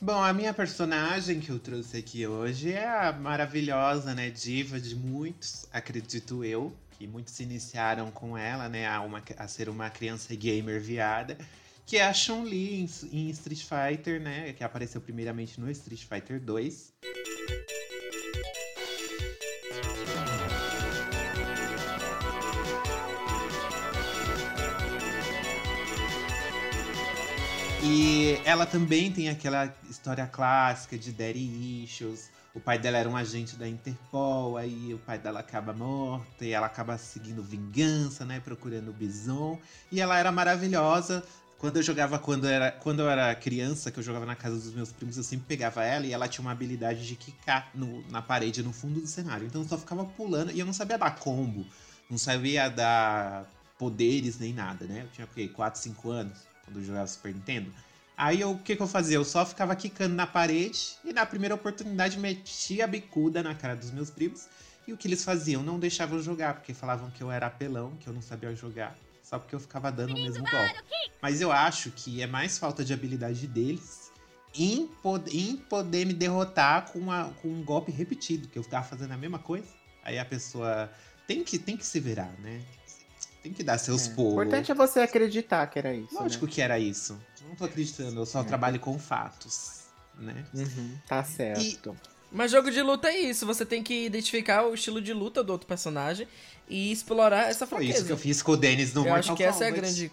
Bom, 0.00 0.22
a 0.22 0.32
minha 0.32 0.54
personagem 0.54 1.38
que 1.38 1.50
eu 1.50 1.58
trouxe 1.58 1.98
aqui 1.98 2.26
hoje 2.26 2.72
é 2.72 2.88
a 2.88 3.12
maravilhosa, 3.12 4.14
né, 4.14 4.30
diva 4.30 4.80
de 4.80 4.96
muitos, 4.96 5.66
acredito 5.70 6.42
eu, 6.42 6.72
que 6.98 7.06
muitos 7.06 7.34
se 7.34 7.42
iniciaram 7.42 8.10
com 8.10 8.38
ela, 8.38 8.66
né, 8.66 8.88
a, 8.88 9.02
uma, 9.02 9.22
a 9.36 9.46
ser 9.46 9.68
uma 9.68 9.90
criança 9.90 10.34
gamer 10.34 10.80
viada, 10.80 11.36
que 11.84 11.98
é 11.98 12.06
a 12.06 12.14
Chun-Li 12.14 12.80
em, 12.80 12.88
em 13.12 13.28
Street 13.28 13.62
Fighter, 13.62 14.18
né, 14.18 14.54
que 14.54 14.64
apareceu 14.64 15.02
primeiramente 15.02 15.60
no 15.60 15.70
Street 15.70 16.06
Fighter 16.06 16.40
2. 16.40 16.94
E 27.92 28.40
ela 28.44 28.66
também 28.66 29.10
tem 29.10 29.28
aquela 29.28 29.74
história 29.88 30.24
clássica 30.24 30.96
de 30.96 31.10
Daddy 31.10 31.82
Issues. 31.82 32.30
O 32.54 32.60
pai 32.60 32.78
dela 32.78 32.98
era 32.98 33.08
um 33.08 33.16
agente 33.16 33.56
da 33.56 33.66
Interpol, 33.66 34.56
aí 34.56 34.94
o 34.94 34.98
pai 34.98 35.18
dela 35.18 35.40
acaba 35.40 35.72
morto 35.72 36.44
e 36.44 36.52
ela 36.52 36.66
acaba 36.66 36.96
seguindo 36.96 37.42
vingança, 37.42 38.24
né? 38.24 38.38
Procurando 38.38 38.90
o 38.90 38.92
Bison. 38.92 39.58
E 39.90 40.00
ela 40.00 40.16
era 40.16 40.30
maravilhosa. 40.30 41.24
Quando 41.58 41.78
eu 41.78 41.82
jogava, 41.82 42.16
quando, 42.16 42.46
era, 42.46 42.70
quando 42.70 43.00
eu 43.00 43.10
era 43.10 43.34
criança, 43.34 43.90
que 43.90 43.98
eu 43.98 44.04
jogava 44.04 44.24
na 44.24 44.36
casa 44.36 44.54
dos 44.54 44.72
meus 44.72 44.92
primos, 44.92 45.16
eu 45.16 45.24
sempre 45.24 45.46
pegava 45.48 45.82
ela 45.82 46.06
e 46.06 46.12
ela 46.12 46.28
tinha 46.28 46.42
uma 46.42 46.52
habilidade 46.52 47.04
de 47.04 47.16
quicar 47.16 47.70
no, 47.74 48.08
na 48.08 48.22
parede, 48.22 48.62
no 48.62 48.72
fundo 48.72 49.00
do 49.00 49.06
cenário. 49.08 49.48
Então 49.48 49.62
eu 49.62 49.68
só 49.68 49.76
ficava 49.76 50.04
pulando 50.04 50.52
e 50.52 50.60
eu 50.60 50.66
não 50.66 50.72
sabia 50.72 50.96
dar 50.96 51.16
combo, 51.16 51.66
não 52.08 52.16
sabia 52.16 52.68
dar 52.68 53.50
poderes 53.76 54.38
nem 54.38 54.52
nada, 54.52 54.84
né? 54.86 55.02
Eu 55.02 55.08
tinha 55.08 55.24
o 55.24 55.28
quê? 55.34 55.48
4, 55.48 55.80
5 55.80 56.08
anos 56.08 56.49
quando 56.70 56.78
eu 56.78 56.84
jogava 56.86 57.06
Super 57.06 57.34
Nintendo. 57.34 57.72
Aí 58.16 58.40
eu- 58.40 58.52
o 58.52 58.58
que, 58.58 58.76
que 58.76 58.82
eu 58.82 58.86
fazia? 58.86 59.16
Eu 59.16 59.24
só 59.24 59.44
ficava 59.44 59.74
quicando 59.74 60.14
na 60.14 60.26
parede 60.26 60.96
e 61.04 61.12
na 61.12 61.24
primeira 61.26 61.54
oportunidade 61.54 62.18
metia 62.18 62.84
a 62.84 62.86
bicuda 62.86 63.42
na 63.42 63.54
cara 63.54 63.74
dos 63.74 63.90
meus 63.90 64.10
primos. 64.10 64.46
E 64.86 64.92
o 64.92 64.96
que 64.96 65.08
eles 65.08 65.24
faziam? 65.24 65.62
Não 65.62 65.78
deixavam 65.78 66.20
jogar, 66.22 66.54
porque 66.54 66.74
falavam 66.74 67.10
que 67.10 67.22
eu 67.22 67.30
era 67.30 67.46
apelão, 67.46 67.96
que 67.96 68.06
eu 68.06 68.12
não 68.12 68.22
sabia 68.22 68.54
jogar, 68.54 68.96
só 69.22 69.38
porque 69.38 69.54
eu 69.54 69.60
ficava 69.60 69.90
dando 69.90 70.16
o 70.16 70.20
mesmo 70.20 70.44
golpe. 70.50 70.74
Mas 71.22 71.40
eu 71.40 71.50
acho 71.52 71.90
que 71.92 72.20
é 72.22 72.26
mais 72.26 72.58
falta 72.58 72.84
de 72.84 72.92
habilidade 72.92 73.46
deles 73.46 74.10
em, 74.54 74.86
pod- 75.02 75.30
em 75.34 75.56
poder 75.56 76.04
me 76.06 76.12
derrotar 76.12 76.90
com, 76.92 76.98
uma- 76.98 77.30
com 77.40 77.48
um 77.48 77.62
golpe 77.62 77.90
repetido, 77.92 78.48
que 78.48 78.58
eu 78.58 78.62
ficava 78.62 78.84
fazendo 78.86 79.12
a 79.12 79.16
mesma 79.16 79.38
coisa. 79.38 79.68
Aí 80.02 80.18
a 80.18 80.24
pessoa 80.24 80.90
tem 81.26 81.44
que, 81.44 81.58
tem 81.58 81.76
que 81.76 81.86
se 81.86 82.00
virar, 82.00 82.32
né? 82.40 82.60
Tem 83.42 83.52
que 83.52 83.62
dar 83.62 83.78
seus 83.78 84.06
O 84.06 84.10
pulos. 84.14 84.32
importante 84.34 84.70
é 84.70 84.74
você 84.74 85.00
acreditar 85.00 85.66
que 85.66 85.78
era 85.78 85.94
isso. 85.94 86.14
Lógico 86.14 86.44
né? 86.46 86.52
que 86.52 86.60
era 86.60 86.78
isso. 86.78 87.18
Não 87.48 87.54
tô 87.56 87.64
acreditando, 87.64 88.20
eu 88.20 88.26
só 88.26 88.40
É. 88.40 88.44
trabalho 88.44 88.78
com 88.78 88.98
fatos, 88.98 89.84
né? 90.18 90.44
Uhum, 90.54 90.94
tá 91.08 91.24
certo. 91.24 91.96
Mas 92.30 92.50
jogo 92.52 92.70
de 92.70 92.80
luta 92.82 93.08
é 93.08 93.18
isso, 93.18 93.44
você 93.46 93.64
tem 93.66 93.82
que 93.82 94.06
identificar 94.06 94.64
o 94.64 94.74
estilo 94.74 95.00
de 95.02 95.12
luta 95.12 95.42
do 95.42 95.50
outro 95.52 95.66
personagem 95.66 96.28
e 96.68 96.92
explorar 96.92 97.48
essa 97.50 97.66
Foi 97.66 97.78
fraqueza. 97.78 97.98
isso 97.98 98.06
que 98.06 98.12
eu 98.12 98.16
fiz 98.18 98.40
com 98.42 98.52
o 98.52 98.56
Denis 98.56 98.92
no 98.94 99.00
Eu 99.00 99.04
Mortal 99.06 99.18
acho 99.18 99.34
que 99.36 99.42
essa 99.42 99.64
é 99.64 99.68
a 99.68 99.70
Kombat. 99.72 99.80
grande 99.94 100.12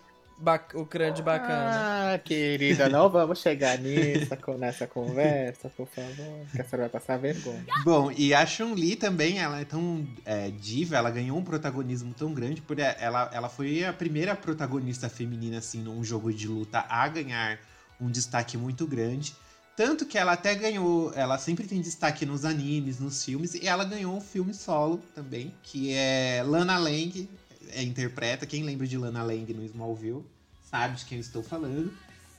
o 0.74 0.86
grande 0.86 1.22
bacana. 1.22 2.14
Ah, 2.14 2.20
querida, 2.20 2.88
não 2.88 3.10
vamos 3.10 3.40
chegar 3.40 3.78
nisso, 3.78 4.30
nessa 4.58 4.86
conversa, 4.86 5.70
por 5.70 5.88
favor. 5.88 6.46
Que 6.52 6.62
a 6.62 6.64
senhora 6.64 6.90
vai 6.90 6.90
passar 6.90 7.18
vergonha. 7.18 7.66
Bom, 7.84 8.12
e 8.16 8.34
a 8.34 8.46
Chun-Li 8.46 8.96
também, 8.96 9.40
ela 9.40 9.60
é 9.60 9.66
tão 9.66 10.08
é, 10.26 10.50
diva, 10.52 10.96
ela 10.96 11.10
ganhou 11.10 11.38
um 11.38 11.44
protagonismo 11.44 12.14
tão 12.14 12.34
grande, 12.34 12.62
porque 12.62 12.82
ela, 12.82 13.30
ela 13.34 13.50
foi 13.50 13.84
a 13.84 13.92
primeira 13.94 14.36
protagonista 14.36 15.10
feminina, 15.10 15.58
assim, 15.58 15.82
num 15.82 16.04
jogo 16.04 16.32
de 16.32 16.48
luta 16.48 16.86
a 16.88 17.08
ganhar 17.08 17.60
um 18.00 18.10
destaque 18.10 18.58
muito 18.58 18.86
grande. 18.86 19.36
Tanto 19.76 20.08
que 20.08 20.18
ela 20.18 20.32
até 20.32 20.56
ganhou, 20.56 21.14
ela 21.14 21.38
sempre 21.38 21.68
tem 21.68 21.80
destaque 21.80 22.26
nos 22.26 22.46
animes, 22.46 23.00
nos 23.00 23.24
filmes, 23.24 23.54
e 23.54 23.68
ela 23.68 23.86
ganhou 23.86 24.16
um 24.16 24.22
filme 24.22 24.52
solo 24.52 25.00
também, 25.14 25.54
que 25.62 25.94
é 25.94 26.44
Lana 26.44 26.80
Lang, 26.80 27.30
é, 27.72 27.84
interpreta, 27.84 28.46
quem 28.46 28.64
lembra 28.64 28.88
de 28.88 28.98
Lana 28.98 29.24
Lang 29.24 29.54
no 29.54 29.64
Smallville, 29.66 30.26
sabe 30.70 30.98
de 30.98 31.06
quem 31.06 31.18
eu 31.18 31.22
estou 31.22 31.44
falando. 31.44 31.92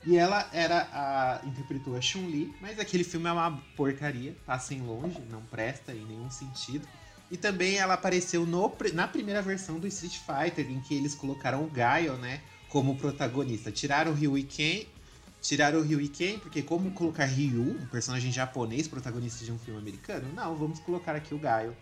E 0.05 0.15
ela 0.15 0.49
era 0.53 0.87
a. 0.93 1.41
interpretou 1.45 1.95
a 1.95 2.01
Chun-Li, 2.01 2.53
mas 2.61 2.79
aquele 2.79 3.03
filme 3.03 3.27
é 3.27 3.31
uma 3.31 3.61
porcaria, 3.75 4.35
passem 4.45 4.81
longe, 4.81 5.19
não 5.29 5.41
presta 5.41 5.93
em 5.93 6.05
nenhum 6.05 6.31
sentido. 6.31 6.87
E 7.29 7.37
também 7.37 7.77
ela 7.77 7.93
apareceu 7.93 8.45
no, 8.45 8.73
na 8.93 9.07
primeira 9.07 9.41
versão 9.41 9.77
do 9.77 9.87
Street 9.87 10.17
Fighter, 10.19 10.71
em 10.71 10.79
que 10.79 10.95
eles 10.95 11.13
colocaram 11.13 11.63
o 11.63 11.69
Gaio, 11.69 12.13
né, 12.13 12.41
como 12.69 12.95
protagonista. 12.95 13.71
Tiraram 13.71 14.11
o 14.11 14.15
Ryu 14.15 14.37
e 14.37 14.43
Ken, 14.43 14.85
tiraram 15.41 15.79
o 15.79 15.83
Ryu 15.83 16.01
e 16.01 16.07
Ken, 16.07 16.39
porque 16.39 16.63
como 16.63 16.91
colocar 16.91 17.25
Ryu, 17.25 17.77
um 17.81 17.85
personagem 17.87 18.31
japonês, 18.31 18.87
protagonista 18.87 19.43
de 19.43 19.51
um 19.51 19.59
filme 19.59 19.79
americano? 19.79 20.27
Não, 20.33 20.55
vamos 20.55 20.79
colocar 20.79 21.15
aqui 21.15 21.35
o 21.35 21.37
Gaio. 21.37 21.75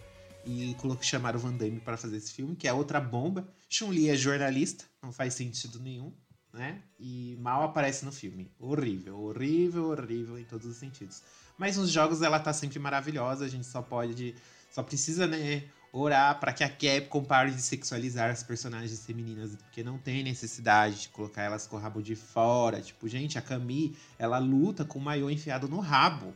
E 0.48 0.74
colo- 0.76 0.98
chamaram 1.02 1.38
o 1.38 1.42
Van 1.42 1.52
Damme 1.54 1.82
para 1.82 1.98
fazer 1.98 2.16
esse 2.18 2.32
filme, 2.32 2.56
que 2.56 2.68
é 2.68 2.74
outra 2.74 3.02
bomba. 3.02 3.48
Chun-Li 3.70 4.10
é 4.10 4.16
jornalista, 4.16 4.86
não 5.04 5.12
faz 5.12 5.34
sentido 5.34 5.78
nenhum, 5.78 6.14
né? 6.54 6.82
E 6.98 7.38
mal 7.42 7.64
aparece 7.64 8.06
no 8.06 8.12
filme. 8.14 8.50
Horrível, 8.58 9.20
horrível, 9.20 9.90
horrível 9.90 10.40
em 10.40 10.46
todos 10.46 10.66
os 10.66 10.78
sentidos. 10.78 11.22
Mas 11.58 11.76
nos 11.76 11.90
jogos 11.92 12.22
ela 12.22 12.40
tá 12.40 12.54
sempre 12.54 12.80
maravilhosa, 12.80 13.44
a 13.44 13.50
gente 13.50 13.66
só 13.68 13.82
pode. 13.82 14.34
Só 14.72 14.82
precisa, 14.84 15.28
né, 15.28 15.64
orar 15.92 16.40
para 16.40 16.54
que 16.54 16.64
a 16.64 16.70
Capcom 16.70 17.24
pare 17.24 17.52
de 17.52 17.62
sexualizar 17.62 18.30
as 18.30 18.44
personagens 18.44 19.06
femininas, 19.06 19.56
porque 19.56 19.84
não 19.84 19.98
tem 19.98 20.24
necessidade 20.24 21.02
de 21.02 21.10
colocar 21.10 21.42
elas 21.42 21.66
com 21.68 21.76
o 21.76 21.80
rabo 21.80 22.02
de 22.02 22.16
fora. 22.16 22.80
Tipo, 22.82 23.08
gente, 23.08 23.38
a 23.38 23.42
Camille, 23.42 23.98
ela 24.20 24.38
luta 24.38 24.86
com 24.86 25.00
o 25.00 25.02
maiô 25.02 25.30
enfiado 25.30 25.68
no 25.68 25.80
rabo. 25.80 26.34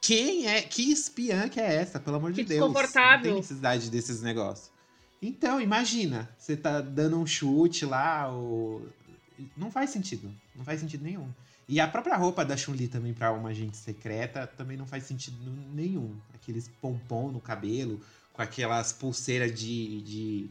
Quem 0.00 0.46
é? 0.46 0.62
Que 0.62 0.90
espiã 0.92 1.48
que 1.48 1.60
é 1.60 1.74
essa? 1.74 1.98
Pelo 1.98 2.16
amor 2.16 2.32
de 2.32 2.42
Que 2.42 2.48
Deus. 2.48 2.60
Não 2.60 2.68
desconfortável. 2.68 3.24
tem 3.24 3.34
necessidade 3.34 3.90
desses 3.90 4.22
negócios. 4.22 4.70
Então, 5.20 5.60
imagina, 5.60 6.28
você 6.38 6.56
tá 6.56 6.80
dando 6.80 7.18
um 7.18 7.26
chute 7.26 7.84
lá, 7.84 8.28
ou... 8.28 8.86
não 9.56 9.70
faz 9.70 9.90
sentido. 9.90 10.32
Não 10.54 10.64
faz 10.64 10.80
sentido 10.80 11.02
nenhum. 11.02 11.28
E 11.68 11.80
a 11.80 11.86
própria 11.86 12.16
roupa 12.16 12.44
da 12.44 12.56
Chun-Li 12.56 12.88
também 12.88 13.12
pra 13.12 13.30
uma 13.32 13.50
agente 13.50 13.76
secreta 13.76 14.46
também 14.46 14.76
não 14.76 14.86
faz 14.86 15.04
sentido 15.04 15.36
nenhum. 15.74 16.16
Aqueles 16.34 16.68
pompom 16.80 17.30
no 17.30 17.40
cabelo, 17.40 18.00
com 18.32 18.40
aquelas 18.40 18.92
pulseiras 18.92 19.52
de, 19.52 20.00
de, 20.00 20.50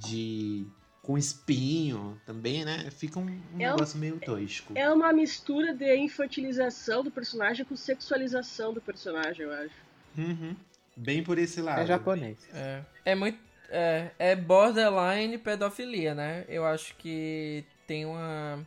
de 0.00 0.66
com 1.06 1.16
espinho 1.16 2.20
também, 2.26 2.64
né? 2.64 2.90
Fica 2.90 3.20
um, 3.20 3.22
um 3.26 3.40
É 3.60 3.68
um- 3.68 3.74
negócio 3.74 3.96
meio 3.98 4.18
tosco. 4.18 4.72
É 4.74 4.90
uma 4.90 5.12
mistura 5.12 5.72
de 5.72 5.96
infantilização 5.96 7.04
do 7.04 7.10
personagem 7.12 7.64
com 7.64 7.76
sexualização 7.76 8.72
do 8.74 8.80
personagem, 8.80 9.42
eu 9.46 9.52
acho. 9.52 9.74
Uhum. 10.18 10.56
Bem 10.96 11.22
por 11.22 11.38
esse 11.38 11.60
lado. 11.60 11.80
É 11.80 11.86
japonês. 11.86 12.38
É, 12.52 12.82
é 13.04 13.14
muito. 13.14 13.38
É, 13.68 14.10
é 14.18 14.34
borderline 14.36 15.38
pedofilia, 15.38 16.14
né? 16.14 16.44
Eu 16.48 16.64
acho 16.66 16.96
que 16.96 17.64
tem 17.86 18.04
uma. 18.04 18.66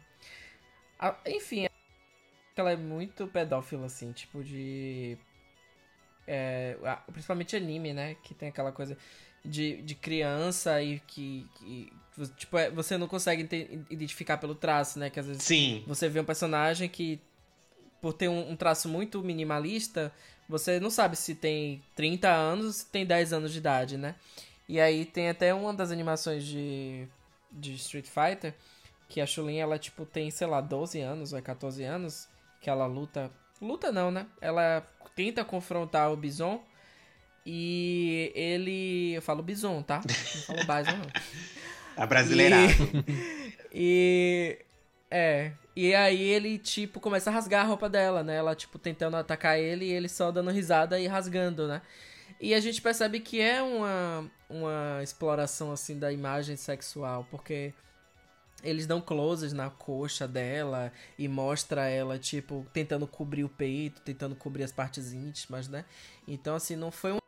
a- 0.97 1.17
enfim, 1.27 1.67
ela 2.55 2.71
é 2.71 2.75
muito 2.77 3.27
pedófila, 3.27 3.87
assim, 3.87 4.11
tipo 4.13 4.43
de. 4.43 5.17
é, 6.27 6.77
a- 6.83 6.97
principalmente 7.11 7.55
anime, 7.55 7.93
né? 7.93 8.15
Que 8.23 8.33
tem 8.33 8.49
aquela 8.49 8.71
coisa 8.71 8.97
de, 9.43 9.81
de 9.81 9.95
criança 9.95 10.81
e 10.81 10.99
que. 10.99 11.47
que, 11.55 11.91
tipo, 12.27 12.57
é, 12.57 12.69
você 12.69 12.97
não 12.97 13.07
consegue 13.07 13.43
identificar 13.89 14.37
pelo 14.37 14.55
traço, 14.55 14.99
né? 14.99 15.09
Que 15.09 15.19
às 15.19 15.27
vezes 15.27 15.43
Sim. 15.43 15.83
você 15.87 16.09
vê 16.09 16.19
um 16.19 16.25
personagem 16.25 16.89
que, 16.89 17.19
por 18.01 18.13
ter 18.13 18.27
um, 18.27 18.51
um 18.51 18.55
traço 18.55 18.89
muito 18.89 19.21
minimalista, 19.23 20.11
você 20.47 20.79
não 20.79 20.89
sabe 20.89 21.15
se 21.15 21.35
tem 21.35 21.81
30 21.95 22.27
anos 22.27 22.65
ou 22.65 22.71
se 22.71 22.85
tem 22.87 23.05
10 23.05 23.33
anos 23.33 23.51
de 23.51 23.59
idade, 23.59 23.97
né? 23.97 24.15
E 24.67 24.79
aí 24.79 25.05
tem 25.05 25.29
até 25.29 25.53
uma 25.53 25.73
das 25.73 25.91
animações 25.91 26.43
de, 26.43 27.07
de 27.51 27.73
Street 27.75 28.07
Fighter, 28.07 28.53
que 29.07 29.21
a 29.21 29.25
Chulin, 29.25 29.57
ela, 29.57 29.79
tipo, 29.79 30.05
tem, 30.05 30.29
sei 30.29 30.47
lá, 30.47 30.61
12 30.61 30.99
anos 31.01 31.33
ou 31.33 31.39
é 31.39 31.41
14 31.41 31.83
anos, 31.83 32.27
que 32.61 32.69
ela 32.69 32.85
luta... 32.85 33.31
Luta 33.61 33.91
não, 33.91 34.11
né? 34.11 34.27
Ela 34.39 34.87
tenta 35.15 35.43
confrontar 35.43 36.11
o 36.11 36.15
Bison 36.15 36.63
e 37.45 38.31
ele... 38.35 39.13
Eu 39.13 39.21
falo 39.21 39.41
Bison, 39.41 39.81
tá? 39.81 40.01
Não 40.07 40.41
falo 40.43 40.59
Bison, 40.59 40.97
não. 40.97 41.09
A 41.99 42.05
brasileirada. 42.05 42.73
E. 43.71 44.57
É. 45.11 45.51
E 45.75 45.93
aí 45.93 46.19
ele, 46.21 46.57
tipo, 46.57 46.99
começa 46.99 47.29
a 47.29 47.33
rasgar 47.33 47.63
a 47.63 47.67
roupa 47.67 47.87
dela, 47.87 48.23
né? 48.23 48.35
Ela, 48.35 48.55
tipo, 48.55 48.79
tentando 48.79 49.15
atacar 49.15 49.59
ele 49.59 49.85
e 49.85 49.91
ele 49.91 50.09
só 50.09 50.31
dando 50.31 50.49
risada 50.49 50.99
e 50.99 51.05
rasgando, 51.05 51.67
né? 51.67 51.81
E 52.41 52.53
a 52.55 52.59
gente 52.59 52.81
percebe 52.81 53.19
que 53.19 53.39
é 53.39 53.61
uma, 53.61 54.29
uma 54.49 54.99
exploração, 55.03 55.71
assim, 55.71 55.99
da 55.99 56.11
imagem 56.11 56.55
sexual, 56.55 57.27
porque 57.29 57.73
eles 58.63 58.87
dão 58.87 58.99
closes 58.99 59.53
na 59.53 59.69
coxa 59.69 60.27
dela 60.27 60.91
e 61.17 61.27
mostra 61.27 61.87
ela, 61.87 62.17
tipo, 62.17 62.65
tentando 62.73 63.07
cobrir 63.07 63.43
o 63.43 63.49
peito, 63.49 64.01
tentando 64.01 64.35
cobrir 64.35 64.63
as 64.63 64.71
partes 64.71 65.13
íntimas, 65.13 65.67
né? 65.67 65.85
Então, 66.27 66.55
assim, 66.55 66.75
não 66.75 66.91
foi 66.91 67.11
uma 67.11 67.18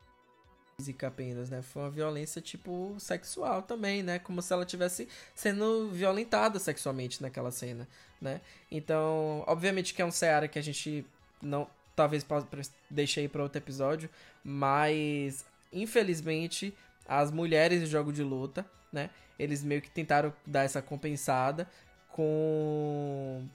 física 0.82 1.08
apenas, 1.08 1.50
né? 1.50 1.62
Foi 1.62 1.84
uma 1.84 1.90
violência, 1.92 2.42
tipo, 2.42 2.96
sexual 2.98 3.62
também, 3.62 4.02
né? 4.02 4.18
Como 4.20 4.42
se 4.42 4.52
ela 4.52 4.66
tivesse 4.66 5.08
sendo 5.36 5.90
violentada 5.92 6.58
sexualmente 6.60 7.22
naquela 7.22 7.52
cena, 7.52 7.88
né? 8.20 8.42
Então, 8.72 9.44
obviamente 9.48 9.94
que 9.94 10.02
é 10.02 10.06
um 10.06 10.12
Seara 10.12 10.48
que 10.48 10.58
a 10.60 10.62
gente 10.62 11.06
não... 11.42 11.68
Talvez 11.96 12.24
po- 12.24 12.42
pre- 12.44 12.62
deixe 12.90 13.20
aí 13.20 13.28
pra 13.28 13.44
outro 13.44 13.60
episódio, 13.60 14.10
mas, 14.44 15.46
infelizmente, 15.72 16.74
as 17.08 17.30
mulheres 17.32 17.82
de 17.82 17.86
jogo 17.86 18.12
de 18.12 18.24
luta, 18.24 18.66
né? 18.92 19.10
Eles 19.38 19.64
meio 19.64 19.82
que 19.82 19.92
tentaram 19.92 20.34
dar 20.46 20.64
essa 20.64 20.82
compensada 20.82 21.68
com 22.10 23.46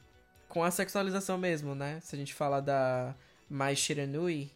com 0.48 0.62
a 0.62 0.70
sexualização 0.70 1.36
mesmo, 1.36 1.74
né? 1.74 1.98
Se 2.02 2.14
a 2.14 2.18
gente 2.18 2.32
falar 2.32 2.60
da 2.60 3.14
Mai 3.50 3.74
Shiranui, 3.74 4.50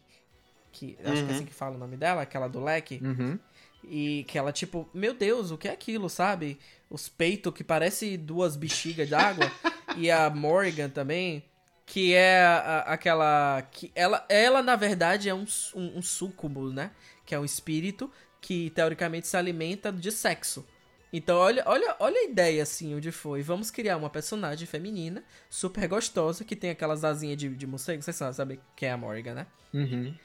que 0.71 0.97
acho 1.03 1.13
que 1.13 1.19
é 1.19 1.23
Uhum. 1.23 1.35
assim 1.35 1.45
que 1.45 1.53
fala 1.53 1.75
o 1.75 1.79
nome 1.79 1.97
dela, 1.97 2.21
aquela 2.21 2.47
do 2.47 2.59
leque, 2.63 2.99
Uhum. 3.03 3.37
e 3.83 4.23
que 4.27 4.37
ela, 4.37 4.51
tipo, 4.51 4.89
meu 4.93 5.13
Deus, 5.13 5.51
o 5.51 5.57
que 5.57 5.67
é 5.67 5.71
aquilo, 5.71 6.09
sabe? 6.09 6.59
Os 6.89 7.09
peitos 7.09 7.53
que 7.53 7.63
parece 7.63 8.17
duas 8.17 8.55
bexigas 8.55 9.09
d'água. 9.09 9.51
e 9.97 10.09
a 10.09 10.29
Morrigan 10.29 10.89
também, 10.89 11.43
que 11.85 12.13
é 12.13 12.41
a- 12.43 12.79
aquela. 12.87 13.61
que 13.71 13.91
ela, 13.95 14.25
ela, 14.29 14.61
na 14.61 14.75
verdade, 14.75 15.27
é 15.29 15.33
um, 15.33 15.45
um, 15.75 15.97
um 15.97 16.01
súcubo, 16.01 16.71
né? 16.71 16.91
Que 17.25 17.35
é 17.35 17.39
um 17.39 17.45
espírito 17.45 18.09
que, 18.39 18.69
teoricamente, 18.71 19.27
se 19.27 19.35
alimenta 19.37 19.91
de 19.91 20.11
sexo. 20.11 20.65
Então, 21.13 21.37
olha, 21.37 21.61
olha, 21.65 21.93
olha 21.99 22.17
a 22.21 22.23
ideia, 22.23 22.63
assim, 22.63 22.95
onde 22.95 23.11
foi. 23.11 23.41
Vamos 23.41 23.69
criar 23.69 23.97
uma 23.97 24.09
personagem 24.09 24.65
feminina, 24.65 25.21
super 25.49 25.85
gostosa, 25.89 26.45
que 26.45 26.55
tem 26.55 26.69
aquelas 26.69 27.03
asinhas 27.03 27.37
de, 27.37 27.49
de 27.49 27.67
morcego. 27.67 28.01
Vocês 28.01 28.15
sabem 28.15 28.59
que 28.77 28.85
é 28.85 28.91
a 28.91 28.97
Morrigan, 28.97 29.33
né? 29.33 29.47
Uhum. 29.73 30.15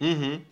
Uhum. 0.00 0.42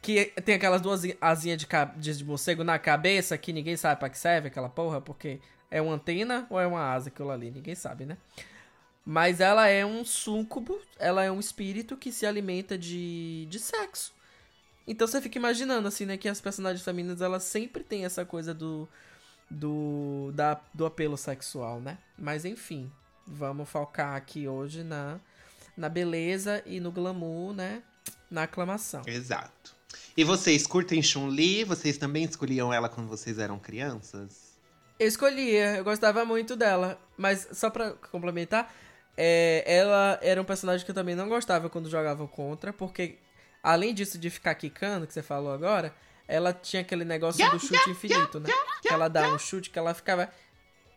Que 0.00 0.26
tem 0.44 0.54
aquelas 0.54 0.80
duas 0.80 1.02
asinhas 1.20 1.58
de, 1.58 1.66
de 1.96 2.24
morcego 2.24 2.62
na 2.62 2.78
cabeça 2.78 3.38
que 3.38 3.52
ninguém 3.52 3.76
sabe 3.76 3.98
pra 3.98 4.10
que 4.10 4.18
serve 4.18 4.48
aquela 4.48 4.68
porra, 4.68 5.00
porque 5.00 5.40
é 5.70 5.80
uma 5.80 5.94
antena 5.94 6.46
ou 6.50 6.60
é 6.60 6.66
uma 6.66 6.92
asa 6.92 7.08
aquilo 7.08 7.30
ali, 7.30 7.50
ninguém 7.50 7.74
sabe, 7.74 8.04
né? 8.04 8.16
Mas 9.04 9.40
ela 9.40 9.68
é 9.68 9.84
um 9.84 10.04
súncubo, 10.04 10.80
ela 10.98 11.22
é 11.22 11.30
um 11.30 11.40
espírito 11.40 11.96
que 11.96 12.10
se 12.10 12.24
alimenta 12.24 12.78
de, 12.78 13.46
de 13.50 13.58
sexo. 13.58 14.14
Então 14.86 15.06
você 15.06 15.20
fica 15.20 15.38
imaginando, 15.38 15.88
assim, 15.88 16.06
né, 16.06 16.16
que 16.16 16.28
as 16.28 16.40
personagens 16.40 16.84
femininas, 16.84 17.20
elas 17.20 17.42
sempre 17.42 17.82
têm 17.82 18.04
essa 18.04 18.24
coisa 18.24 18.54
do, 18.54 18.88
do, 19.50 20.30
da, 20.34 20.60
do 20.72 20.86
apelo 20.86 21.16
sexual, 21.16 21.80
né? 21.80 21.98
Mas 22.18 22.44
enfim, 22.44 22.90
vamos 23.26 23.68
focar 23.68 24.14
aqui 24.14 24.46
hoje 24.46 24.82
na, 24.82 25.18
na 25.76 25.88
beleza 25.88 26.62
e 26.66 26.80
no 26.80 26.92
glamour, 26.92 27.54
né? 27.54 27.82
Na 28.34 28.42
aclamação. 28.42 29.02
Exato. 29.06 29.76
E 30.16 30.24
vocês 30.24 30.66
curtem 30.66 31.00
Chun-Li? 31.00 31.62
Vocês 31.62 31.96
também 31.96 32.24
escolhiam 32.24 32.72
ela 32.74 32.88
quando 32.88 33.06
vocês 33.06 33.38
eram 33.38 33.60
crianças? 33.60 34.56
Eu 34.98 35.06
escolhia, 35.06 35.76
eu 35.76 35.84
gostava 35.84 36.24
muito 36.24 36.56
dela. 36.56 37.00
Mas 37.16 37.46
só 37.52 37.70
pra 37.70 37.92
complementar, 38.10 38.74
é, 39.16 39.62
ela 39.64 40.18
era 40.20 40.42
um 40.42 40.44
personagem 40.44 40.84
que 40.84 40.90
eu 40.90 40.94
também 40.94 41.14
não 41.14 41.28
gostava 41.28 41.70
quando 41.70 41.88
jogava 41.88 42.26
contra, 42.26 42.72
porque 42.72 43.18
além 43.62 43.94
disso 43.94 44.18
de 44.18 44.28
ficar 44.30 44.56
quicando, 44.56 45.06
que 45.06 45.14
você 45.14 45.22
falou 45.22 45.52
agora, 45.52 45.94
ela 46.26 46.52
tinha 46.52 46.82
aquele 46.82 47.04
negócio 47.04 47.48
do 47.52 47.60
chute 47.60 47.88
infinito, 47.88 48.40
né? 48.40 48.50
Que 48.82 48.92
ela 48.92 49.06
dá 49.06 49.32
um 49.32 49.38
chute 49.38 49.70
que 49.70 49.78
ela 49.78 49.94
ficava. 49.94 50.28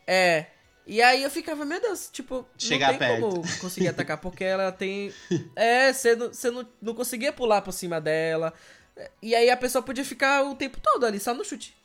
É. 0.07 0.47
E 0.87 1.01
aí 1.01 1.21
eu 1.21 1.29
ficava, 1.29 1.65
meu 1.65 1.81
Deus, 1.81 2.09
tipo, 2.09 2.47
Chegar 2.57 2.93
não 2.93 2.97
tem 2.97 3.07
perto. 3.07 3.21
como 3.29 3.59
conseguir 3.59 3.89
atacar, 3.89 4.17
porque 4.17 4.43
ela 4.43 4.71
tem. 4.71 5.13
É, 5.55 5.91
você 5.91 6.15
não, 6.15 6.27
você 6.29 6.49
não, 6.49 6.67
não 6.81 6.93
conseguia 6.93 7.33
pular 7.33 7.61
por 7.61 7.73
cima 7.73 7.99
dela. 7.99 8.53
E 9.21 9.35
aí 9.35 9.49
a 9.49 9.57
pessoa 9.57 9.81
podia 9.81 10.05
ficar 10.05 10.43
o 10.43 10.55
tempo 10.55 10.79
todo 10.81 11.05
ali, 11.05 11.19
só 11.19 11.33
no 11.33 11.43
chute. 11.43 11.75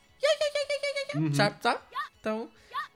Uhum. 1.14 1.34
Sabe, 1.34 1.57
tá? 1.61 1.82
Então, 2.20 2.48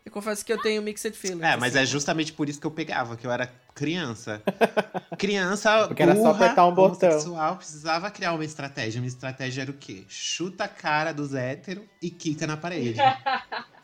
eu 0.05 0.13
confesso 0.13 0.45
que 0.45 0.53
eu 0.53 0.63
tenho 0.63 0.81
mixed 0.81 1.13
feelings. 1.17 1.43
É, 1.43 1.57
mas 1.57 1.75
assim. 1.75 1.83
é 1.83 1.87
justamente 1.87 2.33
por 2.33 2.49
isso 2.49 2.61
que 2.61 2.67
eu 2.67 2.71
pegava, 2.71 3.17
que 3.17 3.27
eu 3.27 3.31
era 3.31 3.53
criança. 3.75 4.41
Criança 5.19 5.89
Porque 5.89 6.03
era 6.03 6.15
só 6.15 6.33
burra, 6.33 6.45
apertar 6.47 6.67
um 6.67 6.75
botão. 6.75 7.11
homossexual, 7.11 7.57
precisava 7.57 8.11
criar 8.11 8.33
uma 8.33 8.45
estratégia. 8.45 9.01
Minha 9.01 9.09
estratégia 9.09 9.63
era 9.63 9.71
o 9.71 9.75
quê? 9.75 10.05
Chuta 10.09 10.65
a 10.65 10.69
cara 10.69 11.13
dos 11.13 11.35
héteros 11.35 11.85
e 12.01 12.11
quica 12.11 12.47
na 12.47 12.57
parede. 12.57 13.01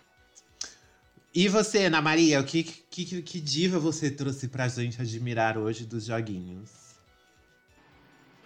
e 1.35 1.49
você, 1.49 1.85
Ana 1.87 2.03
Maria, 2.03 2.41
o 2.41 2.45
que, 2.45 2.63
que, 2.63 3.23
que- 3.23 3.41
diva 3.41 3.79
você 3.79 4.11
trouxe 4.11 4.49
pra 4.49 4.69
gente 4.69 5.01
admirar 5.01 5.57
hoje 5.57 5.85
dos 5.87 6.05
joguinhos? 6.07 6.71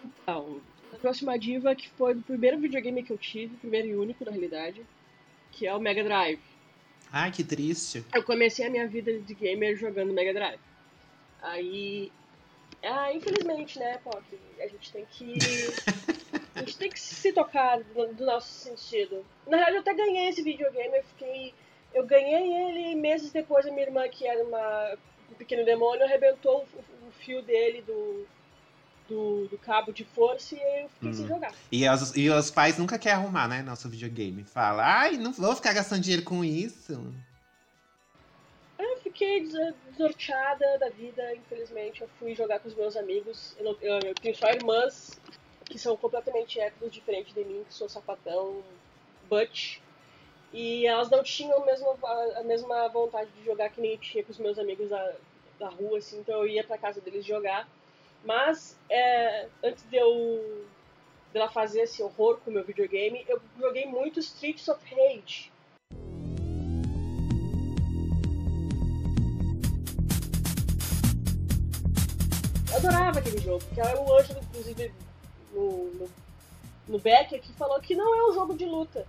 Então, 0.04 0.60
a 0.92 0.96
próxima 0.96 1.38
diva 1.38 1.74
que 1.74 1.88
foi 1.90 2.14
do 2.14 2.22
primeiro 2.22 2.58
videogame 2.58 3.02
que 3.02 3.12
eu 3.12 3.18
tive, 3.18 3.56
primeiro 3.56 3.88
e 3.88 3.96
único 3.96 4.24
na 4.24 4.30
realidade, 4.30 4.84
que 5.52 5.66
é 5.66 5.74
o 5.74 5.80
Mega 5.80 6.02
Drive. 6.04 6.40
Ai, 7.12 7.30
que 7.30 7.42
triste. 7.44 8.04
Eu 8.14 8.22
comecei 8.22 8.66
a 8.66 8.70
minha 8.70 8.86
vida 8.86 9.12
de 9.18 9.34
gamer 9.34 9.76
jogando 9.76 10.12
Mega 10.12 10.32
Drive. 10.32 10.60
Aí. 11.42 12.10
Ah, 12.82 13.12
infelizmente, 13.12 13.78
né, 13.78 13.98
Pop? 13.98 14.22
A 14.60 14.66
gente 14.68 14.92
tem 14.92 15.04
que. 15.06 15.34
a 16.54 16.60
gente 16.60 16.76
tem 16.76 16.90
que 16.90 17.00
se 17.00 17.32
tocar 17.32 17.78
do, 17.82 18.14
do 18.14 18.24
nosso 18.24 18.48
sentido. 18.52 19.24
Na 19.46 19.56
verdade, 19.56 19.76
eu 19.76 19.80
até 19.80 19.94
ganhei 19.94 20.28
esse 20.28 20.42
videogame, 20.42 20.96
eu 20.96 21.04
fiquei. 21.04 21.54
Eu 21.96 22.04
ganhei 22.06 22.52
ele 22.52 22.92
e 22.92 22.94
meses 22.94 23.32
depois 23.32 23.66
a 23.66 23.70
minha 23.70 23.86
irmã, 23.86 24.06
que 24.06 24.26
era 24.26 24.44
uma, 24.44 24.96
um 25.30 25.34
pequeno 25.34 25.64
demônio, 25.64 26.04
arrebentou 26.04 26.66
o, 26.74 27.08
o- 27.08 27.12
fio 27.12 27.40
dele 27.40 27.80
do, 27.80 28.26
do, 29.08 29.46
do 29.48 29.58
cabo 29.58 29.92
de 29.92 30.04
força 30.04 30.54
e 30.54 30.58
eu 30.82 30.88
fiquei 30.90 31.12
sem 31.14 31.24
Hum. 31.24 31.28
jogar. 31.28 31.54
E 31.72 31.88
os, 31.88 32.14
e 32.14 32.28
os 32.28 32.50
pais 32.50 32.76
nunca 32.76 32.98
querem 32.98 33.16
arrumar, 33.18 33.48
né? 33.48 33.62
Nosso 33.62 33.88
videogame. 33.88 34.44
Fala, 34.44 34.84
ai, 34.84 35.16
não 35.16 35.32
vou 35.32 35.56
ficar 35.56 35.72
gastando 35.72 36.02
dinheiro 36.02 36.22
com 36.22 36.44
isso. 36.44 36.92
Eu 38.78 38.98
fiquei 38.98 39.40
des- 39.40 39.74
desnorteada 39.88 40.78
da 40.78 40.90
vida, 40.90 41.34
infelizmente. 41.34 42.02
Eu 42.02 42.08
fui 42.18 42.34
jogar 42.34 42.60
com 42.60 42.68
os 42.68 42.74
meus 42.74 42.94
amigos. 42.94 43.56
Eu, 43.58 43.64
não- 43.64 43.76
eu- 43.80 44.00
eu 44.08 44.14
tenho 44.16 44.34
só 44.36 44.48
irmãs 44.50 45.18
que 45.66 45.78
são 45.78 45.96
completamente 45.96 46.60
héteros, 46.60 46.92
diferentes 46.92 47.32
de 47.34 47.42
mim, 47.44 47.64
que 47.66 47.72
sou 47.74 47.88
sapatão, 47.88 48.62
butch. 49.30 49.78
E 50.52 50.86
elas 50.86 51.10
não 51.10 51.22
tinham 51.22 51.62
a 51.62 51.66
mesma, 51.66 51.96
a 52.36 52.42
mesma 52.42 52.88
vontade 52.88 53.30
de 53.32 53.44
jogar 53.44 53.68
que 53.70 53.80
nem 53.80 53.92
eu 53.92 53.98
tinha 53.98 54.24
com 54.24 54.32
os 54.32 54.38
meus 54.38 54.58
amigos 54.58 54.88
da, 54.88 55.12
da 55.58 55.68
rua, 55.68 55.98
assim. 55.98 56.18
Então 56.18 56.36
eu 56.36 56.46
ia 56.46 56.64
pra 56.64 56.78
casa 56.78 57.00
deles 57.00 57.24
jogar. 57.24 57.68
Mas, 58.24 58.76
é, 58.88 59.48
antes 59.62 59.84
de 59.88 59.96
eu 59.96 60.66
dela 61.32 61.48
fazer 61.50 61.82
esse 61.82 62.02
horror 62.02 62.38
com 62.38 62.50
o 62.50 62.54
meu 62.54 62.64
videogame, 62.64 63.24
eu 63.28 63.40
joguei 63.60 63.86
muito 63.86 64.18
Streets 64.20 64.66
of 64.68 64.82
Rage. 64.94 65.52
Eu 72.70 72.76
adorava 72.76 73.18
aquele 73.18 73.38
jogo, 73.38 73.62
porque 73.64 73.80
o 73.80 74.18
Ângelo, 74.18 74.40
inclusive, 74.40 74.92
no, 75.52 75.92
no, 75.92 76.10
no 76.88 76.98
Beck 76.98 77.34
aqui, 77.34 77.52
falou 77.52 77.80
que 77.80 77.94
não 77.94 78.14
é 78.14 78.30
um 78.30 78.34
jogo 78.34 78.54
de 78.54 78.64
luta. 78.64 79.06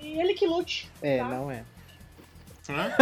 E 0.00 0.20
ele 0.20 0.34
que 0.34 0.46
lute. 0.46 0.90
É, 1.02 1.18
tá? 1.18 1.28
não 1.28 1.50
é. 1.50 1.64
Hã? 2.68 2.92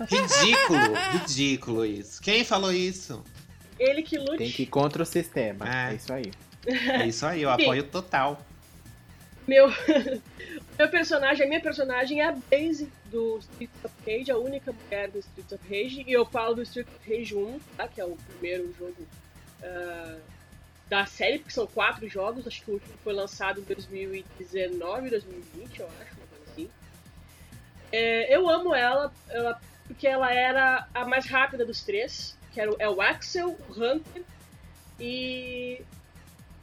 ridículo, 0.06 0.94
ridículo 1.12 1.86
isso. 1.86 2.22
Quem 2.22 2.44
falou 2.44 2.72
isso? 2.72 3.24
Ele 3.78 4.02
que 4.02 4.18
lute. 4.18 4.38
Tem 4.38 4.50
que 4.50 4.62
ir 4.62 4.66
contra 4.66 5.02
o 5.02 5.06
sistema. 5.06 5.66
É. 5.68 5.92
É, 5.92 5.94
isso 5.94 6.12
aí. 6.12 6.32
É 6.66 7.06
isso 7.06 7.26
aí, 7.26 7.42
eu 7.42 7.50
apoio 7.50 7.84
total. 7.84 8.40
Meu, 9.46 9.68
meu 10.78 10.88
personagem, 10.90 11.46
a 11.46 11.48
minha 11.48 11.60
personagem 11.60 12.20
é 12.20 12.28
a 12.28 12.32
Blaze 12.32 12.92
do 13.06 13.38
Streets 13.38 13.84
of 13.84 13.94
Rage, 14.06 14.30
a 14.30 14.36
única 14.36 14.72
mulher 14.72 15.10
do 15.10 15.18
Streets 15.18 15.52
of 15.52 15.64
Rage, 15.64 16.04
e 16.06 16.12
eu 16.12 16.26
falo 16.26 16.56
do 16.56 16.62
Streets 16.62 16.92
of 16.94 17.10
Rage 17.10 17.34
1, 17.34 17.60
tá? 17.76 17.88
que 17.88 18.00
é 18.00 18.04
o 18.04 18.16
primeiro 18.16 18.74
jogo 18.78 19.06
ah, 19.62 20.18
da 20.88 21.04
série, 21.04 21.38
porque 21.38 21.52
são 21.52 21.66
quatro 21.66 22.08
jogos, 22.08 22.46
acho 22.46 22.62
que 22.62 22.70
o 22.70 22.74
último 22.74 22.94
foi 23.04 23.12
lançado 23.12 23.60
em 23.60 23.64
2019, 23.64 25.10
2020, 25.10 25.80
eu 25.80 25.86
acho, 26.00 26.16
assim. 26.50 26.70
É, 27.92 28.34
eu 28.34 28.48
amo 28.48 28.74
ela, 28.74 29.12
ela 29.28 29.60
porque 29.86 30.06
ela 30.06 30.32
era 30.32 30.86
a 30.94 31.06
mais 31.06 31.26
rápida 31.26 31.64
dos 31.64 31.82
três, 31.82 32.36
que 32.52 32.60
era 32.60 32.70
é 32.78 32.88
o 32.88 33.00
Axel, 33.00 33.58
o 33.68 33.72
Hunter 33.72 34.22
e 35.00 35.82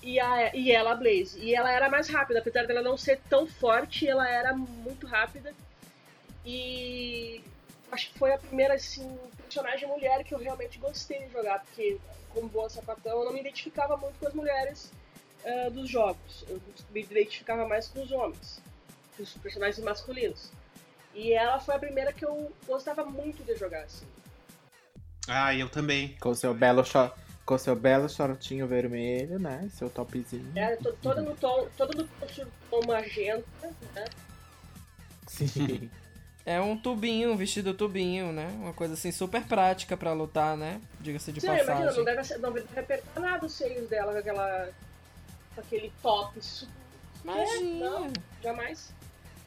e, 0.01 0.19
a, 0.19 0.55
e 0.55 0.71
ela, 0.71 0.91
a 0.91 0.95
Blaze. 0.95 1.39
E 1.39 1.55
ela 1.55 1.71
era 1.71 1.89
mais 1.89 2.07
rápida, 2.07 2.39
apesar 2.39 2.67
dela 2.67 2.83
não 2.83 2.95
ser 2.95 3.19
tão 3.27 3.47
forte, 3.47 4.07
ela 4.07 4.29
era 4.29 4.53
muito 4.53 5.07
rápida. 5.07 5.51
E 6.45 7.43
acho 7.91 8.11
que 8.11 8.19
foi 8.19 8.31
a 8.31 8.37
primeira 8.37 8.75
assim, 8.75 9.17
personagem 9.41 9.87
mulher 9.87 10.23
que 10.23 10.35
eu 10.35 10.37
realmente 10.37 10.77
gostei 10.77 11.25
de 11.25 11.33
jogar, 11.33 11.59
porque 11.61 11.97
como 12.35 12.49
boa 12.49 12.69
sapatão 12.69 13.19
eu 13.19 13.25
não 13.25 13.33
me 13.33 13.39
identificava 13.39 13.95
muito 13.97 14.19
com 14.19 14.27
as 14.27 14.33
mulheres 14.33 14.91
ah, 15.45 15.69
dos 15.69 15.89
jogos. 15.89 16.43
Eu 16.47 16.61
me 16.91 17.01
identificava 17.01 17.67
mais 17.67 17.87
com 17.87 18.03
os 18.03 18.11
homens, 18.11 18.61
com 19.15 19.23
os 19.23 19.33
personagens 19.33 19.83
masculinos. 19.83 20.51
E 21.13 21.31
ela 21.31 21.59
foi 21.59 21.75
a 21.75 21.79
primeira 21.79 22.11
que 22.11 22.25
eu 22.25 22.51
gostava 22.67 23.05
muito 23.05 23.41
de 23.43 23.55
jogar, 23.55 23.83
assim. 23.83 24.05
Ah, 25.27 25.55
eu 25.55 25.69
também. 25.69 26.15
Com 26.19 26.35
seu 26.35 26.53
belo 26.53 26.83
short, 26.83 27.17
com 27.45 27.57
seu 27.57 27.75
belo 27.75 28.09
shortinho 28.09 28.67
vermelho, 28.67 29.39
né? 29.39 29.69
Seu 29.73 29.89
topzinho. 29.89 30.51
Era 30.55 30.75
to- 30.77 30.95
toda 31.01 31.21
no 31.21 31.33
tom, 31.35 31.67
toda 31.77 32.03
no 32.03 32.07
tom 32.69 32.81
magenta, 32.85 33.73
né? 33.95 34.05
Sim. 35.27 35.89
É 36.45 36.61
um 36.61 36.77
tubinho, 36.77 37.31
um 37.31 37.35
vestido 37.37 37.73
tubinho, 37.73 38.31
né? 38.31 38.47
Uma 38.61 38.71
coisa 38.73 38.93
assim 38.93 39.11
super 39.11 39.43
prática 39.43 39.97
pra 39.97 40.13
lutar, 40.13 40.55
né? 40.55 40.79
Diga-se 41.01 41.31
de 41.31 41.41
Sim, 41.41 41.47
imagina, 41.47 41.65
passagem. 41.73 41.97
não 41.97 42.05
deve, 42.05 42.23
ser- 42.23 42.37
não 42.37 42.51
deve 42.53 42.79
apertar 42.79 43.19
nada 43.19 43.45
os 43.45 43.51
seios 43.53 43.89
dela 43.89 44.13
com 44.13 44.19
aquela. 44.19 44.69
com 45.55 45.61
aquele 45.61 45.91
top. 46.03 46.37
Isso, 46.37 46.69
Imagina. 47.23 47.89
Não, 47.89 48.13
jamais. 48.43 48.93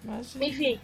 Imagina. 0.03 0.45
Enfim, 0.45 0.81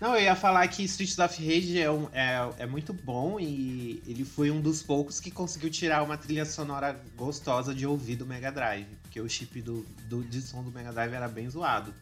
Não, 0.00 0.14
eu 0.14 0.22
ia 0.22 0.36
falar 0.36 0.66
que 0.68 0.82
Streets 0.84 1.18
of 1.18 1.44
Rage 1.44 1.78
é, 1.80 1.90
um- 1.90 2.08
é, 2.12 2.50
é 2.60 2.66
muito 2.66 2.92
bom 2.94 3.38
e 3.40 4.00
ele 4.06 4.24
foi 4.24 4.48
um 4.50 4.60
dos 4.60 4.80
poucos 4.82 5.18
que 5.20 5.28
conseguiu 5.30 5.68
tirar 5.70 6.02
uma 6.04 6.16
trilha 6.16 6.46
sonora 6.46 6.98
gostosa 7.16 7.74
de 7.74 7.84
ouvir 7.86 8.14
do 8.16 8.24
Mega 8.24 8.50
Drive. 8.52 8.86
Porque 9.02 9.20
o 9.20 9.28
chip 9.28 9.60
do, 9.60 9.82
do, 10.08 10.22
de 10.22 10.40
som 10.40 10.62
do 10.62 10.70
Mega 10.70 10.92
Drive 10.92 11.12
era 11.12 11.26
bem 11.28 11.50
zoado. 11.50 11.92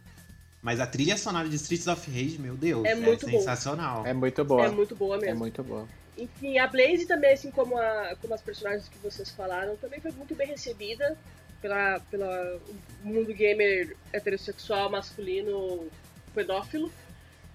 Mas 0.67 0.81
a 0.81 0.87
trilha 0.87 1.17
sonora 1.17 1.49
de 1.49 1.55
Streets 1.55 1.87
of 1.87 2.11
Rage, 2.11 2.41
meu 2.41 2.57
Deus, 2.57 2.85
É 2.85 2.91
é, 2.91 3.19
sensacional. 3.19 4.05
É 4.05 4.13
muito 4.13 4.45
boa. 4.45 4.67
é 4.67 4.69
muito 4.69 4.97
boa 4.97 5.15
É 5.15 5.21
mesmo. 5.21 5.39
muito 5.39 5.63
boa. 5.63 5.89
Enfim, 6.19 6.59
a 6.59 6.67
Blaze 6.67 7.07
também, 7.07 7.35
assim 7.35 7.53
como, 7.53 7.79
a, 7.79 8.17
como 8.21 8.35
as 8.35 8.43
personagens 8.43 8.89
que 8.89 8.99
vocês 8.99 9.31
falaram, 9.31 9.77
também 9.77 10.01
foi 10.01 10.11
muito 10.11 10.35
bem 10.35 10.49
recebida 10.49 11.17
pela, 11.63 12.01
pela 12.11 12.59
mundo 13.01 13.33
gamer 13.33 13.97
heterossexual, 14.13 14.91
masculino, 14.91 15.87
pedófilo. 16.35 16.91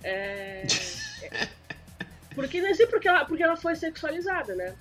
É, 0.01 0.65
é- 1.21 1.47
porque 2.33 2.61
não 2.61 2.73
sei 2.73 2.87
porque 2.87 3.09
ela, 3.09 3.25
porque 3.25 3.43
ela 3.43 3.57
foi 3.57 3.75
sexualizada, 3.75 4.55
né? 4.55 4.73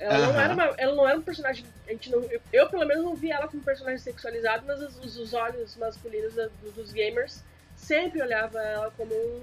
Ela 0.00 0.18
não, 0.18 0.30
Aham. 0.30 0.40
era 0.42 0.54
uma, 0.54 0.64
ela 0.76 0.94
não 0.96 1.08
era 1.08 1.16
um 1.20 1.22
personagem. 1.22 1.64
A 1.86 1.92
gente 1.92 2.10
não, 2.10 2.20
eu, 2.24 2.40
eu, 2.52 2.68
pelo 2.68 2.84
menos, 2.84 3.04
não 3.04 3.14
vi 3.14 3.30
ela 3.30 3.46
como 3.46 3.62
personagem 3.62 4.00
sexualizado, 4.00 4.64
mas 4.66 4.82
os, 4.82 4.98
os- 5.04 5.16
os 5.16 5.32
olhos 5.34 5.76
masculinos 5.76 6.34
da- 6.34 6.48
do- 6.48 6.72
dos 6.72 6.90
gamers 6.90 7.44
sempre 7.86 8.20
olhava 8.20 8.60
ela 8.60 8.90
como 8.96 9.14
um, 9.14 9.42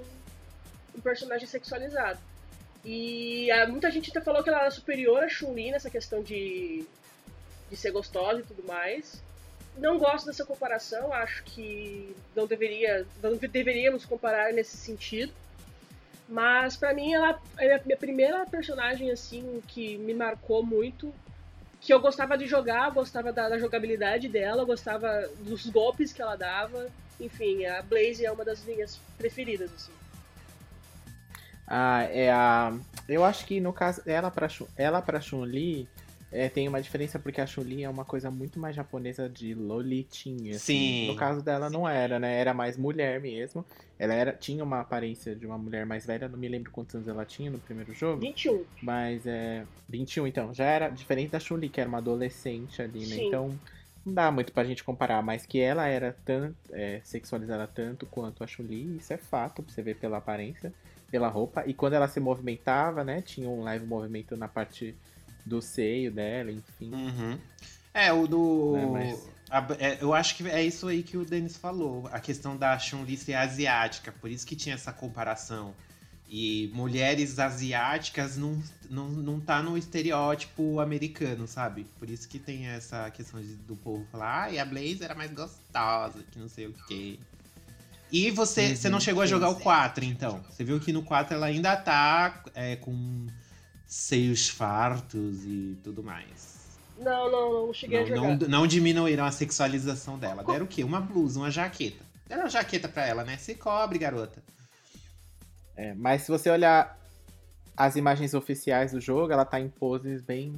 um 0.96 1.00
personagem 1.00 1.46
sexualizado. 1.46 2.20
E 2.84 3.50
ah, 3.50 3.66
muita 3.66 3.90
gente 3.90 4.10
até 4.10 4.20
falou 4.20 4.42
que 4.42 4.50
ela 4.50 4.60
era 4.60 4.70
superior 4.70 5.22
a 5.24 5.28
Chun-Li 5.28 5.70
nessa 5.70 5.88
questão 5.88 6.22
de, 6.22 6.84
de 7.70 7.76
ser 7.76 7.90
gostosa 7.90 8.40
e 8.40 8.44
tudo 8.44 8.62
mais. 8.64 9.22
Não 9.78 9.98
gosto 9.98 10.26
dessa 10.26 10.44
comparação, 10.44 11.12
acho 11.12 11.42
que 11.44 12.14
não 12.36 12.46
deveria, 12.46 13.06
não 13.22 13.36
deveríamos 13.36 14.04
comparar 14.04 14.52
nesse 14.52 14.76
sentido. 14.76 15.32
Mas 16.28 16.76
pra 16.76 16.94
mim 16.94 17.14
ela 17.14 17.40
é 17.58 17.74
a 17.74 17.82
minha 17.82 17.96
primeira 17.96 18.46
personagem 18.46 19.10
assim 19.10 19.62
que 19.66 19.96
me 19.98 20.14
marcou 20.14 20.64
muito, 20.64 21.12
que 21.80 21.92
eu 21.92 22.00
gostava 22.00 22.36
de 22.36 22.46
jogar, 22.46 22.90
gostava 22.90 23.32
da, 23.32 23.48
da 23.48 23.58
jogabilidade 23.58 24.28
dela, 24.28 24.64
gostava 24.64 25.28
dos 25.40 25.66
golpes 25.66 26.12
que 26.12 26.22
ela 26.22 26.36
dava. 26.36 26.90
Enfim, 27.20 27.64
a 27.64 27.82
Blaze 27.82 28.24
é 28.24 28.30
uma 28.32 28.44
das 28.44 28.64
minhas 28.64 28.98
preferidas 29.16 29.72
assim. 29.72 29.92
Ah, 31.66 32.02
é 32.04 32.30
a. 32.30 32.76
Eu 33.08 33.24
acho 33.24 33.46
que 33.46 33.60
no 33.60 33.72
caso, 33.72 34.02
ela 34.06 34.30
pra, 34.30 34.48
ela 34.76 35.00
pra 35.00 35.20
Chun-Li 35.20 35.88
é, 36.34 36.48
tem 36.48 36.66
uma 36.66 36.82
diferença 36.82 37.16
porque 37.16 37.40
a 37.40 37.46
Chun-Li 37.46 37.84
é 37.84 37.88
uma 37.88 38.04
coisa 38.04 38.28
muito 38.28 38.58
mais 38.58 38.74
japonesa 38.74 39.28
de 39.28 39.54
lolitinha. 39.54 40.56
assim. 40.56 41.06
Sim. 41.06 41.06
No 41.06 41.16
caso 41.16 41.40
dela 41.42 41.70
não 41.70 41.88
era, 41.88 42.18
né? 42.18 42.38
Era 42.38 42.52
mais 42.52 42.76
mulher 42.76 43.20
mesmo. 43.20 43.64
Ela 43.98 44.14
era, 44.14 44.32
tinha 44.32 44.64
uma 44.64 44.80
aparência 44.80 45.34
de 45.34 45.46
uma 45.46 45.56
mulher 45.56 45.86
mais 45.86 46.04
velha, 46.04 46.28
não 46.28 46.36
me 46.36 46.48
lembro 46.48 46.72
quantos 46.72 46.96
anos 46.96 47.06
ela 47.06 47.24
tinha 47.24 47.50
no 47.50 47.58
primeiro 47.60 47.94
jogo. 47.94 48.20
21. 48.20 48.64
Mas 48.82 49.24
é. 49.26 49.64
21, 49.88 50.26
então. 50.26 50.52
Já 50.52 50.64
era 50.64 50.88
diferente 50.88 51.30
da 51.30 51.38
Chun-Li, 51.38 51.68
que 51.68 51.80
era 51.80 51.88
uma 51.88 51.98
adolescente 51.98 52.82
ali, 52.82 53.06
né? 53.06 53.14
Sim. 53.14 53.28
Então. 53.28 53.58
Não 54.04 54.12
dá 54.12 54.30
muito 54.30 54.52
pra 54.52 54.64
gente 54.64 54.84
comparar, 54.84 55.22
mas 55.22 55.46
que 55.46 55.58
ela 55.60 55.86
era 55.86 56.14
tanto, 56.24 56.56
é, 56.72 57.00
sexualizada 57.04 57.66
tanto 57.66 58.04
quanto 58.06 58.44
a 58.44 58.46
Chun-Li, 58.46 58.96
isso 58.98 59.12
é 59.12 59.16
fato, 59.16 59.62
você 59.66 59.80
vê 59.82 59.94
pela 59.94 60.18
aparência, 60.18 60.72
pela 61.10 61.28
roupa. 61.28 61.64
E 61.66 61.72
quando 61.72 61.94
ela 61.94 62.06
se 62.08 62.20
movimentava, 62.20 63.02
né? 63.02 63.22
Tinha 63.22 63.48
um 63.48 63.62
leve 63.62 63.86
movimento 63.86 64.36
na 64.36 64.48
parte 64.48 64.94
do 65.46 65.62
seio 65.62 66.10
dela, 66.12 66.50
enfim. 66.50 66.92
Uhum. 66.92 67.38
É, 67.94 68.12
o 68.12 68.26
do. 68.26 68.76
É, 68.76 68.86
mas- 68.86 69.28
a- 69.48 69.66
é, 69.78 69.98
eu 70.02 70.12
acho 70.12 70.36
que 70.36 70.48
é 70.48 70.62
isso 70.62 70.88
aí 70.88 71.02
que 71.02 71.16
o 71.16 71.24
Denis 71.24 71.56
falou. 71.56 72.08
A 72.12 72.18
questão 72.18 72.56
da 72.56 72.76
Chun-Li 72.78 73.16
ser 73.16 73.34
asiática. 73.34 74.12
Por 74.12 74.30
isso 74.30 74.46
que 74.46 74.56
tinha 74.56 74.74
essa 74.74 74.92
comparação. 74.92 75.72
E 76.28 76.70
mulheres 76.74 77.38
asiáticas 77.38 78.36
não, 78.36 78.60
não, 78.90 79.08
não 79.10 79.38
tá 79.40 79.62
no 79.62 79.76
estereótipo 79.76 80.80
americano, 80.80 81.46
sabe? 81.46 81.86
Por 81.98 82.08
isso 82.10 82.26
que 82.28 82.38
tem 82.38 82.66
essa 82.66 83.10
questão 83.10 83.40
de- 83.40 83.54
do 83.56 83.76
povo 83.76 84.06
falar, 84.10 84.44
ah, 84.44 84.50
e 84.50 84.58
a 84.58 84.64
Blaze 84.64 85.02
era 85.04 85.14
mais 85.14 85.30
gostosa, 85.30 86.24
que 86.32 86.38
não 86.38 86.48
sei 86.48 86.66
o 86.66 86.74
quê. 86.88 87.18
E 88.10 88.30
você, 88.30 88.68
Uhum, 88.70 88.76
você 88.76 88.88
não 88.88 89.00
chegou 89.00 89.22
a 89.22 89.26
jogar 89.26 89.50
o 89.50 89.54
sim. 89.56 89.60
4, 89.62 90.04
então? 90.04 90.42
Você 90.50 90.64
viu 90.64 90.80
que 90.80 90.92
no 90.92 91.02
4 91.02 91.34
ela 91.34 91.46
ainda 91.46 91.76
tá 91.76 92.42
é, 92.54 92.76
com 92.76 93.26
seios 93.86 94.48
fartos 94.48 95.44
e 95.44 95.76
tudo 95.84 96.02
mais. 96.02 96.54
Não, 96.98 97.30
não, 97.30 97.66
não 97.66 97.72
cheguei 97.74 97.98
a 97.98 98.00
Não, 98.02 98.08
jogar. 98.16 98.38
não, 98.38 98.48
não 98.48 98.66
diminuíram 98.66 99.24
a 99.24 99.30
sexualização 99.30 100.18
dela. 100.18 100.42
Deram 100.44 100.64
o 100.64 100.68
quê? 100.68 100.82
Uma 100.84 101.00
blusa, 101.00 101.38
uma 101.40 101.50
jaqueta. 101.50 102.04
Deram 102.28 102.44
uma 102.44 102.50
jaqueta 102.50 102.88
pra 102.88 103.04
ela, 103.06 103.24
né? 103.24 103.36
Se 103.36 103.54
cobre, 103.56 103.98
garota. 103.98 104.42
É, 105.76 105.94
mas 105.94 106.22
se 106.22 106.30
você 106.30 106.50
olhar 106.50 106.98
as 107.76 107.96
imagens 107.96 108.34
oficiais 108.34 108.92
do 108.92 109.00
jogo, 109.00 109.32
ela 109.32 109.44
tá 109.44 109.60
em 109.60 109.68
poses 109.68 110.22
bem 110.22 110.54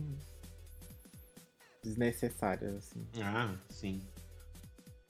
desnecessárias, 1.82 2.76
assim. 2.76 3.06
Ah, 3.22 3.54
sim. 3.70 4.02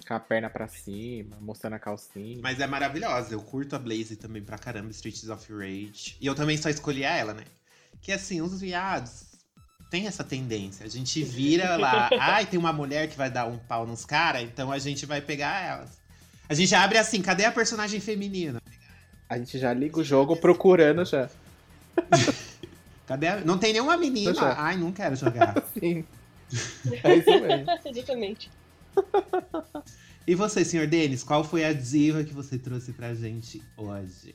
Com 0.07 0.14
a 0.14 0.20
perna 0.20 0.48
pra 0.48 0.68
cima, 0.68 1.36
mostrando 1.40 1.74
a 1.74 1.78
calcinha. 1.78 2.38
Mas 2.40 2.61
é 2.61 2.66
maravilhosa. 2.66 3.34
Eu 3.34 3.42
curto 3.42 3.74
a 3.74 3.78
Blaze 3.78 4.14
também 4.14 4.42
pra 4.42 4.59
caramba, 4.59 4.90
Streets 4.90 5.28
of 5.28 5.52
Rage. 5.52 6.16
E 6.20 6.26
eu 6.26 6.34
também 6.34 6.57
só 6.57 6.68
escolhi 6.68 7.02
ela, 7.02 7.34
né? 7.34 7.42
Que 8.00 8.12
assim, 8.12 8.40
os 8.40 8.61
viados 8.61 9.36
tem 9.90 10.07
essa 10.07 10.22
tendência. 10.22 10.86
A 10.86 10.88
gente 10.88 11.22
vira 11.24 11.76
lá, 11.76 12.09
ai, 12.20 12.46
tem 12.46 12.59
uma 12.59 12.72
mulher 12.72 13.09
que 13.09 13.16
vai 13.16 13.30
dar 13.30 13.46
um 13.46 13.59
pau 13.59 13.86
nos 13.86 14.04
caras, 14.04 14.42
então 14.42 14.70
a 14.70 14.78
gente 14.78 15.07
vai 15.07 15.20
pegar 15.20 15.61
elas. 15.61 15.98
A 16.48 16.54
gente 16.54 16.74
abre 16.74 16.98
assim, 16.98 17.20
cadê 17.20 17.44
a 17.44 17.50
personagem 17.50 17.98
feminina? 17.98 18.62
A 19.28 19.38
gente 19.38 19.58
já 19.58 19.72
liga 19.72 19.98
o 19.98 20.04
jogo 20.04 20.36
procurando 20.36 21.04
já. 21.04 21.28
Cadê 23.06 23.28
a... 23.28 23.40
Não 23.40 23.58
tem 23.58 23.72
nenhuma 23.72 23.96
menina. 23.96 24.34
Já. 24.34 24.54
Ai, 24.58 24.76
não 24.76 24.92
quero 24.92 25.16
jogar. 25.16 25.62
Sim. 25.78 26.04
É 27.02 27.14
isso 27.14 27.30
mesmo. 27.30 27.66
Exatamente. 27.84 28.50
E 30.26 30.34
você, 30.34 30.64
senhor 30.64 30.86
Denis, 30.86 31.22
qual 31.22 31.44
foi 31.44 31.64
a 31.64 31.72
diva 31.72 32.24
que 32.24 32.32
você 32.34 32.58
trouxe 32.58 32.92
pra 32.92 33.14
gente 33.14 33.62
hoje? 33.76 34.34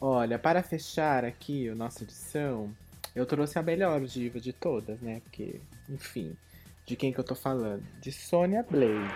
Olha, 0.00 0.38
para 0.38 0.62
fechar 0.62 1.24
aqui 1.24 1.68
a 1.68 1.74
nossa 1.74 2.02
edição, 2.02 2.74
eu 3.14 3.24
trouxe 3.24 3.58
a 3.58 3.62
melhor 3.62 4.00
diva 4.00 4.40
de 4.40 4.52
todas, 4.52 5.00
né? 5.00 5.20
Porque, 5.24 5.60
enfim, 5.88 6.36
de 6.84 6.96
quem 6.96 7.12
que 7.12 7.20
eu 7.20 7.24
tô 7.24 7.34
falando? 7.34 7.82
De 8.00 8.10
Sonya 8.10 8.66
Blade. 8.68 9.12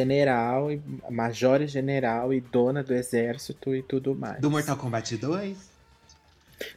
General, 0.00 0.70
e 0.70 0.80
major 1.10 1.62
e 1.62 1.66
general 1.66 2.32
e 2.34 2.40
dona 2.40 2.82
do 2.82 2.92
exército 2.92 3.74
e 3.74 3.82
tudo 3.82 4.14
mais. 4.14 4.40
Do 4.40 4.50
Mortal 4.50 4.76
Kombat 4.76 5.16
2? 5.16 5.76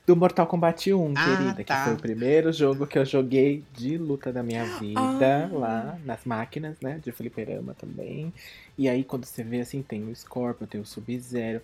Do 0.08 0.16
Mortal 0.16 0.48
Kombat 0.48 0.94
1, 0.94 1.14
Ah, 1.16 1.26
querida, 1.26 1.64
tá. 1.64 1.78
que 1.78 1.84
foi 1.86 1.94
o 1.94 1.98
primeiro 1.98 2.52
jogo 2.54 2.86
que 2.88 2.98
eu 2.98 3.06
joguei 3.06 3.64
de 3.74 3.98
luta 3.98 4.32
da 4.32 4.42
minha 4.44 4.64
vida, 4.80 5.46
Ah. 5.46 5.50
lá 5.52 6.00
nas 6.06 6.24
máquinas, 6.26 6.78
né, 6.82 7.00
de 7.04 7.12
fliperama 7.12 7.74
também. 7.74 8.34
E 8.78 8.88
aí, 8.90 9.04
quando 9.04 9.26
você 9.26 9.44
vê 9.44 9.60
assim, 9.62 9.82
tem 9.82 10.04
o 10.04 10.16
Scorpion, 10.16 10.66
tem 10.68 10.80
o 10.82 10.86
Sub-Zero, 10.86 11.62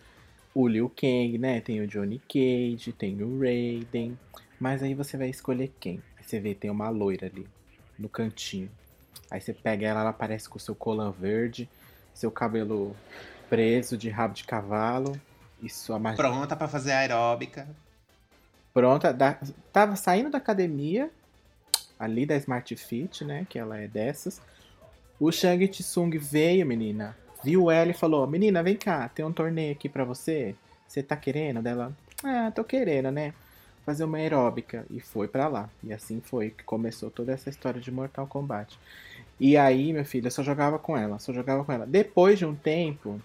o 0.54 0.68
Liu 0.68 0.90
Kang, 0.90 1.38
né, 1.38 1.60
tem 1.62 1.80
o 1.82 1.88
Johnny 1.88 2.22
Cage, 2.28 2.92
tem 2.98 3.22
o 3.22 3.40
Raiden. 3.40 4.18
Mas 4.60 4.82
aí 4.84 4.94
você 4.94 5.18
vai 5.18 5.30
escolher 5.30 5.72
quem? 5.80 6.02
Você 6.22 6.40
vê, 6.40 6.54
tem 6.56 6.70
uma 6.72 6.90
loira 6.90 7.28
ali, 7.28 7.46
no 8.00 8.08
cantinho. 8.10 8.70
Aí 9.32 9.42
você 9.42 9.54
pega 9.54 9.88
ela, 9.88 10.02
ela 10.02 10.10
aparece 10.10 10.48
com 10.48 10.60
seu 10.60 10.76
colã 10.76 11.12
verde, 11.12 11.68
seu 12.14 12.32
cabelo 12.32 12.96
preso 13.50 13.98
de 13.98 14.10
rabo 14.10 14.34
de 14.34 14.44
cavalo 14.44 15.20
e 15.62 15.70
sua 15.70 16.00
magia 16.00 16.18
Pronta 16.18 16.56
pra 16.56 16.68
fazer 16.68 16.92
aeróbica. 16.92 17.68
pronta. 18.74 19.14
Da, 19.14 19.38
tava 19.72 19.96
saindo 19.96 20.30
da 20.30 20.38
academia, 20.38 21.10
ali 21.98 22.26
da 22.26 22.36
Smart 22.36 22.76
Fit, 22.76 23.24
né? 23.24 23.46
Que 23.50 23.58
ela 23.58 23.80
é 23.80 23.88
dessas. 23.88 24.42
O 25.20 25.32
Shang 25.32 25.68
Tsung 25.68 26.18
veio, 26.18 26.66
menina. 26.66 27.16
Viu 27.44 27.72
ela 27.72 27.92
e 27.92 27.94
falou: 27.94 28.28
Menina, 28.28 28.62
vem 28.64 28.76
cá, 28.76 29.08
tem 29.10 29.24
um 29.24 29.32
torneio 29.32 29.72
aqui 29.72 29.88
pra 29.88 30.04
você. 30.04 30.56
Você 30.88 31.02
tá 31.02 31.16
querendo? 31.16 31.62
Dela, 31.62 31.96
ah, 32.24 32.52
tô 32.52 32.64
querendo, 32.64 33.12
né? 33.12 33.34
Fazer 33.86 34.04
uma 34.04 34.18
aeróbica. 34.18 34.86
E 34.90 35.00
foi 35.00 35.28
pra 35.28 35.48
lá. 35.48 35.70
E 35.84 35.94
assim 35.94 36.22
foi 36.22 36.50
que 36.50 36.64
começou 36.64 37.10
toda 37.12 37.32
essa 37.32 37.50
história 37.50 37.80
de 37.80 37.92
Mortal 37.92 38.28
Kombat. 38.28 38.80
E 39.40 39.58
aí, 39.58 39.92
meu 39.92 40.06
filho, 40.06 40.28
eu 40.28 40.32
só 40.32 40.42
jogava 40.42 40.80
com 40.80 40.98
ela, 40.98 41.20
só 41.20 41.34
jogava 41.34 41.64
com 41.64 41.72
ela. 41.72 41.86
Depois 41.86 42.40
de 42.40 42.46
um 42.46 42.56
tempo, 42.56 43.22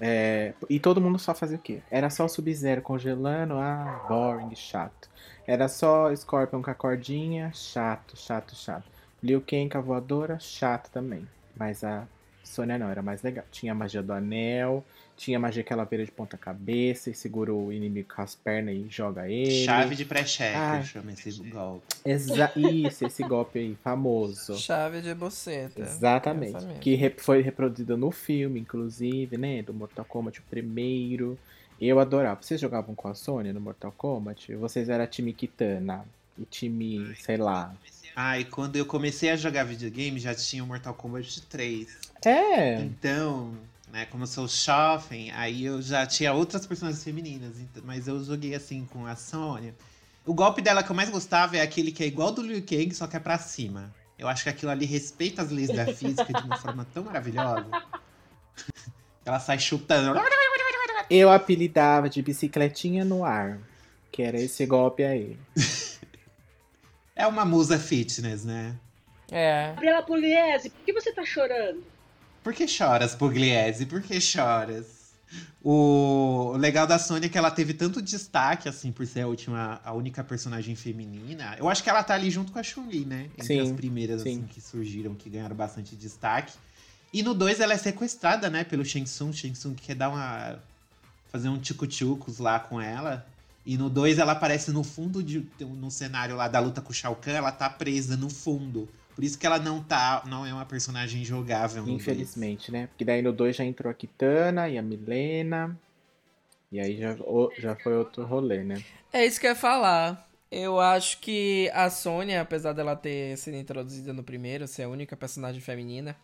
é, 0.00 0.54
e 0.68 0.80
todo 0.80 1.00
mundo 1.00 1.18
só 1.18 1.34
fazia 1.34 1.56
o 1.56 1.60
quê? 1.60 1.82
Era 1.90 2.08
só 2.08 2.24
o 2.24 2.28
Sub-Zero 2.28 2.80
congelando, 2.80 3.54
ah, 3.54 4.06
boring, 4.08 4.54
chato. 4.56 5.10
Era 5.46 5.68
só 5.68 6.14
Scorpion 6.14 6.62
com 6.62 6.70
a 6.70 6.74
cordinha, 6.74 7.50
chato, 7.52 8.16
chato, 8.16 8.56
chato. 8.56 8.84
Liu 9.22 9.42
Kang 9.42 9.68
com 9.68 9.78
a 9.78 9.82
voadora, 9.82 10.38
chato 10.40 10.90
também. 10.90 11.28
Mas 11.54 11.84
a 11.84 12.06
Sonya 12.42 12.78
não, 12.78 12.88
era 12.88 13.02
mais 13.02 13.22
legal. 13.22 13.44
Tinha 13.50 13.72
a 13.72 13.74
magia 13.74 14.02
do 14.02 14.12
anel, 14.12 14.84
tinha 15.20 15.38
magia 15.38 15.62
que 15.62 15.70
ela 15.70 15.84
vira 15.84 16.02
de 16.02 16.10
ponta 16.10 16.38
cabeça 16.38 17.10
e 17.10 17.14
segura 17.14 17.52
o 17.52 17.70
inimigo 17.70 18.08
com 18.14 18.22
as 18.22 18.34
pernas 18.34 18.74
e 18.74 18.86
joga 18.88 19.28
ele. 19.28 19.64
Chave 19.66 19.94
de 19.94 20.06
pré-cheque, 20.06 20.56
Ai. 20.56 20.82
chama 20.82 21.12
esse 21.12 21.30
golpe. 21.50 21.86
Exa 22.06 22.50
Isso, 22.56 23.06
esse 23.06 23.22
golpe 23.22 23.58
aí, 23.58 23.76
famoso. 23.84 24.56
Chave 24.56 25.02
de 25.02 25.14
boceta. 25.14 25.82
Exatamente. 25.82 26.64
Que 26.80 26.94
re- 26.94 27.14
foi 27.18 27.42
reproduzida 27.42 27.96
no 27.98 28.10
filme, 28.10 28.60
inclusive, 28.60 29.36
né? 29.36 29.62
Do 29.62 29.74
Mortal 29.74 30.06
Kombat, 30.06 30.40
o 30.40 30.42
primeiro. 30.48 31.38
Eu 31.78 31.98
adorava. 32.00 32.40
Vocês 32.42 32.60
jogavam 32.60 32.94
com 32.94 33.06
a 33.08 33.14
Sony 33.14 33.52
no 33.52 33.60
Mortal 33.60 33.92
Kombat? 33.96 34.54
Vocês 34.56 34.88
eram 34.88 35.06
time 35.06 35.32
Kitana 35.34 36.04
e 36.38 36.44
time, 36.44 37.14
sei 37.20 37.36
lá. 37.36 37.74
Ai, 38.16 38.44
quando 38.44 38.76
eu 38.76 38.84
comecei 38.86 39.30
a 39.30 39.36
jogar 39.36 39.64
videogame, 39.64 40.18
já 40.18 40.34
tinha 40.34 40.64
o 40.64 40.66
Mortal 40.66 40.94
Kombat 40.94 41.42
3. 41.42 41.88
É, 42.24 42.80
Então, 42.82 43.52
né, 43.92 44.06
como 44.06 44.22
eu 44.22 44.26
sou 44.26 44.46
jovem, 44.46 45.30
aí 45.32 45.64
eu 45.64 45.82
já 45.82 46.06
tinha 46.06 46.32
outras 46.32 46.66
personagens 46.66 47.02
femininas, 47.02 47.56
mas 47.84 48.06
eu 48.06 48.22
joguei 48.22 48.54
assim 48.54 48.86
com 48.86 49.06
a 49.06 49.16
Sônia. 49.16 49.74
O 50.24 50.34
golpe 50.34 50.62
dela 50.62 50.82
que 50.82 50.90
eu 50.90 50.96
mais 50.96 51.10
gostava 51.10 51.56
é 51.56 51.60
aquele 51.60 51.90
que 51.90 52.04
é 52.04 52.06
igual 52.06 52.30
do 52.30 52.42
Liu 52.42 52.62
Kang, 52.62 52.94
só 52.94 53.06
que 53.06 53.16
é 53.16 53.20
pra 53.20 53.38
cima. 53.38 53.92
Eu 54.18 54.28
acho 54.28 54.42
que 54.42 54.50
aquilo 54.50 54.70
ali 54.70 54.84
respeita 54.84 55.42
as 55.42 55.50
leis 55.50 55.68
da 55.68 55.86
física 55.86 56.32
de 56.32 56.46
uma 56.46 56.56
forma 56.60 56.86
tão 56.92 57.04
maravilhosa. 57.04 57.66
Ela 59.24 59.40
sai 59.40 59.58
chutando. 59.58 60.18
eu 61.08 61.30
apelidava 61.30 62.08
de 62.08 62.22
bicicletinha 62.22 63.04
no 63.04 63.24
ar. 63.24 63.58
Que 64.12 64.22
era 64.22 64.40
esse 64.40 64.64
golpe 64.66 65.04
aí. 65.04 65.38
É 67.16 67.26
uma 67.26 67.44
musa 67.44 67.78
fitness, 67.78 68.46
né? 68.46 68.74
É. 69.30 69.72
Gabriela 69.74 70.02
Pugliese, 70.02 70.70
por 70.70 70.80
que 70.86 70.92
você 70.94 71.12
tá 71.12 71.22
chorando? 71.22 71.84
Por 72.42 72.54
que 72.54 72.66
choras, 72.66 73.14
Pugliese? 73.14 73.86
Por 73.86 74.02
que 74.02 74.20
choras? 74.20 74.86
O 75.62 76.30
o 76.50 76.56
legal 76.56 76.86
da 76.86 76.98
Sônia 76.98 77.26
é 77.26 77.28
que 77.28 77.38
ela 77.38 77.50
teve 77.50 77.72
tanto 77.74 78.02
destaque, 78.02 78.68
assim, 78.68 78.90
por 78.90 79.06
ser 79.06 79.20
a 79.20 79.28
última, 79.28 79.80
a 79.84 79.92
única 79.92 80.24
personagem 80.24 80.74
feminina. 80.74 81.54
Eu 81.58 81.68
acho 81.68 81.82
que 81.82 81.88
ela 81.88 82.02
tá 82.02 82.14
ali 82.14 82.30
junto 82.30 82.50
com 82.50 82.58
a 82.58 82.62
Chun-Li, 82.62 83.04
né? 83.04 83.30
Entre 83.34 83.46
Sim, 83.46 83.60
as 83.60 83.70
primeiras, 83.70 84.22
sim. 84.22 84.30
assim, 84.30 84.42
que 84.42 84.60
surgiram, 84.60 85.14
que 85.14 85.30
ganharam 85.30 85.54
bastante 85.54 85.94
destaque. 85.94 86.52
E 87.12 87.22
no 87.22 87.34
2 87.34 87.60
ela 87.60 87.74
é 87.74 87.78
sequestrada, 87.78 88.50
né, 88.50 88.64
pelo 88.64 88.84
Shang 88.84 89.04
Tsung. 89.04 89.32
Shang 89.32 89.52
Tsung 89.52 89.74
quer 89.74 89.94
dar 89.94 90.08
uma... 90.08 90.58
fazer 91.30 91.48
um 91.48 91.58
tico-tchucos 91.58 92.38
lá 92.38 92.58
com 92.58 92.80
ela. 92.80 93.24
E 93.64 93.76
no 93.76 93.88
2 93.88 94.18
ela 94.18 94.32
aparece 94.32 94.72
no 94.72 94.82
fundo, 94.82 95.22
de, 95.22 95.46
no 95.60 95.90
cenário 95.90 96.34
lá 96.34 96.48
da 96.48 96.58
luta 96.58 96.80
com 96.80 96.90
o 96.90 96.94
Shao 96.94 97.14
Kahn, 97.14 97.34
ela 97.34 97.52
tá 97.52 97.70
presa 97.70 98.16
no 98.16 98.28
fundo. 98.28 98.88
Por 99.20 99.24
isso 99.24 99.38
que 99.38 99.46
ela 99.46 99.58
não 99.58 99.82
tá, 99.82 100.22
não 100.26 100.46
é 100.46 100.54
uma 100.54 100.64
personagem 100.64 101.22
jogável. 101.22 101.86
Infelizmente, 101.86 102.72
né? 102.72 102.86
Porque 102.86 103.04
daí 103.04 103.20
no 103.20 103.34
2 103.34 103.54
já 103.54 103.62
entrou 103.62 103.90
a 103.90 103.94
Kitana 103.94 104.66
e 104.70 104.78
a 104.78 104.82
Milena. 104.82 105.78
E 106.72 106.80
aí 106.80 106.96
já, 106.96 107.14
já 107.58 107.76
foi 107.76 107.98
outro 107.98 108.24
rolê, 108.24 108.64
né? 108.64 108.82
É 109.12 109.26
isso 109.26 109.38
que 109.38 109.46
eu 109.46 109.50
ia 109.50 109.56
falar. 109.56 110.26
Eu 110.50 110.80
acho 110.80 111.18
que 111.18 111.70
a 111.74 111.90
Sônia, 111.90 112.40
apesar 112.40 112.72
dela 112.72 112.96
ter 112.96 113.36
sido 113.36 113.58
introduzida 113.58 114.10
no 114.14 114.22
primeiro, 114.22 114.66
ser 114.66 114.84
a 114.84 114.88
única 114.88 115.14
personagem 115.14 115.60
feminina 115.60 116.16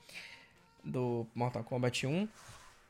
do 0.83 1.27
Mortal 1.35 1.65
Kombat 1.65 2.07
1, 2.07 2.27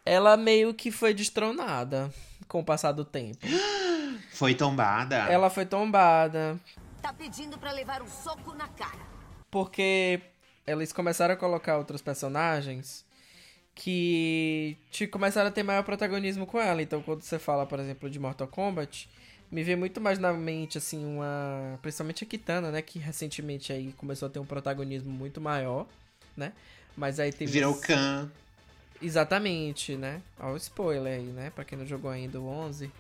ela 0.04 0.36
meio 0.36 0.72
que 0.72 0.92
foi 0.92 1.14
destronada 1.14 2.14
com 2.46 2.60
o 2.60 2.64
passar 2.64 2.92
do 2.92 3.04
tempo. 3.04 3.44
Foi 4.30 4.54
tombada. 4.54 5.16
Ela 5.16 5.48
foi 5.48 5.64
tombada 5.64 6.60
Tá 7.06 7.12
pedindo 7.12 7.56
pra 7.56 7.70
levar 7.70 8.02
um 8.02 8.08
soco 8.08 8.52
na 8.54 8.66
cara. 8.66 9.15
Porque 9.50 10.20
eles 10.66 10.92
começaram 10.92 11.34
a 11.34 11.36
colocar 11.36 11.76
outros 11.78 12.02
personagens 12.02 13.04
que 13.74 14.76
te 14.90 15.06
começaram 15.06 15.48
a 15.48 15.52
ter 15.52 15.62
maior 15.62 15.82
protagonismo 15.82 16.46
com 16.46 16.58
ela. 16.60 16.80
Então, 16.82 17.02
quando 17.02 17.22
você 17.22 17.38
fala, 17.38 17.66
por 17.66 17.78
exemplo, 17.78 18.08
de 18.08 18.18
Mortal 18.18 18.48
Kombat, 18.48 19.08
me 19.50 19.62
vê 19.62 19.76
muito 19.76 20.00
mais 20.00 20.18
na 20.18 20.32
mente, 20.32 20.78
assim, 20.78 21.04
uma. 21.04 21.78
Principalmente 21.82 22.24
a 22.24 22.26
Kitana, 22.26 22.70
né? 22.70 22.82
Que 22.82 22.98
recentemente 22.98 23.72
aí 23.72 23.92
começou 23.96 24.26
a 24.26 24.30
ter 24.30 24.38
um 24.38 24.46
protagonismo 24.46 25.10
muito 25.10 25.40
maior, 25.40 25.86
né? 26.36 26.52
Mas 26.96 27.20
aí 27.20 27.30
teve. 27.32 27.52
Virou 27.52 27.72
esse- 27.72 27.86
Khan. 27.86 28.30
Exatamente, 29.00 29.94
né? 29.94 30.22
Olha 30.40 30.54
o 30.54 30.56
spoiler 30.56 31.12
aí, 31.18 31.26
né? 31.26 31.50
Pra 31.54 31.64
quem 31.64 31.76
não 31.78 31.86
jogou 31.86 32.10
ainda 32.10 32.40
o 32.40 32.46
11. 32.48 32.90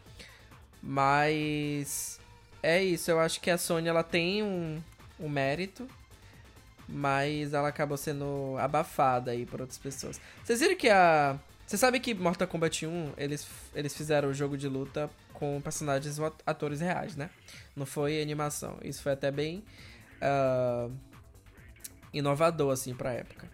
Mas. 0.82 2.20
É 2.62 2.82
isso, 2.82 3.10
eu 3.10 3.20
acho 3.20 3.40
que 3.40 3.50
a 3.50 3.56
Sony 3.58 3.86
ela 3.88 4.02
tem 4.02 4.42
um, 4.42 4.82
um 5.20 5.28
mérito, 5.28 5.86
mas 6.88 7.52
ela 7.52 7.68
acabou 7.68 7.96
sendo 7.96 8.56
abafada 8.58 9.30
aí 9.30 9.44
por 9.44 9.60
outras 9.60 9.78
pessoas. 9.78 10.20
Vocês 10.44 10.60
viram 10.60 10.76
que 10.76 10.88
a. 10.88 11.38
Você 11.66 11.76
sabe 11.76 11.98
que 11.98 12.14
Mortal 12.14 12.46
Kombat 12.46 12.86
1, 12.86 13.14
eles, 13.16 13.46
eles 13.74 13.96
fizeram 13.96 14.28
o 14.28 14.34
jogo 14.34 14.56
de 14.56 14.68
luta 14.68 15.10
com 15.32 15.60
personagens 15.60 16.16
atores 16.46 16.80
reais, 16.80 17.16
né? 17.16 17.28
Não 17.74 17.84
foi 17.84 18.22
animação. 18.22 18.78
Isso 18.82 19.02
foi 19.02 19.12
até 19.12 19.32
bem 19.32 19.64
uh, 20.22 20.92
inovador, 22.12 22.72
assim, 22.72 22.94
pra 22.94 23.12
época. 23.12 23.50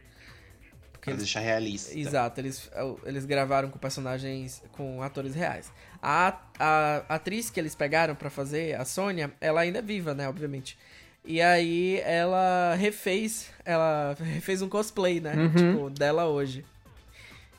Porque 0.92 1.10
pra 1.10 1.18
deixar 1.18 1.40
realista. 1.40 1.98
Exato, 1.98 2.40
eles, 2.40 2.70
eles 3.04 3.24
gravaram 3.24 3.70
com 3.70 3.78
personagens, 3.78 4.62
com 4.72 5.02
atores 5.02 5.34
reais. 5.34 5.72
A, 6.00 6.38
a, 6.58 7.02
a 7.08 7.14
atriz 7.16 7.50
que 7.50 7.58
eles 7.58 7.74
pegaram 7.74 8.14
para 8.14 8.30
fazer, 8.30 8.78
a 8.78 8.84
Sônia, 8.84 9.32
ela 9.40 9.62
ainda 9.62 9.80
é 9.80 9.82
viva, 9.82 10.14
né, 10.14 10.28
obviamente. 10.28 10.78
E 11.24 11.40
aí 11.40 12.00
ela 12.00 12.74
refez, 12.74 13.48
ela 13.64 14.16
refez 14.18 14.60
um 14.60 14.68
cosplay, 14.68 15.20
né, 15.20 15.34
Uhum. 15.36 15.50
tipo, 15.72 15.90
dela 15.90 16.26
hoje. 16.26 16.64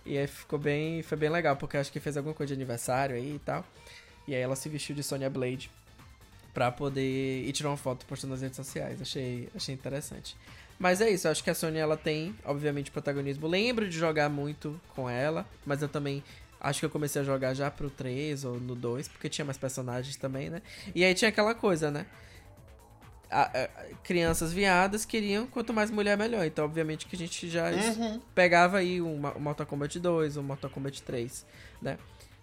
E 0.06 0.18
aí 0.18 0.28
ficou 0.28 0.60
bem, 0.60 1.02
foi 1.02 1.18
bem 1.18 1.30
legal, 1.30 1.56
porque 1.56 1.78
acho 1.78 1.92
que 1.92 2.00
fez 2.00 2.18
alguma 2.18 2.36
coisa 2.36 2.50
de 2.50 2.54
aniversário 2.60 3.16
aí 3.16 3.36
e 3.36 3.40
tal. 3.40 3.66
E 4.28 4.36
aí 4.36 4.42
ela 4.42 4.56
se 4.56 4.68
vestiu 4.68 4.94
de 4.96 5.02
Sonya 5.02 5.30
Blade 5.30 5.72
pra 6.54 6.70
poder 6.72 7.46
ir 7.48 7.52
tirar 7.54 7.70
uma 7.70 7.78
foto 7.78 8.06
postando 8.06 8.32
nas 8.34 8.42
redes 8.42 8.58
sociais. 8.58 9.02
Achei, 9.02 9.48
achei 9.56 9.74
interessante. 9.74 10.36
Mas 10.78 11.00
é 11.00 11.10
isso, 11.10 11.28
eu 11.28 11.32
acho 11.32 11.44
que 11.44 11.50
a 11.50 11.56
Sony 11.56 11.78
ela 11.78 11.96
tem, 11.96 12.36
obviamente, 12.44 12.92
protagonismo. 12.92 13.48
Lembro 13.48 13.88
de 13.88 13.98
jogar 13.98 14.28
muito 14.30 14.80
com 14.94 15.10
ela, 15.10 15.48
mas 15.66 15.82
eu 15.82 15.88
também 15.88 16.22
acho 16.60 16.80
que 16.82 16.86
eu 16.86 16.90
comecei 16.90 17.22
a 17.22 17.26
jogar 17.26 17.54
já 17.54 17.72
pro 17.72 17.90
3 17.90 18.44
ou 18.44 18.60
no 18.60 18.76
2, 18.76 19.08
porque 19.08 19.30
tinha 19.30 19.46
mais 19.46 19.58
personagens 19.58 20.16
também, 20.18 20.50
né? 20.50 20.62
E 20.94 21.04
aí 21.06 21.14
tinha 21.14 21.30
aquela 21.30 21.56
coisa, 21.56 21.90
né? 21.90 22.06
A- 23.34 23.52
a- 23.64 23.70
crianças 24.04 24.54
viadas 24.54 25.06
queriam 25.06 25.48
quanto 25.48 25.74
mais 25.74 25.90
mulher 25.90 26.18
melhor. 26.18 26.46
Então, 26.46 26.66
obviamente, 26.66 27.06
que 27.08 27.16
a 27.16 27.20
gente 27.20 27.50
já 27.50 27.70
Uhum. 27.72 28.22
pegava 28.36 28.78
aí 28.78 29.02
um, 29.02 29.16
um 29.16 29.40
Mortal 29.40 29.66
Kombat 29.66 30.00
2, 30.00 30.38
um 30.38 30.44
Mortal 30.44 30.70
Kombat 30.70 31.02
3, 31.04 31.46
né? 31.82 31.98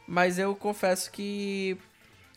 Mas 0.07 0.38
eu 0.38 0.55
confesso 0.57 1.11
que, 1.12 1.78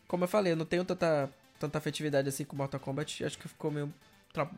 como 0.07 0.23
eu 0.25 0.27
falei, 0.27 0.53
eu 0.53 0.57
não 0.57 0.65
tenho 0.65 0.85
tanta, 0.85 1.29
tanta 1.59 1.77
afetividade 1.77 2.29
assim 2.29 2.45
com 2.45 2.55
Mortal 2.55 2.79
Kombat. 2.79 3.25
Acho 3.25 3.37
que 3.37 3.47
ficou 3.47 3.71
meio 3.71 3.91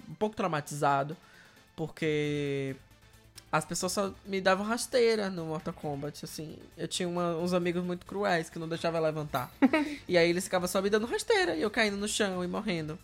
um 0.10 0.14
pouco 0.16 0.36
traumatizado, 0.36 1.16
porque 1.76 2.76
as 3.52 3.64
pessoas 3.64 3.92
só 3.92 4.14
me 4.26 4.42
davam 4.42 4.66
rasteira 4.66 5.30
no 5.30 5.46
Mortal 5.46 5.74
Kombat, 5.74 6.26
assim. 6.26 6.58
Eu 6.78 6.88
tinha 6.88 7.08
uma- 7.08 7.36
uns 7.38 7.54
amigos 7.54 7.84
muito 7.84 8.06
cruéis 8.06 8.50
que 8.50 8.60
não 8.60 8.68
deixavam 8.68 9.02
levantar. 9.02 9.52
e 10.08 10.18
aí 10.18 10.30
eles 10.30 10.44
ficavam 10.46 10.68
só 10.68 10.82
me 10.82 10.90
dando 10.90 11.06
rasteira 11.06 11.56
e 11.56 11.62
eu 11.62 11.70
caindo 11.72 11.96
no 11.98 12.08
chão 12.08 12.44
e 12.44 12.48
morrendo. 12.48 12.98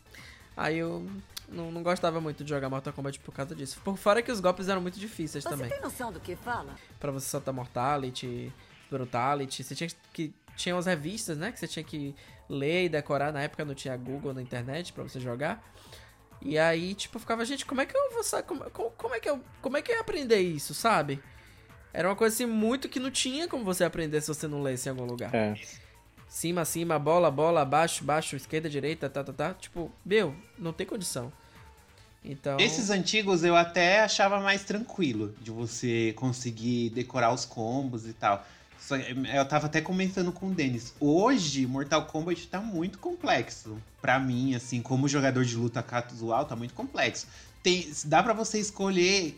Aí 0.56 0.78
eu 0.78 1.08
não, 1.48 1.72
não 1.72 1.84
gostava 1.84 2.20
muito 2.22 2.44
de 2.44 2.50
jogar 2.50 2.70
Mortal 2.70 2.94
Kombat 2.94 3.20
por 3.20 3.34
causa 3.34 3.56
disso. 3.56 3.80
Por 3.84 3.98
fora 3.98 4.22
que 4.22 4.32
os 4.32 4.40
golpes 4.40 4.70
eram 4.70 4.82
muito 4.82 5.00
difíceis 5.00 5.44
Você 5.44 5.50
também. 5.50 5.70
tem 5.70 5.82
noção 5.82 6.12
do 6.12 6.20
que 6.20 6.36
fala? 6.36 6.76
Pra 7.00 7.12
você 7.12 7.28
soltar 7.28 7.54
Mortality, 7.54 8.52
Brutality, 8.90 9.64
você 9.64 9.76
tinha 9.76 9.90
que. 10.14 10.34
Tinha 10.56 10.76
umas 10.76 10.86
revistas, 10.86 11.38
né? 11.38 11.52
Que 11.52 11.60
você 11.60 11.68
tinha 11.68 11.84
que 11.84 12.14
ler 12.50 12.86
e 12.86 12.90
decorar. 12.90 13.32
Na 13.32 13.42
época 13.42 13.64
não 13.64 13.74
tinha 13.74 13.96
Google 13.96 14.34
na 14.34 14.42
internet 14.42 14.92
pra 14.92 15.04
você 15.04 15.20
jogar. 15.20 15.64
E 16.42 16.58
aí, 16.58 16.94
tipo, 16.94 17.18
ficava, 17.20 17.46
gente, 17.46 17.66
como 17.66 17.82
é 17.82 17.86
que 17.86 17.96
eu 17.96 18.12
vou 18.12 18.24
saber. 18.24 18.44
Como, 18.44 18.70
como, 18.72 18.92
como 18.92 19.16
é 19.16 19.20
que 19.20 19.30
eu. 19.30 19.42
Como 19.62 19.78
é 19.78 19.82
que 19.82 19.92
eu 19.92 19.96
ia 19.96 20.02
aprender 20.02 20.40
isso, 20.40 20.74
sabe? 20.74 21.22
Era 21.94 22.08
uma 22.08 22.16
coisa 22.16 22.34
assim 22.34 22.46
muito 22.46 22.88
que 22.90 23.00
não 23.00 23.12
tinha 23.12 23.48
como 23.48 23.64
você 23.64 23.84
aprender 23.84 24.22
se 24.22 24.28
você 24.28 24.48
não 24.48 24.62
lesse 24.62 24.88
em 24.88 24.92
algum 24.92 25.06
lugar. 25.06 25.34
É. 25.34 25.56
Cima, 26.32 26.64
cima, 26.64 26.98
bola, 26.98 27.30
bola, 27.30 27.66
baixo, 27.66 28.06
baixo, 28.06 28.38
esquerda, 28.38 28.70
direita, 28.70 29.10
tá, 29.10 29.22
tá, 29.22 29.34
tá. 29.34 29.54
Tipo, 29.54 29.92
meu, 30.06 30.34
não 30.58 30.72
tem 30.72 30.88
condição. 30.88 31.30
Então. 32.24 32.58
Esses 32.58 32.90
antigos 32.90 33.44
eu 33.44 33.54
até 33.54 34.00
achava 34.00 34.40
mais 34.40 34.64
tranquilo 34.64 35.36
de 35.42 35.52
você 35.52 36.14
conseguir 36.16 36.90
decorar 36.92 37.34
os 37.34 37.44
combos 37.44 38.08
e 38.08 38.14
tal. 38.14 38.48
Eu 39.34 39.46
tava 39.46 39.66
até 39.66 39.82
comentando 39.82 40.32
com 40.32 40.48
o 40.48 40.54
Denis. 40.54 40.94
Hoje, 41.02 41.68
Mortal 41.68 42.06
Kombat 42.06 42.48
tá 42.48 42.62
muito 42.62 42.98
complexo. 42.98 43.78
Pra 44.02 44.18
mim, 44.18 44.56
assim, 44.56 44.82
como 44.82 45.10
jogador 45.10 45.44
de 45.44 45.58
luta 45.58 45.84
casual, 45.84 46.46
tá 46.46 46.56
muito 46.56 46.74
complexo. 46.74 47.28
Tem, 47.62 47.92
dá 48.06 48.24
pra 48.24 48.32
você 48.32 48.58
escolher 48.58 49.38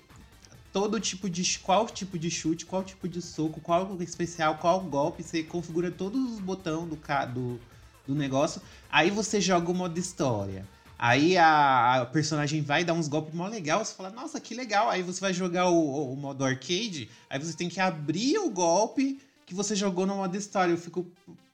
todo 0.74 1.00
tipo 1.00 1.30
de. 1.30 1.60
qual 1.60 1.86
tipo 1.88 2.18
de 2.18 2.30
chute, 2.32 2.66
qual 2.66 2.84
tipo 2.84 3.08
de 3.08 3.22
soco, 3.22 3.62
qual 3.62 3.96
especial, 4.02 4.58
qual 4.58 4.82
golpe. 4.82 5.24
Você 5.24 5.44
configura 5.44 5.92
todos 5.92 6.34
os 6.34 6.40
botões 6.40 6.90
do, 6.90 6.98
do, 7.34 7.60
do 8.08 8.16
negócio. 8.16 8.62
Aí 8.92 9.12
você 9.12 9.40
joga 9.40 9.72
o 9.72 9.74
modo 9.76 9.98
história. 9.98 10.68
Aí 10.98 11.38
a, 11.38 12.02
a 12.02 12.06
personagem 12.06 12.62
vai 12.62 12.84
dar 12.84 12.94
uns 12.94 13.08
golpes 13.08 13.34
mó 13.34 13.46
legal, 13.48 13.84
você 13.84 13.94
fala, 13.94 14.10
nossa, 14.10 14.40
que 14.40 14.56
legal. 14.56 14.90
Aí 14.90 15.04
você 15.04 15.20
vai 15.20 15.34
jogar 15.34 15.70
o- 15.70 16.14
o 16.14 16.16
modo 16.16 16.44
arcade, 16.46 17.10
aí 17.30 17.38
você 17.40 17.54
tem 17.54 17.68
que 17.70 17.80
abrir 17.80 18.38
o 18.40 18.50
golpe 18.50 19.20
que 19.46 19.54
você 19.54 19.76
jogou 19.76 20.06
no 20.06 20.16
modo 20.16 20.36
história. 20.38 20.72
Eu 20.72 20.78
fico, 20.78 21.06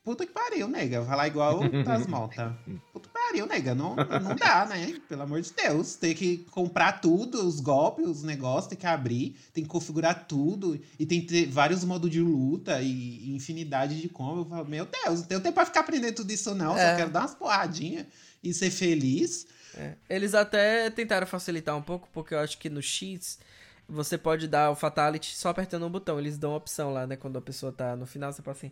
puta 0.04 0.26
que 0.26 0.32
pariu, 0.32 0.68
nega. 0.68 1.02
Vai 1.02 1.18
lá 1.18 1.28
igual 1.28 1.60
o 1.64 1.84
Tasmalta. 1.84 2.58
Puta 2.92 3.08
que 3.08 3.14
pariu, 3.14 3.46
nega. 3.46 3.76
Não, 3.76 3.96
não 3.96 4.36
dá, 4.36 4.66
né? 4.66 5.00
Pelo 5.08 5.22
amor 5.22 5.42
de 5.42 5.52
Deus. 5.54 5.96
Tem 5.96 6.14
que 6.16 6.40
comprar 6.52 7.02
tudo, 7.02 7.46
os 7.46 7.60
golpes, 7.60 8.08
os 8.08 8.24
negócios, 8.24 8.68
tem 8.68 8.78
que 8.78 8.88
abrir, 8.88 9.36
tem 9.54 9.64
que 9.64 9.70
configurar 9.70 10.26
tudo. 10.28 10.80
E 10.98 11.06
tem 11.06 11.22
que 11.22 11.28
ter 11.28 11.46
vários 11.48 11.84
modos 11.84 12.10
de 12.10 12.22
luta 12.22 12.82
e, 12.82 13.36
infinidade 13.36 14.00
de 14.02 14.10
combo. 14.10 14.42
Eu 14.42 14.46
falo, 14.46 14.66
meu 14.68 14.86
Deus, 14.86 15.22
não 15.22 15.28
tenho 15.28 15.42
tempo 15.42 15.56
pra 15.56 15.66
ficar 15.66 15.82
aprendendo 15.82 16.16
tudo 16.16 16.32
isso, 16.32 16.56
não. 16.56 16.78
É. 16.78 16.92
Só 16.92 16.98
quero 16.98 17.12
dar 17.12 17.22
umas 17.22 17.36
porradinhas 17.36 18.06
e 18.44 18.54
ser 18.54 18.72
feliz. 18.72 19.48
É. 19.76 19.94
Eles 20.10 20.34
até 20.34 20.90
tentaram 20.90 21.28
facilitar 21.28 21.76
um 21.78 21.82
pouco, 21.82 22.10
porque 22.12 22.34
eu 22.34 22.40
acho 22.40 22.58
que 22.58 22.70
no 22.70 22.82
X 22.82 23.40
você 23.88 24.18
pode 24.18 24.48
dar 24.48 24.70
o 24.70 24.76
Fatality 24.76 25.36
só 25.36 25.50
apertando 25.50 25.86
um 25.86 25.90
botão. 25.90 26.20
Eles 26.20 26.38
dão 26.38 26.54
a 26.54 26.58
opção 26.58 26.94
lá, 26.94 27.08
né? 27.08 27.16
Quando 27.16 27.38
a 27.38 27.42
pessoa 27.42 27.72
tá 27.72 27.96
no 27.96 28.06
final, 28.06 28.32
você 28.32 28.42
pode 28.42 28.58
assim, 28.58 28.72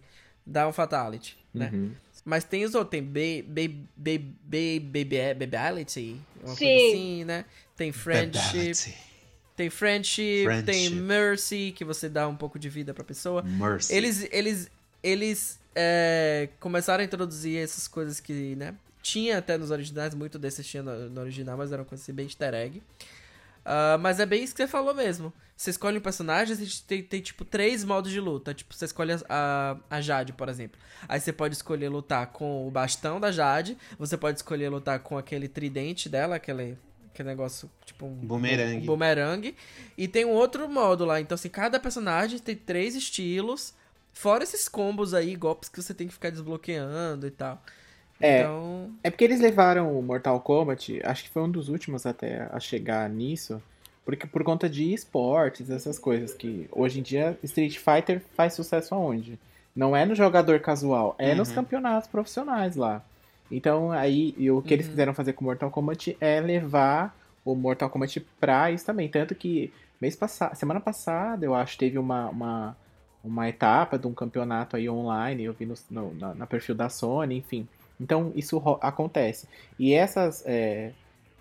um 0.68 0.74
Fatality, 0.74 1.38
né? 1.54 1.70
Uhum. 1.74 1.92
Mas 2.26 2.44
tem 2.44 2.66
os 2.66 2.76
outros, 2.76 2.92
tem 2.92 3.04
Baby 3.04 3.88
Babyality, 5.36 6.20
uma 6.38 6.56
coisa 6.56 6.58
Sim. 6.58 6.88
assim, 6.90 7.24
né? 7.26 7.46
Tem 7.76 7.92
Friendship. 7.92 8.58
Babality. 8.58 9.08
Tem 9.56 9.72
friendship, 9.72 10.44
Friendship. 10.44 10.66
tem 10.66 10.90
Mercy, 10.92 11.74
que 11.76 11.84
você 11.84 12.08
dá 12.08 12.28
um 12.28 12.36
pouco 12.36 12.60
de 12.60 12.70
vida 12.70 12.94
pra 12.94 13.04
pessoa. 13.04 13.42
Mercy. 13.42 13.92
Eles, 13.92 14.28
eles, 14.32 14.70
eles 15.02 15.60
é, 15.74 16.50
começaram 16.60 17.02
a 17.02 17.06
introduzir 17.06 17.58
essas 17.58 17.88
coisas 17.88 18.20
que, 18.20 18.56
né? 18.56 18.76
Tinha 19.02 19.40
até 19.40 19.58
nos 19.58 19.72
originais, 19.72 20.14
muito 20.14 20.38
desses 20.38 20.68
tinha 20.68 20.84
no, 20.84 21.10
no 21.10 21.22
original, 21.22 21.58
mas 21.58 21.72
era 21.72 21.82
uma 21.82 21.88
coisa 21.88 22.04
assim, 22.04 22.14
bem 22.14 22.28
easter 22.28 22.54
egg. 22.54 22.84
Ah, 23.66 23.98
mas 24.00 24.20
é 24.20 24.26
bem 24.26 24.42
isso 24.42 24.56
que 24.56 24.62
você 24.62 24.68
falou 24.68 24.94
mesmo. 24.94 25.34
Você 25.58 25.72
escolhe 25.72 25.98
um 25.98 26.02
personagem, 26.02 26.54
a 26.54 26.58
gente 26.58 26.84
tem, 26.84 27.02
tem, 27.02 27.20
tipo 27.20 27.44
três 27.44 27.84
modos 27.84 28.12
de 28.12 28.20
luta. 28.20 28.54
Tipo, 28.54 28.76
você 28.76 28.86
escolhe 28.86 29.14
a, 29.14 29.18
a, 29.28 29.78
a 29.98 30.02
Jade, 30.02 30.32
por 30.32 30.48
exemplo. 30.48 30.80
Aí 31.10 31.20
você 31.20 31.34
pode 31.34 31.56
escolher 31.56 31.90
lutar 31.90 32.28
com 32.28 32.68
o 32.68 32.70
bastão 32.70 33.20
da 33.20 33.32
Jade. 33.32 33.76
Você 33.98 34.16
pode 34.16 34.38
escolher 34.38 34.70
lutar 34.70 35.00
com 35.00 35.18
aquele 35.18 35.48
tridente 35.48 36.08
dela, 36.08 36.36
aquele, 36.36 36.78
aquele 37.12 37.30
negócio, 37.30 37.68
tipo 37.84 38.06
um 38.06 38.14
Bumerangue. 38.14 38.84
um 38.84 38.86
bumerangue. 38.86 39.56
E 39.98 40.08
tem 40.08 40.26
um 40.26 40.34
outro 40.34 40.70
modo 40.70 41.06
lá. 41.06 41.20
Então, 41.20 41.34
assim, 41.34 41.50
cada 41.50 41.80
personagem 41.80 42.38
tem 42.38 42.56
três 42.56 42.96
estilos. 42.96 43.74
Fora 44.14 44.44
esses 44.44 44.70
combos 44.70 45.16
aí, 45.16 45.36
golpes 45.36 45.70
que 45.70 45.82
você 45.82 45.92
tem 45.92 46.08
que 46.08 46.14
ficar 46.14 46.30
desbloqueando 46.30 47.26
e 47.26 47.32
tal. 47.32 47.64
É. 48.20 48.42
Então. 48.42 48.92
É 49.04 49.10
porque 49.10 49.24
eles 49.24 49.40
levaram 49.40 49.98
o 49.98 50.04
Mortal 50.04 50.40
Kombat, 50.40 51.02
acho 51.04 51.24
que 51.24 51.30
foi 51.30 51.42
um 51.42 51.50
dos 51.50 51.68
últimos 51.68 52.06
até 52.06 52.48
a 52.52 52.60
chegar 52.60 53.10
nisso, 53.10 53.62
porque 54.08 54.26
por 54.26 54.42
conta 54.42 54.70
de 54.70 54.94
esportes, 54.94 55.70
essas 55.70 56.00
coisas 56.00 56.34
que 56.34 56.66
hoje 56.72 57.00
em 57.00 57.04
dia 57.04 57.38
Street 57.44 57.78
Fighter 57.78 58.22
faz 58.38 58.54
sucesso 58.54 58.96
aonde? 58.96 59.38
Não 59.76 59.94
é 59.94 60.06
no 60.06 60.16
jogador 60.16 60.62
casual, 60.62 61.14
é 61.20 61.36
nos 61.36 61.50
Uhum. 61.50 61.56
campeonatos 61.56 62.08
profissionais 62.10 62.78
lá. 62.78 63.04
Então 63.52 63.92
aí 63.92 64.34
o 64.50 64.62
que 64.62 64.74
eles 64.74 64.86
Uhum. 64.86 64.92
quiseram 64.92 65.14
fazer 65.14 65.34
com 65.34 65.42
o 65.44 65.48
Mortal 65.48 65.70
Kombat 65.70 66.16
é 66.22 66.40
levar 66.40 67.14
o 67.44 67.54
Mortal 67.54 67.90
Kombat 67.90 68.22
pra 68.40 68.72
isso 68.72 68.86
também, 68.86 69.10
tanto 69.10 69.36
que 69.36 69.74
mês 70.00 70.16
passado, 70.16 70.56
semana 70.56 70.80
passada, 70.80 71.46
eu 71.46 71.54
acho, 71.54 71.78
teve 71.78 71.98
uma, 72.00 72.30
uma, 72.30 72.78
uma 73.22 73.50
etapa 73.50 74.00
de 74.00 74.08
um 74.08 74.14
campeonato 74.14 74.78
aí 74.78 74.90
online, 74.90 75.44
eu 75.44 75.54
vi 75.54 75.66
no, 75.66 75.74
no- 75.92 76.14
na, 76.14 76.34
na 76.34 76.48
perfil 76.48 76.76
da 76.76 76.88
Sony, 76.88 77.36
enfim. 77.40 77.68
Então 78.00 78.32
isso 78.36 78.62
acontece. 78.82 79.48
E 79.78 79.94
essas, 79.94 80.44
é, 80.46 80.92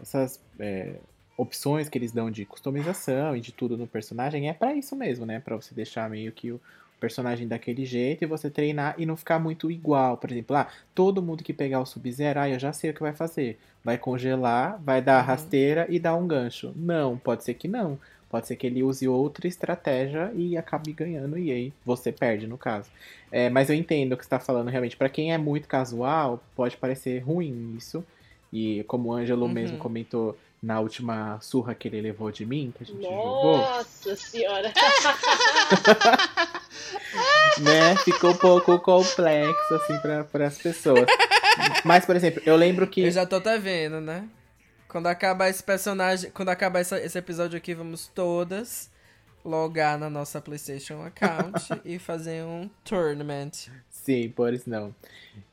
essas 0.03 0.41
é, 0.59 0.95
opções 1.37 1.89
que 1.89 1.99
eles 1.99 2.13
dão 2.13 2.31
de 2.31 2.45
customização 2.45 3.37
e 3.37 3.41
de 3.41 3.53
tudo 3.53 3.77
no 3.77 3.87
personagem 3.87 4.49
é 4.49 4.53
pra 4.55 4.75
isso 4.75 4.97
mesmo, 4.97 5.27
né? 5.27 5.41
Pra 5.41 5.57
você 5.57 5.75
deixar 5.75 6.09
meio 6.09 6.33
que 6.33 6.51
o 6.53 6.61
personagem 6.99 7.47
daquele 7.47 7.85
jeito 7.85 8.25
e 8.25 8.27
você 8.27 8.49
treinar 8.49 8.95
e 8.97 9.05
não 9.05 9.17
ficar 9.17 9.39
muito 9.39 9.71
igual. 9.71 10.17
Por 10.17 10.31
exemplo, 10.31 10.57
ah, 10.57 10.67
todo 10.95 11.23
mundo 11.23 11.45
que 11.45 11.53
pegar 11.53 11.81
o 11.81 11.87
Sub-Zero, 11.87 12.41
ah, 12.41 12.49
eu 12.49 12.59
já 12.59 12.73
sei 12.73 12.91
o 12.91 12.95
que 12.95 13.01
vai 13.03 13.13
fazer. 13.13 13.59
Vai 13.85 13.99
congelar, 13.99 14.81
vai 14.83 15.03
dar 15.03 15.21
Uhum. 15.21 15.27
rasteira 15.27 15.87
e 15.91 15.99
dar 15.99 16.17
um 16.17 16.27
gancho. 16.27 16.73
Não, 16.75 17.19
pode 17.19 17.45
ser 17.45 17.55
que 17.55 17.69
não. 17.69 17.99
Pode 18.31 18.47
ser 18.49 18.57
que 18.57 18.67
ele 18.67 18.83
use 18.83 19.07
outra 19.07 19.47
estratégia 19.47 20.33
e 20.35 20.57
acabe 20.57 20.93
ganhando, 20.93 21.39
e 21.39 21.53
aí 21.53 21.73
você 21.85 22.11
perde, 22.11 22.47
no 22.47 22.59
caso. 22.59 22.91
É, 23.31 23.49
mas 23.49 23.69
eu 23.71 23.77
entendo 23.77 24.13
o 24.15 24.17
que 24.17 24.25
você 24.25 24.27
está 24.27 24.41
falando, 24.41 24.69
realmente. 24.69 24.97
Pra 24.97 25.09
quem 25.09 25.33
é 25.33 25.39
muito 25.39 25.69
casual, 25.69 26.43
pode 26.57 26.77
parecer 26.77 27.19
ruim 27.21 27.75
isso. 27.77 28.03
E 28.53 28.83
como 28.89 29.11
o 29.11 29.13
Ângelo 29.13 29.47
Uhum. 29.47 29.53
mesmo 29.53 29.77
comentou, 29.79 30.37
na 30.63 30.81
última 30.81 31.39
surra 31.41 31.75
que 31.75 31.89
ele 31.89 32.01
levou 32.01 32.31
de 32.31 32.47
mim, 32.47 32.73
que 32.77 32.85
a 32.85 32.87
gente 32.87 33.03
jogou. 33.03 33.59
Nossa 33.59 34.17
senhora! 34.17 34.73
né? 37.61 37.97
Ficou 37.97 38.31
um 38.31 38.37
pouco 38.37 38.79
complexo, 38.81 39.75
assim, 39.75 39.99
para 39.99 40.47
as 40.47 40.59
pessoas. 40.59 41.07
Mas, 41.85 42.05
por 42.05 42.17
exemplo, 42.17 42.43
eu 42.45 42.57
lembro 42.57 42.87
que. 42.87 43.03
Eu 43.03 43.11
já 43.11 43.27
tô 43.27 43.37
até 43.37 43.59
vendo, 43.59 44.01
né? 44.01 44.29
Quando 44.89 45.07
acabar 45.07 45.49
esse 45.49 45.63
personagem. 45.63 46.31
Quando 46.31 46.49
acabar 46.49 46.81
essa, 46.81 47.01
esse 47.01 47.19
episódio 47.19 47.57
aqui, 47.57 47.75
vamos 47.75 48.09
todas 48.09 48.91
logar 49.45 49.97
na 49.97 50.11
nossa 50.11 50.41
PlayStation 50.41 51.03
account 51.03 51.69
e 51.85 51.99
fazer 51.99 52.43
um 52.43 52.69
tournament. 52.85 53.71
Sim, 54.07 54.29
por 54.31 54.55
isso 54.55 54.71
não. 54.71 54.95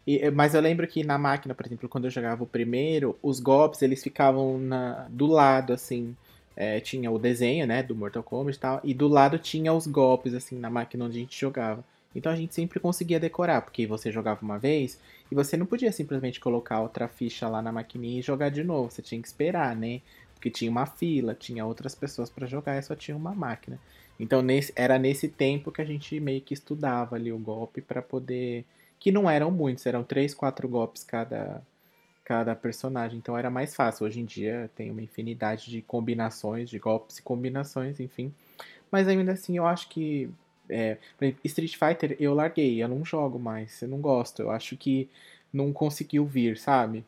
E, 0.06 0.30
mas 0.32 0.54
eu 0.54 0.62
lembro 0.62 0.88
que 0.88 1.04
na 1.04 1.18
máquina, 1.18 1.56
por 1.56 1.66
exemplo, 1.66 1.90
quando 1.90 2.06
eu 2.06 2.12
jogava 2.12 2.44
o 2.44 2.48
primeiro, 2.48 3.18
os 3.24 3.40
golpes 3.40 3.82
eles 3.82 4.04
ficavam 4.04 4.60
na, 4.60 5.08
do 5.10 5.26
lado, 5.28 5.74
assim. 5.74 6.16
É, 6.56 6.80
tinha 6.80 7.10
o 7.12 7.18
desenho, 7.20 7.66
né, 7.66 7.82
do 7.82 7.96
Mortal 7.96 8.22
Kombat 8.24 8.58
e 8.58 8.60
tal, 8.60 8.82
e 8.84 8.94
do 8.94 9.08
lado 9.08 9.40
tinha 9.40 9.74
os 9.74 9.88
golpes, 9.88 10.36
assim, 10.36 10.60
na 10.60 10.70
máquina 10.70 11.06
onde 11.06 11.18
a 11.18 11.22
gente 11.22 11.40
jogava. 11.40 11.84
Então 12.16 12.32
a 12.32 12.36
gente 12.36 12.54
sempre 12.54 12.80
conseguia 12.80 13.20
decorar, 13.20 13.62
porque 13.64 13.88
você 13.88 14.12
jogava 14.12 14.42
uma 14.44 14.60
vez 14.60 15.00
e 15.32 15.36
você 15.36 15.58
não 15.58 15.66
podia 15.66 15.92
simplesmente 15.92 16.40
colocar 16.40 16.82
outra 16.82 17.08
ficha 17.08 17.50
lá 17.50 17.62
na 17.62 17.72
maquininha 17.72 18.20
e 18.20 18.24
jogar 18.24 18.50
de 18.50 18.64
novo. 18.64 18.92
Você 18.92 19.02
tinha 19.02 19.20
que 19.22 19.28
esperar, 19.28 19.76
né? 19.76 20.02
Porque 20.36 20.52
tinha 20.52 20.70
uma 20.70 20.86
fila, 20.86 21.34
tinha 21.34 21.66
outras 21.66 21.96
pessoas 21.96 22.30
para 22.30 22.46
jogar 22.48 22.78
e 22.78 22.84
só 22.84 22.96
tinha 22.96 23.18
uma 23.18 23.34
máquina. 23.34 23.80
Então 24.20 24.42
nesse, 24.42 24.72
era 24.76 24.98
nesse 25.00 25.28
tempo 25.28 25.72
que 25.72 25.82
a 25.82 25.86
gente 25.86 26.20
meio 26.20 26.42
que 26.42 26.54
estudava 26.54 27.16
ali 27.16 27.32
o 27.32 27.38
golpe 27.38 27.82
para 27.82 28.02
poder. 28.02 28.66
Que 29.00 29.12
não 29.12 29.30
eram 29.30 29.52
muitos, 29.52 29.86
eram 29.86 30.04
três, 30.04 30.34
quatro 30.34 30.68
golpes 30.68 31.04
cada, 31.04 31.62
cada 32.24 32.56
personagem. 32.56 33.18
Então 33.18 33.38
era 33.38 33.50
mais 33.50 33.76
fácil. 33.76 34.06
Hoje 34.06 34.20
em 34.20 34.26
dia 34.26 34.70
tem 34.76 34.92
uma 34.92 35.02
infinidade 35.02 35.70
de 35.70 35.82
combinações, 35.82 36.70
de 36.70 36.80
golpes 36.80 37.18
e 37.18 37.22
combinações, 37.22 38.00
enfim. 38.00 38.34
Mas 38.92 39.08
ainda 39.08 39.34
assim 39.34 39.58
eu 39.58 39.66
acho 39.66 39.90
que 39.90 40.30
é, 40.70 40.98
Street 41.44 41.76
Fighter 41.78 42.16
eu 42.20 42.34
larguei, 42.34 42.82
eu 42.82 42.88
não 42.88 43.04
jogo 43.04 43.40
mais, 43.40 43.82
eu 43.82 43.88
não 43.88 44.00
gosto. 44.00 44.42
Eu 44.42 44.52
acho 44.52 44.78
que 44.78 45.10
não 45.52 45.74
conseguiu 45.74 46.26
vir, 46.26 46.58
sabe? 46.58 47.04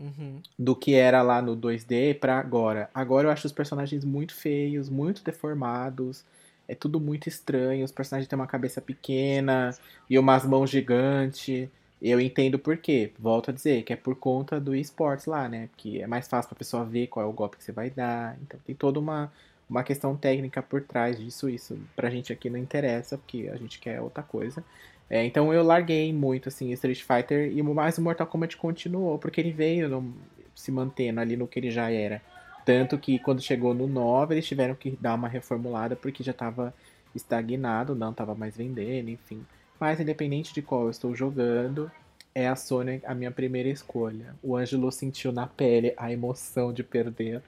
Uhum. 0.00 0.40
Do 0.58 0.76
que 0.76 0.94
era 0.94 1.22
lá 1.22 1.42
no 1.42 1.56
2D 1.56 2.14
pra 2.14 2.38
agora. 2.38 2.88
Agora 2.94 3.26
eu 3.26 3.32
acho 3.32 3.46
os 3.46 3.52
personagens 3.52 4.04
muito 4.04 4.34
feios, 4.34 4.88
muito 4.88 5.24
deformados. 5.24 6.24
É 6.68 6.74
tudo 6.74 7.00
muito 7.00 7.28
estranho. 7.28 7.84
Os 7.84 7.90
personagens 7.92 8.28
têm 8.28 8.38
uma 8.38 8.46
cabeça 8.46 8.80
pequena 8.80 9.70
e 10.08 10.18
umas 10.18 10.44
mãos 10.44 10.70
gigantes. 10.70 11.68
Eu 12.00 12.20
entendo 12.20 12.58
por 12.58 12.76
quê. 12.76 13.12
Volto 13.18 13.50
a 13.50 13.54
dizer 13.54 13.82
que 13.82 13.92
é 13.92 13.96
por 13.96 14.14
conta 14.14 14.60
do 14.60 14.74
esportes 14.74 15.26
lá, 15.26 15.48
né? 15.48 15.68
Que 15.76 16.00
é 16.00 16.06
mais 16.06 16.28
fácil 16.28 16.48
pra 16.50 16.58
pessoa 16.58 16.84
ver 16.84 17.08
qual 17.08 17.26
é 17.26 17.28
o 17.28 17.32
golpe 17.32 17.56
que 17.56 17.64
você 17.64 17.72
vai 17.72 17.90
dar. 17.90 18.38
Então 18.42 18.60
tem 18.64 18.74
toda 18.76 19.00
uma, 19.00 19.32
uma 19.68 19.82
questão 19.82 20.16
técnica 20.16 20.62
por 20.62 20.82
trás 20.82 21.18
disso. 21.18 21.48
Isso 21.48 21.76
pra 21.96 22.10
gente 22.10 22.32
aqui 22.32 22.48
não 22.48 22.58
interessa, 22.58 23.18
porque 23.18 23.50
a 23.52 23.56
gente 23.56 23.80
quer 23.80 24.00
outra 24.00 24.22
coisa. 24.22 24.62
É, 25.10 25.24
então 25.24 25.52
eu 25.52 25.62
larguei 25.62 26.12
muito 26.12 26.48
assim 26.48 26.70
Street 26.72 27.02
Fighter 27.02 27.50
e 27.50 27.62
mais 27.62 27.96
o 27.96 28.02
Mortal 28.02 28.26
Kombat 28.26 28.56
continuou, 28.56 29.18
porque 29.18 29.40
ele 29.40 29.52
veio 29.52 29.88
no, 29.88 30.14
se 30.54 30.70
mantendo 30.70 31.20
ali 31.20 31.36
no 31.36 31.46
que 31.46 31.58
ele 31.58 31.70
já 31.70 31.90
era. 31.90 32.20
Tanto 32.64 32.98
que 32.98 33.18
quando 33.18 33.40
chegou 33.40 33.72
no 33.72 33.86
9, 33.86 34.34
eles 34.34 34.46
tiveram 34.46 34.74
que 34.74 34.90
dar 35.00 35.14
uma 35.14 35.28
reformulada 35.28 35.96
porque 35.96 36.22
já 36.22 36.32
estava 36.32 36.74
estagnado, 37.14 37.94
não 37.94 38.10
estava 38.10 38.34
mais 38.34 38.56
vendendo, 38.56 39.08
enfim. 39.08 39.44
Mas 39.80 40.00
independente 40.00 40.52
de 40.52 40.60
qual 40.60 40.84
eu 40.84 40.90
estou 40.90 41.14
jogando, 41.14 41.90
é 42.34 42.46
a 42.46 42.54
Sony 42.54 43.00
a 43.04 43.14
minha 43.14 43.30
primeira 43.30 43.68
escolha. 43.68 44.34
O 44.42 44.56
Ângelo 44.56 44.92
sentiu 44.92 45.32
na 45.32 45.46
pele 45.46 45.94
a 45.96 46.12
emoção 46.12 46.72
de 46.72 46.82
perder 46.82 47.42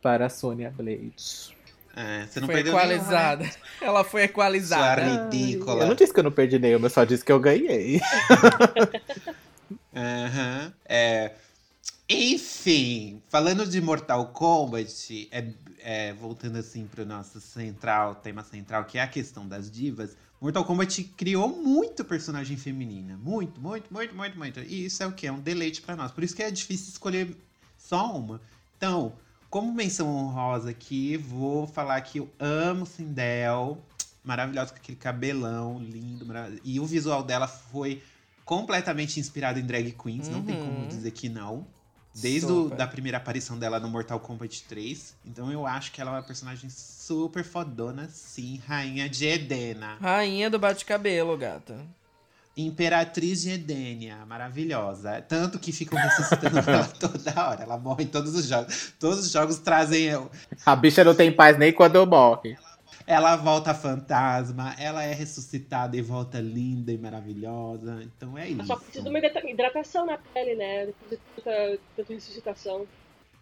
para 0.00 0.26
a 0.26 0.28
Sonya 0.30 0.70
Blade. 0.70 1.56
É, 1.94 2.26
você 2.26 2.40
não 2.40 2.46
foi 2.46 2.56
perdeu 2.56 2.72
equalizada. 2.72 3.42
nenhuma, 3.42 3.58
né? 3.58 3.64
Ela 3.82 4.04
foi 4.04 4.22
equalizada. 4.22 5.02
Sua 5.02 5.24
ridícula. 5.24 5.82
Eu 5.82 5.88
não 5.88 5.94
disse 5.94 6.12
que 6.12 6.20
eu 6.20 6.24
não 6.24 6.32
perdi 6.32 6.58
nenhuma, 6.58 6.86
eu 6.86 6.90
só 6.90 7.04
disse 7.04 7.24
que 7.24 7.32
eu 7.32 7.40
ganhei. 7.40 8.00
Aham. 9.94 10.72
É, 10.84 11.32
enfim, 12.08 13.22
falando 13.28 13.66
de 13.66 13.80
Mortal 13.80 14.26
Kombat, 14.28 15.28
é, 15.30 15.52
é, 15.78 16.12
voltando 16.12 16.58
assim 16.58 16.86
pro 16.86 17.06
nosso 17.06 17.40
central, 17.40 18.16
tema 18.16 18.42
central, 18.42 18.84
que 18.84 18.98
é 18.98 19.02
a 19.02 19.06
questão 19.06 19.46
das 19.46 19.70
divas, 19.70 20.16
Mortal 20.40 20.64
Kombat 20.64 21.04
criou 21.16 21.48
muito 21.48 22.02
personagem 22.02 22.56
feminina. 22.56 23.16
Muito, 23.16 23.60
muito, 23.60 23.92
muito, 23.92 24.14
muito, 24.14 24.38
muito. 24.38 24.60
E 24.60 24.86
isso 24.86 25.02
é 25.02 25.06
o 25.06 25.12
que? 25.12 25.26
É 25.26 25.32
um 25.32 25.38
deleite 25.38 25.82
pra 25.82 25.94
nós. 25.94 26.10
Por 26.10 26.24
isso 26.24 26.34
que 26.34 26.42
é 26.42 26.50
difícil 26.50 26.88
escolher 26.88 27.36
só 27.76 28.16
uma. 28.16 28.40
Então, 28.76 29.12
como 29.50 29.72
menção 29.74 30.08
honrosa 30.08 30.70
aqui, 30.70 31.16
vou 31.16 31.66
falar 31.66 32.00
que 32.02 32.18
eu 32.18 32.30
amo 32.38 32.86
Sindel. 32.86 33.78
Maravilhosa 34.22 34.70
com 34.72 34.76
aquele 34.76 34.96
cabelão 34.98 35.78
lindo. 35.80 36.24
E 36.62 36.78
o 36.78 36.86
visual 36.86 37.22
dela 37.22 37.48
foi 37.48 38.02
completamente 38.44 39.18
inspirado 39.18 39.58
em 39.58 39.62
drag 39.66 39.92
queens. 39.92 40.28
Não 40.28 40.42
tem 40.42 40.56
como 40.56 40.80
Uhum. 40.80 40.88
dizer 40.88 41.10
que 41.10 41.28
não. 41.28 41.66
Desde 42.14 42.50
o, 42.50 42.64
Super. 42.64 42.76
da 42.76 42.86
primeira 42.88 43.18
aparição 43.18 43.56
dela 43.58 43.78
no 43.80 43.88
Mortal 43.88 44.18
Kombat 44.20 44.64
3. 44.64 45.14
Então 45.24 45.50
eu 45.50 45.64
acho 45.66 45.92
que 45.92 46.00
ela 46.00 46.10
é 46.10 46.14
uma 46.14 46.22
personagem 46.22 46.68
super 46.68 47.44
fodona, 47.44 48.08
sim. 48.12 48.60
Rainha 48.66 49.08
de 49.08 49.26
Edena. 49.26 49.96
Rainha 50.00 50.50
do 50.50 50.58
bate-cabelo, 50.58 51.36
gata. 51.38 51.78
Imperatriz 52.66 53.42
de 53.42 53.50
Edenia, 53.50 54.16
maravilhosa. 54.26 55.20
Tanto 55.22 55.58
que 55.58 55.72
ficam 55.72 55.98
ressuscitando 55.98 56.58
ela 56.58 56.84
toda 56.98 57.48
hora. 57.48 57.62
Ela 57.62 57.78
morre 57.78 58.04
em 58.04 58.08
todos 58.08 58.34
os 58.34 58.46
jogos. 58.46 58.92
Todos 58.98 59.20
os 59.20 59.30
jogos 59.30 59.58
trazem. 59.58 60.04
eu- 60.04 60.30
A 60.66 60.74
bicha 60.76 61.02
não 61.04 61.14
tem 61.14 61.32
paz 61.32 61.56
nem 61.58 61.72
quando 61.72 61.96
eu 61.96 62.06
morre. 62.06 62.56
Ela 63.06 63.34
volta 63.34 63.74
fantasma, 63.74 64.74
ela 64.78 65.02
é 65.02 65.12
ressuscitada 65.12 65.96
e 65.96 66.02
volta 66.02 66.38
linda 66.40 66.92
e 66.92 66.98
maravilhosa. 66.98 68.00
Então 68.04 68.38
é 68.38 68.50
Ela 68.52 68.64
só 68.64 68.74
isso. 68.74 68.82
precisa 68.84 69.02
de 69.04 69.08
uma 69.10 69.18
hidrata- 69.18 69.48
hidratação 69.50 70.06
na 70.06 70.16
pele, 70.18 70.54
né? 70.54 70.86
Depois 70.86 71.10
de 71.10 71.18
tanta, 71.36 71.78
tanta 71.96 72.12
ressuscitação. 72.14 72.86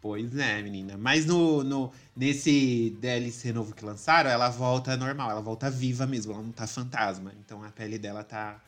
Pois 0.01 0.39
é, 0.39 0.63
menina. 0.63 0.97
Mas 0.97 1.27
no, 1.27 1.65
no, 1.65 1.93
nesse 2.17 2.97
DLC 3.01 3.53
novo 3.53 3.75
que 3.75 3.85
lançaram, 3.85 4.31
ela 4.31 4.49
volta 4.49 4.97
normal, 4.97 5.31
ela 5.33 5.41
volta 5.41 5.69
viva 5.69 6.07
mesmo, 6.07 6.33
ela 6.33 6.41
não 6.43 6.53
tá 6.53 6.67
fantasma. 6.67 7.33
Então 7.45 7.63
a 7.65 7.69
pele 7.71 7.99
dela 7.99 8.23
tá, 8.23 8.61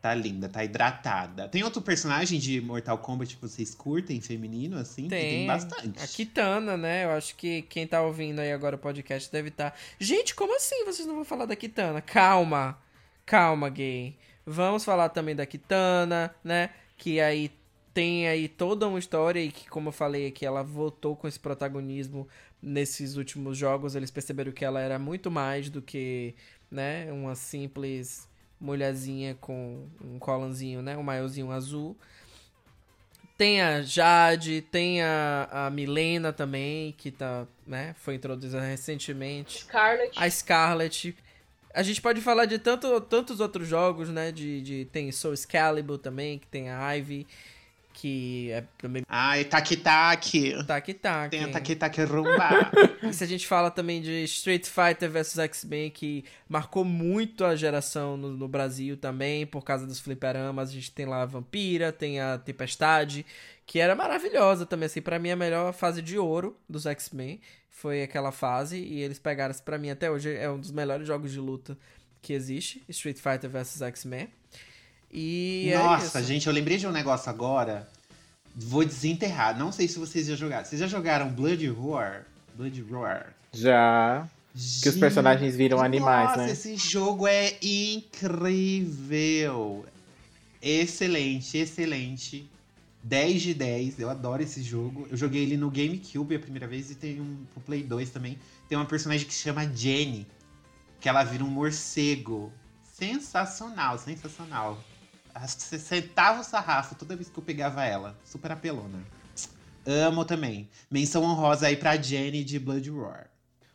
tá 0.00 0.14
linda, 0.14 0.48
tá 0.48 0.64
hidratada. 0.64 1.48
Tem 1.48 1.62
outro 1.62 1.82
personagem 1.82 2.38
de 2.38 2.60
Mortal 2.60 2.98
Kombat 2.98 3.36
que 3.36 3.42
vocês 3.42 3.74
curtem, 3.74 4.20
feminino, 4.20 4.78
assim? 4.78 5.08
Tem, 5.08 5.20
tem 5.20 5.46
bastante. 5.46 6.02
A 6.02 6.06
Kitana, 6.06 6.76
né? 6.76 7.04
Eu 7.04 7.10
acho 7.10 7.36
que 7.36 7.62
quem 7.62 7.86
tá 7.86 8.00
ouvindo 8.00 8.40
aí 8.40 8.52
agora 8.52 8.76
o 8.76 8.78
podcast 8.78 9.30
deve 9.30 9.48
estar. 9.48 9.76
Gente, 9.98 10.34
como 10.34 10.56
assim 10.56 10.84
vocês 10.84 11.06
não 11.06 11.16
vão 11.16 11.24
falar 11.24 11.44
da 11.44 11.54
Kitana? 11.54 12.00
Calma. 12.00 12.78
Calma, 13.26 13.68
gay. 13.68 14.16
Vamos 14.46 14.84
falar 14.84 15.10
também 15.10 15.36
da 15.36 15.44
Kitana, 15.44 16.34
né? 16.42 16.70
Que 16.96 17.20
aí 17.20 17.52
tem 17.92 18.26
aí 18.26 18.48
toda 18.48 18.88
uma 18.88 18.98
história 18.98 19.40
e 19.40 19.52
que, 19.52 19.68
como 19.68 19.88
eu 19.88 19.92
falei 19.92 20.28
aqui, 20.28 20.46
ela 20.46 20.62
voltou 20.62 21.14
com 21.14 21.28
esse 21.28 21.38
protagonismo 21.38 22.26
nesses 22.62 23.16
últimos 23.16 23.58
jogos. 23.58 23.94
Eles 23.94 24.10
perceberam 24.10 24.50
que 24.50 24.64
ela 24.64 24.80
era 24.80 24.98
muito 24.98 25.30
mais 25.30 25.68
do 25.68 25.82
que, 25.82 26.34
né? 26.70 27.12
Uma 27.12 27.34
simples 27.34 28.29
mulherzinha 28.60 29.36
com 29.40 29.86
um 30.04 30.18
colanzinho, 30.18 30.82
né? 30.82 30.96
Um 30.96 31.02
maiozinho 31.02 31.50
azul. 31.50 31.96
Tem 33.36 33.62
a 33.62 33.80
Jade, 33.80 34.60
tem 34.60 35.02
a, 35.02 35.48
a 35.50 35.70
Milena 35.70 36.30
também, 36.30 36.92
que 36.92 37.10
tá, 37.10 37.46
né, 37.66 37.94
foi 37.98 38.16
introduzida 38.16 38.60
recentemente. 38.60 39.60
Scarlet. 39.60 40.12
A 40.14 40.30
Scarlet. 40.30 41.16
A 41.72 41.82
gente 41.82 42.02
pode 42.02 42.20
falar 42.20 42.44
de 42.44 42.58
tanto, 42.58 43.00
tantos 43.00 43.40
outros 43.40 43.66
jogos, 43.66 44.10
né? 44.10 44.30
De, 44.30 44.60
de, 44.60 44.84
tem 44.92 45.10
Soul 45.10 45.34
Calibur 45.48 45.96
também, 45.96 46.38
que 46.38 46.46
tem 46.48 46.68
a 46.68 46.92
Ivy, 46.92 47.26
que 47.92 48.50
é 48.50 48.64
também. 48.78 49.02
Ai, 49.08 49.44
tac-tac. 49.44 50.64
Tac-tac. 50.66 51.30
Tem 51.30 51.44
a 51.44 51.48
tac-tac 51.48 52.02
rumba. 52.04 52.70
E 53.02 53.12
se 53.14 53.24
a 53.24 53.26
gente 53.26 53.46
fala 53.46 53.70
também 53.70 54.00
de 54.00 54.24
Street 54.24 54.66
Fighter 54.66 55.10
vs 55.10 55.38
X-Men, 55.38 55.90
que 55.90 56.24
marcou 56.48 56.84
muito 56.84 57.44
a 57.44 57.54
geração 57.56 58.16
no, 58.16 58.30
no 58.30 58.48
Brasil 58.48 58.96
também, 58.96 59.46
por 59.46 59.62
causa 59.62 59.86
dos 59.86 60.00
fliperamas. 60.00 60.70
A 60.70 60.72
gente 60.72 60.90
tem 60.92 61.06
lá 61.06 61.22
a 61.22 61.26
Vampira, 61.26 61.92
tem 61.92 62.20
a 62.20 62.38
Tempestade, 62.38 63.26
que 63.66 63.78
era 63.78 63.94
maravilhosa 63.94 64.64
também, 64.64 64.86
assim, 64.86 65.02
pra 65.02 65.18
mim 65.18 65.30
a 65.30 65.36
melhor 65.36 65.72
fase 65.72 66.00
de 66.00 66.18
ouro 66.18 66.56
dos 66.68 66.86
X-Men 66.86 67.40
foi 67.80 68.02
aquela 68.02 68.30
fase, 68.30 68.76
e 68.76 69.00
eles 69.00 69.18
pegaram, 69.18 69.54
pra 69.64 69.78
mim 69.78 69.88
até 69.88 70.10
hoje, 70.10 70.34
é 70.34 70.50
um 70.50 70.60
dos 70.60 70.70
melhores 70.70 71.06
jogos 71.06 71.32
de 71.32 71.40
luta 71.40 71.78
que 72.20 72.34
existe, 72.34 72.82
Street 72.88 73.16
Fighter 73.16 73.48
vs 73.48 73.80
X-Men. 73.80 74.28
E 75.12 75.72
Nossa, 75.74 76.20
é 76.20 76.22
gente, 76.22 76.46
eu 76.46 76.52
lembrei 76.52 76.76
de 76.76 76.86
um 76.86 76.92
negócio 76.92 77.28
agora. 77.30 77.88
Vou 78.54 78.84
desenterrar. 78.84 79.58
Não 79.58 79.72
sei 79.72 79.88
se 79.88 79.98
vocês 79.98 80.26
já 80.26 80.36
jogaram. 80.36 80.64
Vocês 80.64 80.80
já 80.80 80.86
jogaram 80.86 81.28
Blood 81.30 81.66
Roar? 81.68 82.26
Blood 82.54 82.80
Roar. 82.82 83.34
Já. 83.52 84.28
Que 84.82 84.88
os 84.88 84.96
personagens 84.96 85.54
viram 85.54 85.80
animais, 85.80 86.30
Nossa, 86.30 86.42
né? 86.42 86.50
esse 86.50 86.76
jogo 86.76 87.26
é 87.26 87.56
incrível. 87.62 88.66
Excelente, 90.60 91.56
excelente. 91.56 92.50
10 93.02 93.42
de 93.42 93.54
10, 93.54 93.98
eu 94.00 94.10
adoro 94.10 94.42
esse 94.42 94.62
jogo. 94.62 95.06
Eu 95.10 95.16
joguei 95.16 95.42
ele 95.42 95.56
no 95.56 95.70
GameCube 95.70 96.34
a 96.34 96.38
primeira 96.38 96.66
vez 96.66 96.90
e 96.90 96.94
tem 96.94 97.20
um 97.20 97.44
pro 97.54 97.62
Play 97.62 97.82
2 97.82 98.10
também. 98.10 98.38
Tem 98.68 98.76
uma 98.76 98.84
personagem 98.84 99.26
que 99.26 99.32
se 99.32 99.40
chama 99.42 99.64
Jenny, 99.72 100.26
que 101.00 101.08
ela 101.08 101.24
vira 101.24 101.44
um 101.44 101.48
morcego. 101.48 102.52
Sensacional, 102.92 103.98
sensacional. 103.98 104.82
Acho 105.34 105.56
que 105.56 105.62
você 105.62 105.78
sentava 105.78 106.40
o 106.40 106.44
sarrafo 106.44 106.94
toda 106.94 107.16
vez 107.16 107.28
que 107.28 107.38
eu 107.38 107.42
pegava 107.42 107.84
ela. 107.84 108.16
Super 108.24 108.52
apelona. 108.52 108.98
Amo 109.86 110.24
também. 110.24 110.68
Menção 110.90 111.22
honrosa 111.22 111.66
aí 111.66 111.76
pra 111.76 111.96
Jenny 111.96 112.44
de 112.44 112.58
Blood 112.58 112.90
Roar. 112.90 113.30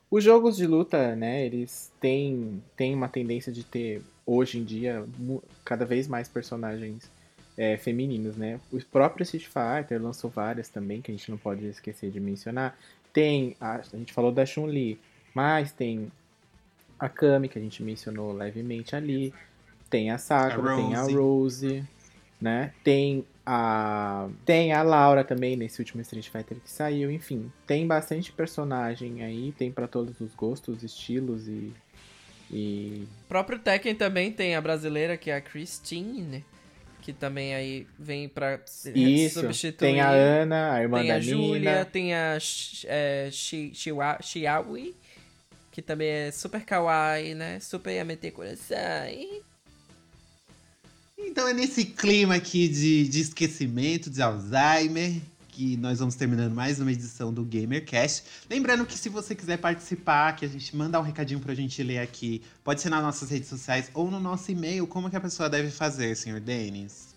Os 0.10 0.23
jogos 0.23 0.56
de 0.56 0.68
luta, 0.68 1.15
né, 1.15 1.45
eles 1.45 1.91
têm, 1.99 2.64
têm 2.77 2.94
uma 2.94 3.10
tendência 3.10 3.52
de 3.52 3.64
ter, 3.64 4.03
hoje 4.26 4.60
em 4.60 4.64
dia, 4.64 5.06
cada 5.64 5.84
vez 5.84 6.07
mais 6.07 6.30
personagens 6.30 7.10
é, 7.57 7.76
femininos, 7.77 8.36
né? 8.36 8.60
O 8.72 8.80
próprio 8.86 9.23
Street 9.23 9.45
Fighter 9.45 10.02
lançou 10.02 10.30
várias 10.30 10.69
também, 10.69 11.02
que 11.02 11.11
a 11.11 11.14
gente 11.14 11.30
não 11.32 11.38
pode 11.38 11.65
esquecer 11.65 12.11
de 12.11 12.19
mencionar. 12.19 12.77
Tem, 13.11 13.56
a, 13.60 13.76
a 13.77 13.98
gente 13.98 14.14
falou 14.14 14.32
da 14.32 14.45
Chun-Li, 14.45 14.99
mas 15.34 15.72
tem 15.72 16.11
a 16.99 17.10
Kami, 17.10 17.49
que 17.49 17.57
a 17.57 17.61
gente 17.61 17.82
mencionou 17.84 18.32
levemente 18.32 18.95
ali. 18.95 19.34
Tem 19.95 20.11
a 20.11 20.17
Sakura, 20.17 20.73
A 20.73 20.76
tem 20.76 20.93
a 20.93 21.01
Rose. 21.03 21.84
Né? 22.41 22.73
Tem 22.84 23.26
a 23.45 24.27
tem 24.43 24.73
a 24.73 24.84
Laura 24.84 25.23
também 25.23 25.55
nesse 25.55 25.80
último 25.80 26.01
Street 26.01 26.27
Fighter 26.27 26.57
que 26.59 26.69
saiu, 26.69 27.09
enfim, 27.09 27.49
tem 27.65 27.88
bastante 27.88 28.31
personagem 28.31 29.23
aí, 29.23 29.53
tem 29.57 29.72
pra 29.72 29.88
todos 29.88 30.19
os 30.19 30.35
gostos, 30.35 30.84
estilos 30.84 31.47
e 31.47 31.72
e 32.51 33.07
O 33.23 33.27
próprio 33.27 33.57
Tekken 33.57 33.95
também 33.95 34.31
tem 34.31 34.55
a 34.55 34.61
brasileira, 34.61 35.15
que 35.15 35.31
é 35.31 35.35
a 35.35 35.41
Christine, 35.41 36.43
que 37.01 37.13
também 37.13 37.55
aí 37.55 37.88
vem 37.97 38.27
pra 38.27 38.59
isso, 38.93 39.39
substituir. 39.39 39.77
tem 39.77 40.01
a 40.01 40.09
Ana, 40.09 40.73
a 40.73 40.81
irmã 40.81 40.99
tem 40.99 41.07
da 41.07 41.15
a 41.15 41.19
Júlia, 41.19 41.72
Nina. 41.72 41.85
tem 41.85 42.13
a 42.13 42.38
é, 42.85 43.30
Shiawi, 43.31 44.95
que 45.72 45.81
também 45.81 46.09
é 46.09 46.31
super 46.31 46.65
kawaii, 46.65 47.34
né? 47.34 47.59
Super 47.61 47.93
ia 47.93 48.03
meter 48.03 48.31
coração. 48.31 48.77
Então 51.26 51.47
é 51.47 51.53
nesse 51.53 51.84
clima 51.84 52.35
aqui 52.35 52.68
de, 52.68 53.10
de 53.10 53.19
esquecimento, 53.19 54.10
de 54.10 54.22
Alzheimer, 54.22 55.19
que 55.49 55.76
nós 55.77 55.99
vamos 55.99 56.15
terminando 56.15 56.53
mais 56.53 56.80
uma 56.80 56.91
edição 56.91 57.34
do 57.34 57.43
GamerCast. 57.43 58.23
Lembrando 58.47 58.85
que 58.85 58.97
se 58.97 59.10
você 59.10 59.34
quiser 59.34 59.57
participar, 59.57 60.35
que 60.35 60.45
a 60.45 60.47
gente 60.47 60.76
mandar 60.76 60.99
um 60.99 61.03
recadinho 61.03 61.39
pra 61.39 61.56
gente 61.56 61.81
ler 61.81 61.97
aqui, 61.97 62.43
pode 62.64 62.80
ser 62.80 62.89
nas 62.89 63.02
nossas 63.02 63.31
redes 63.31 63.49
sociais 63.49 63.89
ou 63.93 64.11
no 64.11 64.19
nosso 64.19 64.52
e-mail, 64.52 64.85
como 64.85 65.10
que 65.10 65.15
a 65.15 65.22
pessoa 65.22 65.49
deve 65.49 65.72
fazer, 65.72 66.15
senhor 66.15 66.39
Denis? 66.39 67.15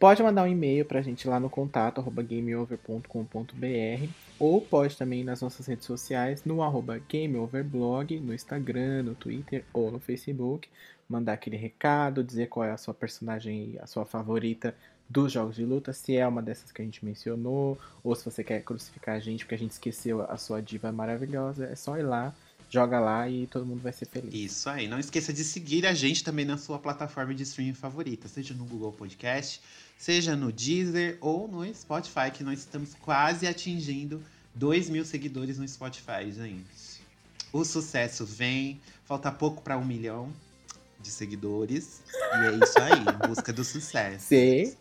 Pode 0.00 0.22
mandar 0.22 0.44
um 0.44 0.48
e-mail 0.48 0.84
pra 0.84 1.02
gente 1.02 1.26
lá 1.26 1.40
no 1.40 1.50
contato 1.50 2.00
gameover.com.br 2.00 4.08
ou 4.38 4.60
pode 4.60 4.96
também 4.96 5.24
nas 5.24 5.42
nossas 5.42 5.66
redes 5.66 5.84
sociais 5.84 6.44
no 6.44 6.62
arroba 6.62 7.00
gameoverblog, 7.12 8.20
no 8.20 8.32
Instagram, 8.32 9.02
no 9.02 9.16
Twitter 9.16 9.64
ou 9.72 9.90
no 9.90 9.98
Facebook, 9.98 10.68
mandar 11.08 11.32
aquele 11.32 11.56
recado, 11.56 12.22
dizer 12.22 12.48
qual 12.48 12.66
é 12.66 12.70
a 12.70 12.76
sua 12.76 12.92
personagem, 12.92 13.78
a 13.80 13.86
sua 13.86 14.04
favorita 14.04 14.74
dos 15.08 15.32
jogos 15.32 15.56
de 15.56 15.64
luta, 15.64 15.92
se 15.92 16.16
é 16.16 16.26
uma 16.28 16.42
dessas 16.42 16.70
que 16.70 16.82
a 16.82 16.84
gente 16.84 17.02
mencionou, 17.04 17.78
ou 18.04 18.14
se 18.14 18.24
você 18.24 18.44
quer 18.44 18.62
crucificar 18.62 19.16
a 19.16 19.18
gente 19.18 19.44
porque 19.44 19.54
a 19.54 19.58
gente 19.58 19.72
esqueceu 19.72 20.20
a 20.22 20.36
sua 20.36 20.60
diva 20.60 20.92
maravilhosa, 20.92 21.64
é 21.64 21.74
só 21.74 21.96
ir 21.96 22.02
lá, 22.02 22.34
joga 22.68 23.00
lá 23.00 23.26
e 23.26 23.46
todo 23.46 23.64
mundo 23.64 23.80
vai 23.80 23.92
ser 23.92 24.04
feliz. 24.04 24.52
Isso 24.52 24.68
aí. 24.68 24.86
Não 24.86 24.98
esqueça 24.98 25.32
de 25.32 25.42
seguir 25.44 25.86
a 25.86 25.94
gente 25.94 26.22
também 26.22 26.44
na 26.44 26.58
sua 26.58 26.78
plataforma 26.78 27.34
de 27.34 27.42
streaming 27.42 27.72
favorita, 27.72 28.28
seja 28.28 28.52
no 28.52 28.66
Google 28.66 28.92
Podcast, 28.92 29.62
seja 29.96 30.36
no 30.36 30.52
Deezer 30.52 31.16
ou 31.22 31.48
no 31.48 31.64
Spotify, 31.74 32.30
que 32.30 32.44
nós 32.44 32.58
estamos 32.58 32.92
quase 32.94 33.46
atingindo 33.46 34.22
2 34.54 34.90
mil 34.90 35.06
seguidores 35.06 35.58
no 35.58 35.66
Spotify, 35.66 36.30
gente. 36.30 36.98
O 37.50 37.64
sucesso 37.64 38.26
vem, 38.26 38.78
falta 39.06 39.32
pouco 39.32 39.62
para 39.62 39.78
um 39.78 39.84
milhão 39.86 40.30
de 41.00 41.10
seguidores. 41.10 42.02
E 42.12 42.46
é 42.46 42.64
isso 42.64 42.78
aí, 42.80 43.00
em 43.00 43.28
busca 43.28 43.52
do 43.52 43.64
sucesso. 43.64 44.26
Se 44.26 44.76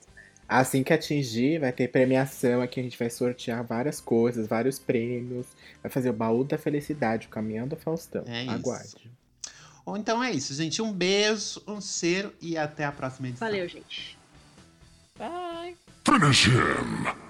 assim 0.47 0.83
que 0.83 0.93
atingir, 0.93 1.59
vai 1.59 1.71
ter 1.71 1.89
premiação 1.89 2.61
aqui, 2.61 2.79
a 2.79 2.83
gente 2.83 2.97
vai 2.97 3.09
sortear 3.09 3.63
várias 3.63 3.99
coisas, 3.99 4.47
vários 4.47 4.79
prêmios, 4.79 5.47
vai 5.81 5.91
fazer 5.91 6.09
o 6.09 6.13
baú 6.13 6.43
da 6.43 6.57
felicidade, 6.57 7.27
o 7.27 7.29
caminhão 7.29 7.67
do 7.67 7.75
Faustão. 7.75 8.23
É 8.27 8.43
isso. 8.43 8.51
Aguarde. 8.51 9.11
Ou 9.85 9.95
então 9.95 10.21
é 10.21 10.31
isso, 10.31 10.53
gente. 10.53 10.81
Um 10.81 10.91
beijo, 10.91 11.61
um 11.65 11.79
cheiro 11.79 12.33
e 12.41 12.57
até 12.57 12.83
a 12.83 12.91
próxima 12.91 13.29
edição. 13.29 13.47
Valeu, 13.47 13.67
gente. 13.67 14.17
Bye! 15.17 15.77
Finish 16.05 16.47
him! 16.47 17.26